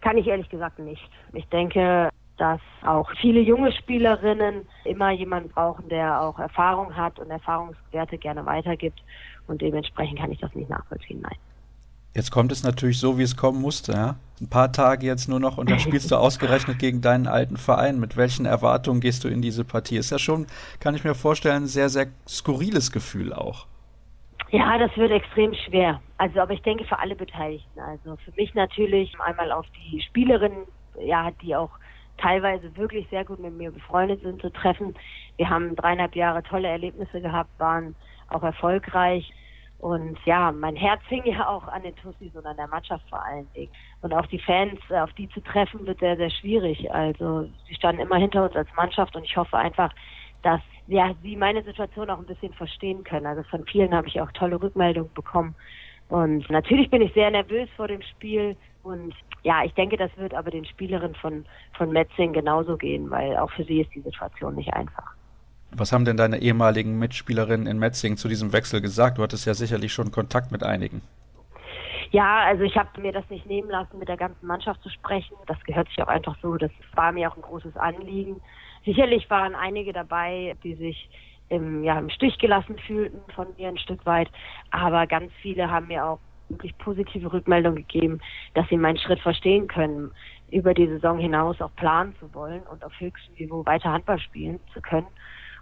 Kann 0.00 0.16
ich 0.16 0.26
ehrlich 0.26 0.48
gesagt 0.48 0.78
nicht. 0.78 1.02
Ich 1.34 1.46
denke, 1.48 2.08
dass 2.38 2.60
auch 2.84 3.10
viele 3.20 3.40
junge 3.40 3.72
Spielerinnen 3.72 4.66
immer 4.84 5.10
jemanden 5.10 5.50
brauchen, 5.50 5.88
der 5.88 6.20
auch 6.20 6.38
Erfahrung 6.38 6.96
hat 6.96 7.18
und 7.18 7.30
Erfahrungswerte 7.30 8.18
gerne 8.18 8.44
weitergibt. 8.46 9.00
Und 9.46 9.60
dementsprechend 9.60 10.18
kann 10.18 10.32
ich 10.32 10.40
das 10.40 10.54
nicht 10.54 10.70
nachvollziehen, 10.70 11.20
nein. 11.20 11.36
Jetzt 12.14 12.30
kommt 12.30 12.52
es 12.52 12.62
natürlich 12.62 13.00
so, 13.00 13.18
wie 13.18 13.22
es 13.22 13.36
kommen 13.36 13.60
musste. 13.60 13.92
Ja? 13.92 14.16
Ein 14.40 14.48
paar 14.48 14.70
Tage 14.70 15.04
jetzt 15.04 15.28
nur 15.28 15.40
noch 15.40 15.58
und 15.58 15.68
dann 15.68 15.80
spielst 15.80 16.10
du 16.12 16.16
ausgerechnet 16.18 16.78
gegen 16.78 17.00
deinen 17.00 17.26
alten 17.26 17.56
Verein. 17.56 17.98
Mit 17.98 18.16
welchen 18.16 18.46
Erwartungen 18.46 19.00
gehst 19.00 19.24
du 19.24 19.28
in 19.28 19.42
diese 19.42 19.64
Partie? 19.64 19.96
Ist 19.96 20.10
ja 20.10 20.18
schon, 20.18 20.46
kann 20.78 20.94
ich 20.94 21.02
mir 21.02 21.14
vorstellen, 21.14 21.64
ein 21.64 21.66
sehr, 21.66 21.88
sehr 21.88 22.06
skurriles 22.28 22.92
Gefühl 22.92 23.32
auch. 23.32 23.66
Ja, 24.50 24.78
das 24.78 24.96
wird 24.96 25.10
extrem 25.10 25.52
schwer. 25.54 26.00
Also, 26.18 26.40
aber 26.40 26.52
ich 26.52 26.62
denke 26.62 26.84
für 26.84 26.98
alle 27.00 27.16
Beteiligten. 27.16 27.80
Also 27.80 28.16
für 28.24 28.32
mich 28.36 28.54
natürlich 28.54 29.12
einmal 29.20 29.50
auf 29.50 29.66
die 29.74 30.00
Spielerinnen, 30.00 30.66
ja, 31.04 31.32
die 31.42 31.56
auch 31.56 31.70
teilweise 32.18 32.76
wirklich 32.76 33.08
sehr 33.10 33.24
gut 33.24 33.40
mit 33.40 33.54
mir 33.54 33.72
befreundet 33.72 34.22
sind, 34.22 34.40
zu 34.40 34.50
treffen. 34.50 34.94
Wir 35.36 35.50
haben 35.50 35.74
dreieinhalb 35.74 36.14
Jahre 36.14 36.44
tolle 36.44 36.68
Erlebnisse 36.68 37.20
gehabt, 37.20 37.50
waren 37.58 37.96
auch 38.28 38.44
erfolgreich. 38.44 39.32
Und 39.84 40.18
ja, 40.24 40.50
mein 40.50 40.76
Herz 40.76 41.02
hing 41.08 41.26
ja 41.26 41.46
auch 41.46 41.68
an 41.68 41.82
den 41.82 41.94
Tussis 41.96 42.34
und 42.34 42.46
an 42.46 42.56
der 42.56 42.68
Mannschaft 42.68 43.06
vor 43.10 43.22
allen 43.22 43.46
Dingen. 43.52 43.70
Und 44.00 44.14
auch 44.14 44.24
die 44.26 44.38
Fans, 44.38 44.80
äh, 44.88 44.98
auf 44.98 45.12
die 45.12 45.28
zu 45.28 45.42
treffen, 45.42 45.86
wird 45.86 46.00
sehr, 46.00 46.16
sehr 46.16 46.30
schwierig. 46.30 46.90
Also 46.90 47.50
sie 47.68 47.74
standen 47.74 48.00
immer 48.00 48.16
hinter 48.16 48.44
uns 48.44 48.56
als 48.56 48.68
Mannschaft 48.76 49.14
und 49.14 49.24
ich 49.24 49.36
hoffe 49.36 49.58
einfach, 49.58 49.92
dass 50.40 50.62
ja, 50.86 51.12
sie 51.22 51.36
meine 51.36 51.62
Situation 51.64 52.08
auch 52.08 52.18
ein 52.18 52.24
bisschen 52.24 52.54
verstehen 52.54 53.04
können. 53.04 53.26
Also 53.26 53.42
von 53.42 53.66
vielen 53.66 53.94
habe 53.94 54.08
ich 54.08 54.22
auch 54.22 54.32
tolle 54.32 54.60
Rückmeldungen 54.60 55.12
bekommen. 55.12 55.54
Und 56.08 56.48
natürlich 56.48 56.88
bin 56.88 57.02
ich 57.02 57.12
sehr 57.12 57.30
nervös 57.30 57.68
vor 57.76 57.88
dem 57.88 58.00
Spiel. 58.00 58.56
Und 58.84 59.14
ja, 59.42 59.64
ich 59.64 59.74
denke, 59.74 59.98
das 59.98 60.16
wird 60.16 60.32
aber 60.32 60.50
den 60.50 60.64
Spielerinnen 60.64 61.16
von, 61.16 61.44
von 61.76 61.90
Metzing 61.90 62.32
genauso 62.32 62.78
gehen, 62.78 63.10
weil 63.10 63.36
auch 63.36 63.50
für 63.50 63.64
sie 63.64 63.82
ist 63.82 63.94
die 63.94 64.00
Situation 64.00 64.54
nicht 64.54 64.72
einfach. 64.72 65.14
Was 65.76 65.92
haben 65.92 66.04
denn 66.04 66.16
deine 66.16 66.40
ehemaligen 66.40 66.98
Mitspielerinnen 66.98 67.66
in 67.66 67.78
Metzing 67.78 68.16
zu 68.16 68.28
diesem 68.28 68.52
Wechsel 68.52 68.80
gesagt? 68.80 69.18
Du 69.18 69.22
hattest 69.22 69.46
ja 69.46 69.54
sicherlich 69.54 69.92
schon 69.92 70.12
Kontakt 70.12 70.52
mit 70.52 70.62
einigen. 70.62 71.02
Ja, 72.12 72.44
also 72.44 72.62
ich 72.62 72.76
habe 72.76 73.00
mir 73.00 73.10
das 73.10 73.28
nicht 73.28 73.46
nehmen 73.46 73.68
lassen, 73.68 73.98
mit 73.98 74.08
der 74.08 74.16
ganzen 74.16 74.46
Mannschaft 74.46 74.80
zu 74.82 74.88
sprechen. 74.88 75.34
Das 75.46 75.58
gehört 75.64 75.88
sich 75.88 76.00
auch 76.00 76.06
einfach 76.06 76.36
so. 76.40 76.56
Das 76.56 76.70
war 76.94 77.10
mir 77.10 77.28
auch 77.28 77.36
ein 77.36 77.42
großes 77.42 77.76
Anliegen. 77.76 78.40
sicherlich 78.84 79.28
waren 79.30 79.56
einige 79.56 79.92
dabei, 79.92 80.54
die 80.62 80.74
sich 80.74 81.08
im, 81.48 81.82
ja, 81.82 81.98
im 81.98 82.10
Stich 82.10 82.38
gelassen 82.38 82.78
fühlten 82.86 83.20
von 83.34 83.48
mir 83.58 83.68
ein 83.68 83.78
Stück 83.78 84.04
weit, 84.06 84.28
aber 84.70 85.06
ganz 85.06 85.32
viele 85.42 85.70
haben 85.70 85.88
mir 85.88 86.06
auch 86.06 86.20
wirklich 86.48 86.76
positive 86.78 87.32
Rückmeldung 87.32 87.74
gegeben, 87.74 88.20
dass 88.54 88.68
sie 88.68 88.76
meinen 88.76 88.98
Schritt 88.98 89.20
verstehen 89.20 89.66
können, 89.66 90.10
über 90.50 90.74
die 90.74 90.86
Saison 90.86 91.18
hinaus 91.18 91.60
auch 91.60 91.74
planen 91.74 92.14
zu 92.20 92.32
wollen 92.34 92.62
und 92.70 92.84
auf 92.84 92.92
höchstem 93.00 93.34
Niveau 93.38 93.64
weiter 93.66 93.92
Handball 93.92 94.20
spielen 94.20 94.60
zu 94.72 94.80
können. 94.80 95.06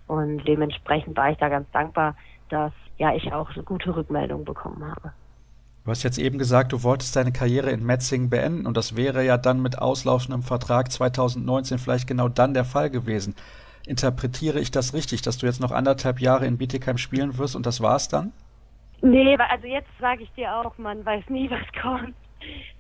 Und 0.07 0.45
dementsprechend 0.47 1.17
war 1.17 1.31
ich 1.31 1.39
da 1.39 1.49
ganz 1.49 1.71
dankbar, 1.73 2.17
dass 2.49 2.73
ja 2.99 3.15
ich 3.15 3.33
auch 3.33 3.51
so 3.55 3.63
gute 3.63 3.95
Rückmeldungen 3.95 4.45
bekommen 4.45 4.85
habe. 4.85 5.13
Du 5.85 5.91
hast 5.91 6.05
jetzt 6.05 6.19
eben 6.19 6.39
gesagt, 6.39 6.73
du 6.73 6.85
wolltest 6.85 7.17
deine 7.17 7.33
Karriere 7.33 7.71
in 7.71 7.85
Metzingen 7.85 8.31
beenden 8.31 8.67
und 8.67 8.77
das 8.77 8.95
wäre 8.95 9.25
ja 9.25 9.37
dann 9.37 9.61
mit 9.61 9.79
auslaufendem 9.79 10.43
Vertrag 10.43 10.93
2019 10.93 11.79
vielleicht 11.79 12.07
genau 12.07 12.29
dann 12.29 12.55
der 12.55 12.65
Fall 12.65 12.89
gewesen. 12.89 13.35
Interpretiere 13.85 14.61
ich 14.61 14.71
das 14.71 14.95
richtig, 14.95 15.23
dass 15.23 15.39
du 15.39 15.47
jetzt 15.47 15.61
noch 15.61 15.73
anderthalb 15.73 16.21
Jahre 16.21 16.47
in 16.47 16.57
Bietigheim 16.57 16.99
spielen 16.99 17.37
wirst 17.37 17.57
und 17.57 17.67
das 17.67 17.81
war's 17.81 18.07
dann? 18.07 18.33
Nee, 19.01 19.37
also 19.37 19.67
jetzt 19.67 19.91
sage 20.01 20.23
ich 20.23 20.31
dir 20.33 20.55
auch, 20.55 20.79
man 20.79 21.05
weiß 21.05 21.25
nie, 21.29 21.51
was 21.51 21.83
kommt. 21.83 22.15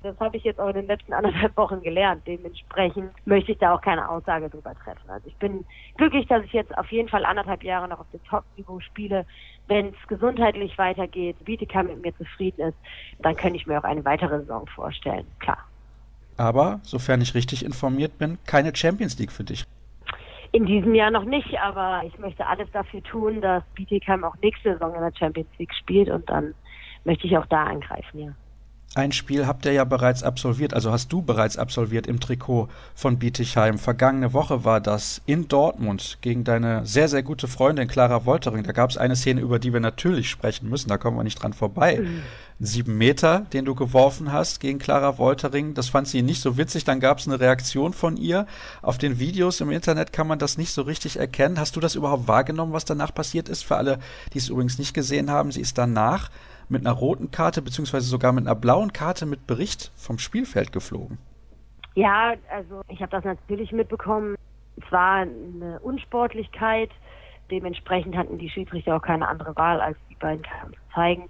Das 0.02 0.18
habe 0.18 0.36
ich 0.36 0.44
jetzt 0.44 0.58
auch 0.58 0.68
in 0.68 0.74
den 0.74 0.86
letzten 0.86 1.12
anderthalb 1.12 1.56
Wochen 1.56 1.80
gelernt. 1.82 2.22
Dementsprechend 2.26 3.12
möchte 3.24 3.52
ich 3.52 3.58
da 3.58 3.74
auch 3.74 3.80
keine 3.80 4.08
Aussage 4.08 4.48
drüber 4.48 4.74
treffen. 4.84 5.08
Also 5.08 5.28
ich 5.28 5.36
bin 5.36 5.64
glücklich, 5.96 6.26
dass 6.26 6.44
ich 6.44 6.52
jetzt 6.52 6.76
auf 6.76 6.90
jeden 6.90 7.08
Fall 7.08 7.24
anderthalb 7.24 7.62
Jahre 7.62 7.88
noch 7.88 8.00
auf 8.00 8.10
dem 8.12 8.22
Top-Niveau 8.24 8.80
spiele. 8.80 9.24
Wenn 9.68 9.88
es 9.88 10.08
gesundheitlich 10.08 10.76
weitergeht, 10.76 11.36
Bietigheim 11.44 11.86
mit 11.86 12.02
mir 12.02 12.16
zufrieden 12.16 12.68
ist, 12.68 12.78
dann 13.20 13.36
könnte 13.36 13.56
ich 13.56 13.66
mir 13.66 13.78
auch 13.78 13.84
eine 13.84 14.04
weitere 14.04 14.40
Saison 14.40 14.66
vorstellen. 14.66 15.26
Klar. 15.38 15.58
Aber, 16.36 16.80
sofern 16.82 17.20
ich 17.20 17.34
richtig 17.34 17.64
informiert 17.64 18.18
bin, 18.18 18.38
keine 18.46 18.74
Champions 18.74 19.18
League 19.18 19.32
für 19.32 19.44
dich. 19.44 19.64
In 20.50 20.66
diesem 20.66 20.94
Jahr 20.94 21.10
noch 21.10 21.24
nicht, 21.24 21.58
aber 21.60 22.02
ich 22.04 22.18
möchte 22.18 22.46
alles 22.46 22.70
dafür 22.72 23.02
tun, 23.02 23.40
dass 23.40 23.62
Bietigheim 23.74 24.24
auch 24.24 24.36
nächste 24.42 24.72
Saison 24.72 24.94
in 24.94 25.00
der 25.00 25.12
Champions 25.16 25.48
League 25.58 25.72
spielt 25.74 26.10
und 26.10 26.28
dann 26.28 26.54
möchte 27.04 27.26
ich 27.26 27.38
auch 27.38 27.46
da 27.46 27.64
angreifen, 27.64 28.18
ja. 28.18 28.32
Ein 28.94 29.12
Spiel 29.12 29.46
habt 29.46 29.64
ihr 29.64 29.72
ja 29.72 29.84
bereits 29.84 30.22
absolviert, 30.22 30.74
also 30.74 30.92
hast 30.92 31.10
du 31.10 31.22
bereits 31.22 31.56
absolviert 31.56 32.06
im 32.06 32.20
Trikot 32.20 32.68
von 32.94 33.18
Bietigheim. 33.18 33.78
Vergangene 33.78 34.34
Woche 34.34 34.66
war 34.66 34.82
das 34.82 35.22
in 35.24 35.48
Dortmund 35.48 36.18
gegen 36.20 36.44
deine 36.44 36.84
sehr, 36.84 37.08
sehr 37.08 37.22
gute 37.22 37.48
Freundin 37.48 37.88
Clara 37.88 38.26
Woltering. 38.26 38.64
Da 38.64 38.72
gab 38.72 38.90
es 38.90 38.98
eine 38.98 39.16
Szene, 39.16 39.40
über 39.40 39.58
die 39.58 39.72
wir 39.72 39.80
natürlich 39.80 40.28
sprechen 40.28 40.68
müssen, 40.68 40.90
da 40.90 40.98
kommen 40.98 41.16
wir 41.16 41.24
nicht 41.24 41.42
dran 41.42 41.54
vorbei. 41.54 42.00
Mhm. 42.02 42.22
Sieben 42.60 42.98
Meter, 42.98 43.46
den 43.54 43.64
du 43.64 43.74
geworfen 43.74 44.30
hast 44.30 44.60
gegen 44.60 44.78
Clara 44.78 45.16
Woltering, 45.16 45.72
das 45.72 45.88
fand 45.88 46.06
sie 46.06 46.20
nicht 46.20 46.42
so 46.42 46.58
witzig. 46.58 46.84
Dann 46.84 47.00
gab 47.00 47.18
es 47.18 47.26
eine 47.26 47.40
Reaktion 47.40 47.94
von 47.94 48.18
ihr. 48.18 48.46
Auf 48.82 48.98
den 48.98 49.18
Videos 49.18 49.62
im 49.62 49.70
Internet 49.70 50.12
kann 50.12 50.26
man 50.26 50.38
das 50.38 50.58
nicht 50.58 50.72
so 50.72 50.82
richtig 50.82 51.18
erkennen. 51.18 51.58
Hast 51.58 51.76
du 51.76 51.80
das 51.80 51.94
überhaupt 51.94 52.28
wahrgenommen, 52.28 52.74
was 52.74 52.84
danach 52.84 53.14
passiert 53.14 53.48
ist? 53.48 53.64
Für 53.64 53.76
alle, 53.76 53.98
die 54.34 54.38
es 54.38 54.50
übrigens 54.50 54.78
nicht 54.78 54.92
gesehen 54.92 55.30
haben, 55.30 55.50
sie 55.50 55.62
ist 55.62 55.78
danach 55.78 56.28
mit 56.72 56.84
einer 56.84 56.94
roten 56.94 57.30
Karte 57.30 57.62
beziehungsweise 57.62 58.06
sogar 58.06 58.32
mit 58.32 58.46
einer 58.46 58.56
blauen 58.56 58.92
Karte 58.92 59.26
mit 59.26 59.46
Bericht 59.46 59.92
vom 59.96 60.18
Spielfeld 60.18 60.72
geflogen. 60.72 61.18
Ja, 61.94 62.34
also 62.50 62.80
ich 62.88 63.00
habe 63.00 63.10
das 63.10 63.24
natürlich 63.24 63.70
mitbekommen. 63.70 64.36
Es 64.76 64.90
war 64.90 65.22
eine 65.22 65.78
Unsportlichkeit. 65.80 66.90
Dementsprechend 67.50 68.16
hatten 68.16 68.38
die 68.38 68.48
Schiedsrichter 68.48 68.96
auch 68.96 69.02
keine 69.02 69.28
andere 69.28 69.54
Wahl, 69.56 69.80
als 69.80 69.98
die 70.10 70.14
beiden 70.14 70.42
Karten 70.42 70.72
zu 70.72 70.94
zeigen. 70.94 71.28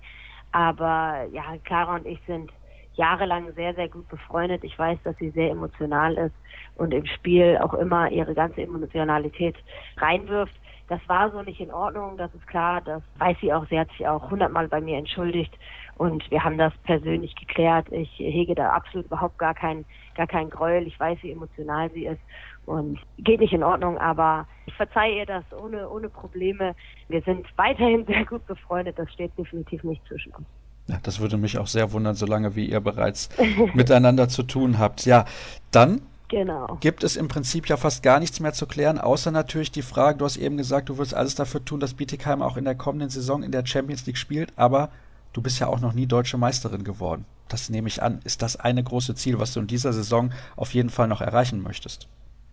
Aber 0.52 1.26
ja, 1.32 1.42
Clara 1.64 1.96
und 1.96 2.06
ich 2.06 2.20
sind 2.26 2.52
jahrelang 2.94 3.52
sehr, 3.54 3.74
sehr 3.74 3.88
gut 3.88 4.08
befreundet. 4.08 4.62
Ich 4.64 4.78
weiß, 4.78 4.98
dass 5.02 5.16
sie 5.16 5.30
sehr 5.30 5.50
emotional 5.50 6.14
ist 6.14 6.34
und 6.76 6.92
im 6.94 7.06
Spiel 7.06 7.58
auch 7.60 7.74
immer 7.74 8.10
ihre 8.10 8.34
ganze 8.34 8.62
Emotionalität 8.62 9.56
reinwirft. 9.96 10.54
Das 10.92 11.00
war 11.08 11.30
so 11.30 11.40
nicht 11.40 11.58
in 11.58 11.70
Ordnung, 11.70 12.18
das 12.18 12.30
ist 12.34 12.46
klar, 12.46 12.82
das 12.82 13.02
weiß 13.16 13.38
sie 13.40 13.50
auch. 13.50 13.66
Sie 13.70 13.80
hat 13.80 13.88
sich 13.92 14.06
auch 14.06 14.30
hundertmal 14.30 14.68
bei 14.68 14.78
mir 14.78 14.98
entschuldigt 14.98 15.50
und 15.96 16.30
wir 16.30 16.44
haben 16.44 16.58
das 16.58 16.74
persönlich 16.84 17.34
geklärt. 17.34 17.90
Ich 17.90 18.10
hege 18.18 18.54
da 18.54 18.72
absolut 18.72 19.06
überhaupt 19.06 19.38
gar 19.38 19.54
keinen 19.54 19.86
gar 20.14 20.26
keinen 20.26 20.50
Gräuel. 20.50 20.86
Ich 20.86 21.00
weiß, 21.00 21.16
wie 21.22 21.30
emotional 21.30 21.90
sie 21.92 22.04
ist 22.04 22.20
und 22.66 22.98
geht 23.16 23.40
nicht 23.40 23.54
in 23.54 23.62
Ordnung, 23.62 23.96
aber 23.96 24.46
ich 24.66 24.74
verzeihe 24.74 25.20
ihr 25.20 25.24
das 25.24 25.44
ohne, 25.58 25.88
ohne 25.88 26.10
Probleme. 26.10 26.74
Wir 27.08 27.22
sind 27.22 27.46
weiterhin 27.56 28.04
sehr 28.06 28.26
gut 28.26 28.46
befreundet, 28.46 28.98
das 28.98 29.10
steht 29.14 29.32
definitiv 29.38 29.82
nicht 29.84 30.06
zwischen 30.06 30.34
uns. 30.34 30.46
Ja, 30.88 30.98
das 31.02 31.20
würde 31.20 31.38
mich 31.38 31.56
auch 31.56 31.68
sehr 31.68 31.92
wundern, 31.94 32.16
solange 32.16 32.54
wie 32.54 32.66
ihr 32.66 32.80
bereits 32.80 33.30
miteinander 33.72 34.28
zu 34.28 34.42
tun 34.42 34.78
habt. 34.78 35.06
Ja, 35.06 35.24
dann 35.70 36.02
Genau. 36.32 36.78
Gibt 36.80 37.04
es 37.04 37.16
im 37.16 37.28
Prinzip 37.28 37.68
ja 37.68 37.76
fast 37.76 38.02
gar 38.02 38.18
nichts 38.18 38.40
mehr 38.40 38.54
zu 38.54 38.66
klären, 38.66 38.98
außer 38.98 39.30
natürlich 39.30 39.70
die 39.70 39.82
Frage, 39.82 40.16
du 40.16 40.24
hast 40.24 40.38
eben 40.38 40.56
gesagt, 40.56 40.88
du 40.88 40.96
wirst 40.96 41.12
alles 41.12 41.34
dafür 41.34 41.62
tun, 41.62 41.78
dass 41.78 41.92
Bietigheim 41.92 42.40
auch 42.40 42.56
in 42.56 42.64
der 42.64 42.74
kommenden 42.74 43.10
Saison 43.10 43.42
in 43.42 43.52
der 43.52 43.66
Champions 43.66 44.06
League 44.06 44.16
spielt, 44.16 44.50
aber 44.56 44.88
du 45.34 45.42
bist 45.42 45.60
ja 45.60 45.66
auch 45.66 45.80
noch 45.80 45.92
nie 45.92 46.06
deutsche 46.06 46.38
Meisterin 46.38 46.84
geworden. 46.84 47.26
Das 47.50 47.68
nehme 47.68 47.86
ich 47.86 48.02
an. 48.02 48.20
Ist 48.24 48.40
das 48.40 48.58
eine 48.58 48.82
große 48.82 49.14
Ziel, 49.14 49.38
was 49.38 49.52
du 49.52 49.60
in 49.60 49.66
dieser 49.66 49.92
Saison 49.92 50.32
auf 50.56 50.72
jeden 50.72 50.88
Fall 50.88 51.06
noch 51.06 51.20
erreichen 51.20 51.62
möchtest? 51.62 52.08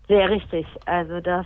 Sehr 0.10 0.30
richtig. 0.30 0.68
Also 0.86 1.22
das, 1.22 1.46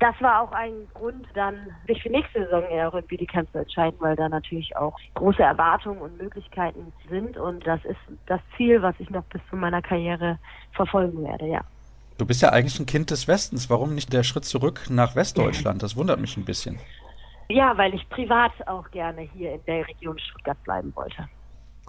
das 0.00 0.14
war 0.20 0.42
auch 0.42 0.52
ein 0.52 0.72
Grund, 0.92 1.26
dann 1.32 1.54
sich 1.86 2.02
für 2.02 2.10
nächste 2.10 2.44
Saison 2.44 2.62
eher 2.64 2.92
in 2.92 3.06
Bietigheim 3.06 3.46
zu 3.52 3.58
entscheiden, 3.58 3.96
weil 4.00 4.16
da 4.16 4.28
natürlich 4.28 4.76
auch 4.76 4.98
große 5.14 5.42
Erwartungen 5.42 6.02
und 6.02 6.18
Möglichkeiten 6.18 6.92
sind 7.08 7.38
und 7.38 7.66
das 7.66 7.82
ist 7.86 8.00
das 8.26 8.40
Ziel, 8.56 8.82
was 8.82 8.94
ich 8.98 9.08
noch 9.08 9.24
bis 9.24 9.40
zu 9.48 9.56
meiner 9.56 9.80
Karriere 9.80 10.38
verfolgen 10.72 11.22
werde, 11.22 11.46
ja. 11.46 11.60
Du 12.20 12.26
bist 12.26 12.42
ja 12.42 12.50
eigentlich 12.50 12.78
ein 12.78 12.84
Kind 12.84 13.10
des 13.10 13.28
Westens. 13.28 13.70
Warum 13.70 13.94
nicht 13.94 14.12
der 14.12 14.24
Schritt 14.24 14.44
zurück 14.44 14.88
nach 14.90 15.16
Westdeutschland? 15.16 15.82
Das 15.82 15.96
wundert 15.96 16.20
mich 16.20 16.36
ein 16.36 16.44
bisschen. 16.44 16.78
Ja, 17.48 17.78
weil 17.78 17.94
ich 17.94 18.06
privat 18.10 18.52
auch 18.66 18.90
gerne 18.90 19.22
hier 19.22 19.54
in 19.54 19.64
der 19.64 19.88
Region 19.88 20.18
Stuttgart 20.18 20.62
bleiben 20.64 20.94
wollte. 20.94 21.26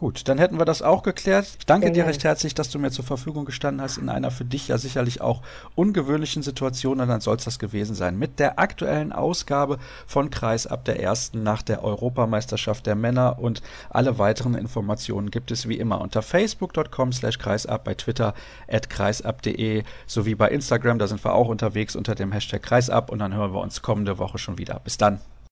Gut, 0.01 0.27
dann 0.27 0.39
hätten 0.39 0.57
wir 0.57 0.65
das 0.65 0.81
auch 0.81 1.03
geklärt. 1.03 1.45
Ich 1.59 1.67
danke 1.67 1.91
dir 1.91 2.07
recht 2.07 2.23
herzlich, 2.23 2.55
dass 2.55 2.71
du 2.71 2.79
mir 2.79 2.89
zur 2.89 3.05
Verfügung 3.05 3.45
gestanden 3.45 3.83
hast 3.83 3.99
in 3.99 4.09
einer 4.09 4.31
für 4.31 4.43
dich 4.43 4.67
ja 4.67 4.79
sicherlich 4.79 5.21
auch 5.21 5.43
ungewöhnlichen 5.75 6.41
Situation. 6.41 6.99
Und 6.99 7.07
dann 7.07 7.21
soll 7.21 7.35
es 7.35 7.43
das 7.43 7.59
gewesen 7.59 7.93
sein. 7.93 8.17
Mit 8.17 8.39
der 8.39 8.57
aktuellen 8.57 9.11
Ausgabe 9.11 9.77
von 10.07 10.31
Kreis 10.31 10.65
ab 10.65 10.85
der 10.85 10.99
ersten 10.99 11.43
nach 11.43 11.61
der 11.61 11.83
Europameisterschaft 11.83 12.87
der 12.87 12.95
Männer 12.95 13.37
und 13.37 13.61
alle 13.91 14.17
weiteren 14.17 14.55
Informationen 14.55 15.29
gibt 15.29 15.51
es 15.51 15.69
wie 15.69 15.77
immer 15.77 16.01
unter 16.01 16.23
facebook.com 16.23 17.13
slash 17.13 17.37
kreisab, 17.37 17.83
bei 17.83 17.93
Twitter 17.93 18.33
at 18.67 18.89
kreisab.de 18.89 19.83
sowie 20.07 20.33
bei 20.33 20.49
Instagram. 20.49 20.97
Da 20.97 21.05
sind 21.05 21.23
wir 21.23 21.35
auch 21.35 21.47
unterwegs 21.47 21.95
unter 21.95 22.15
dem 22.15 22.31
Hashtag 22.31 22.63
kreisab 22.63 23.11
und 23.11 23.19
dann 23.19 23.35
hören 23.35 23.53
wir 23.53 23.61
uns 23.61 23.83
kommende 23.83 24.17
Woche 24.17 24.39
schon 24.39 24.57
wieder. 24.57 24.81
Bis 24.83 24.97
dann. 24.97 25.19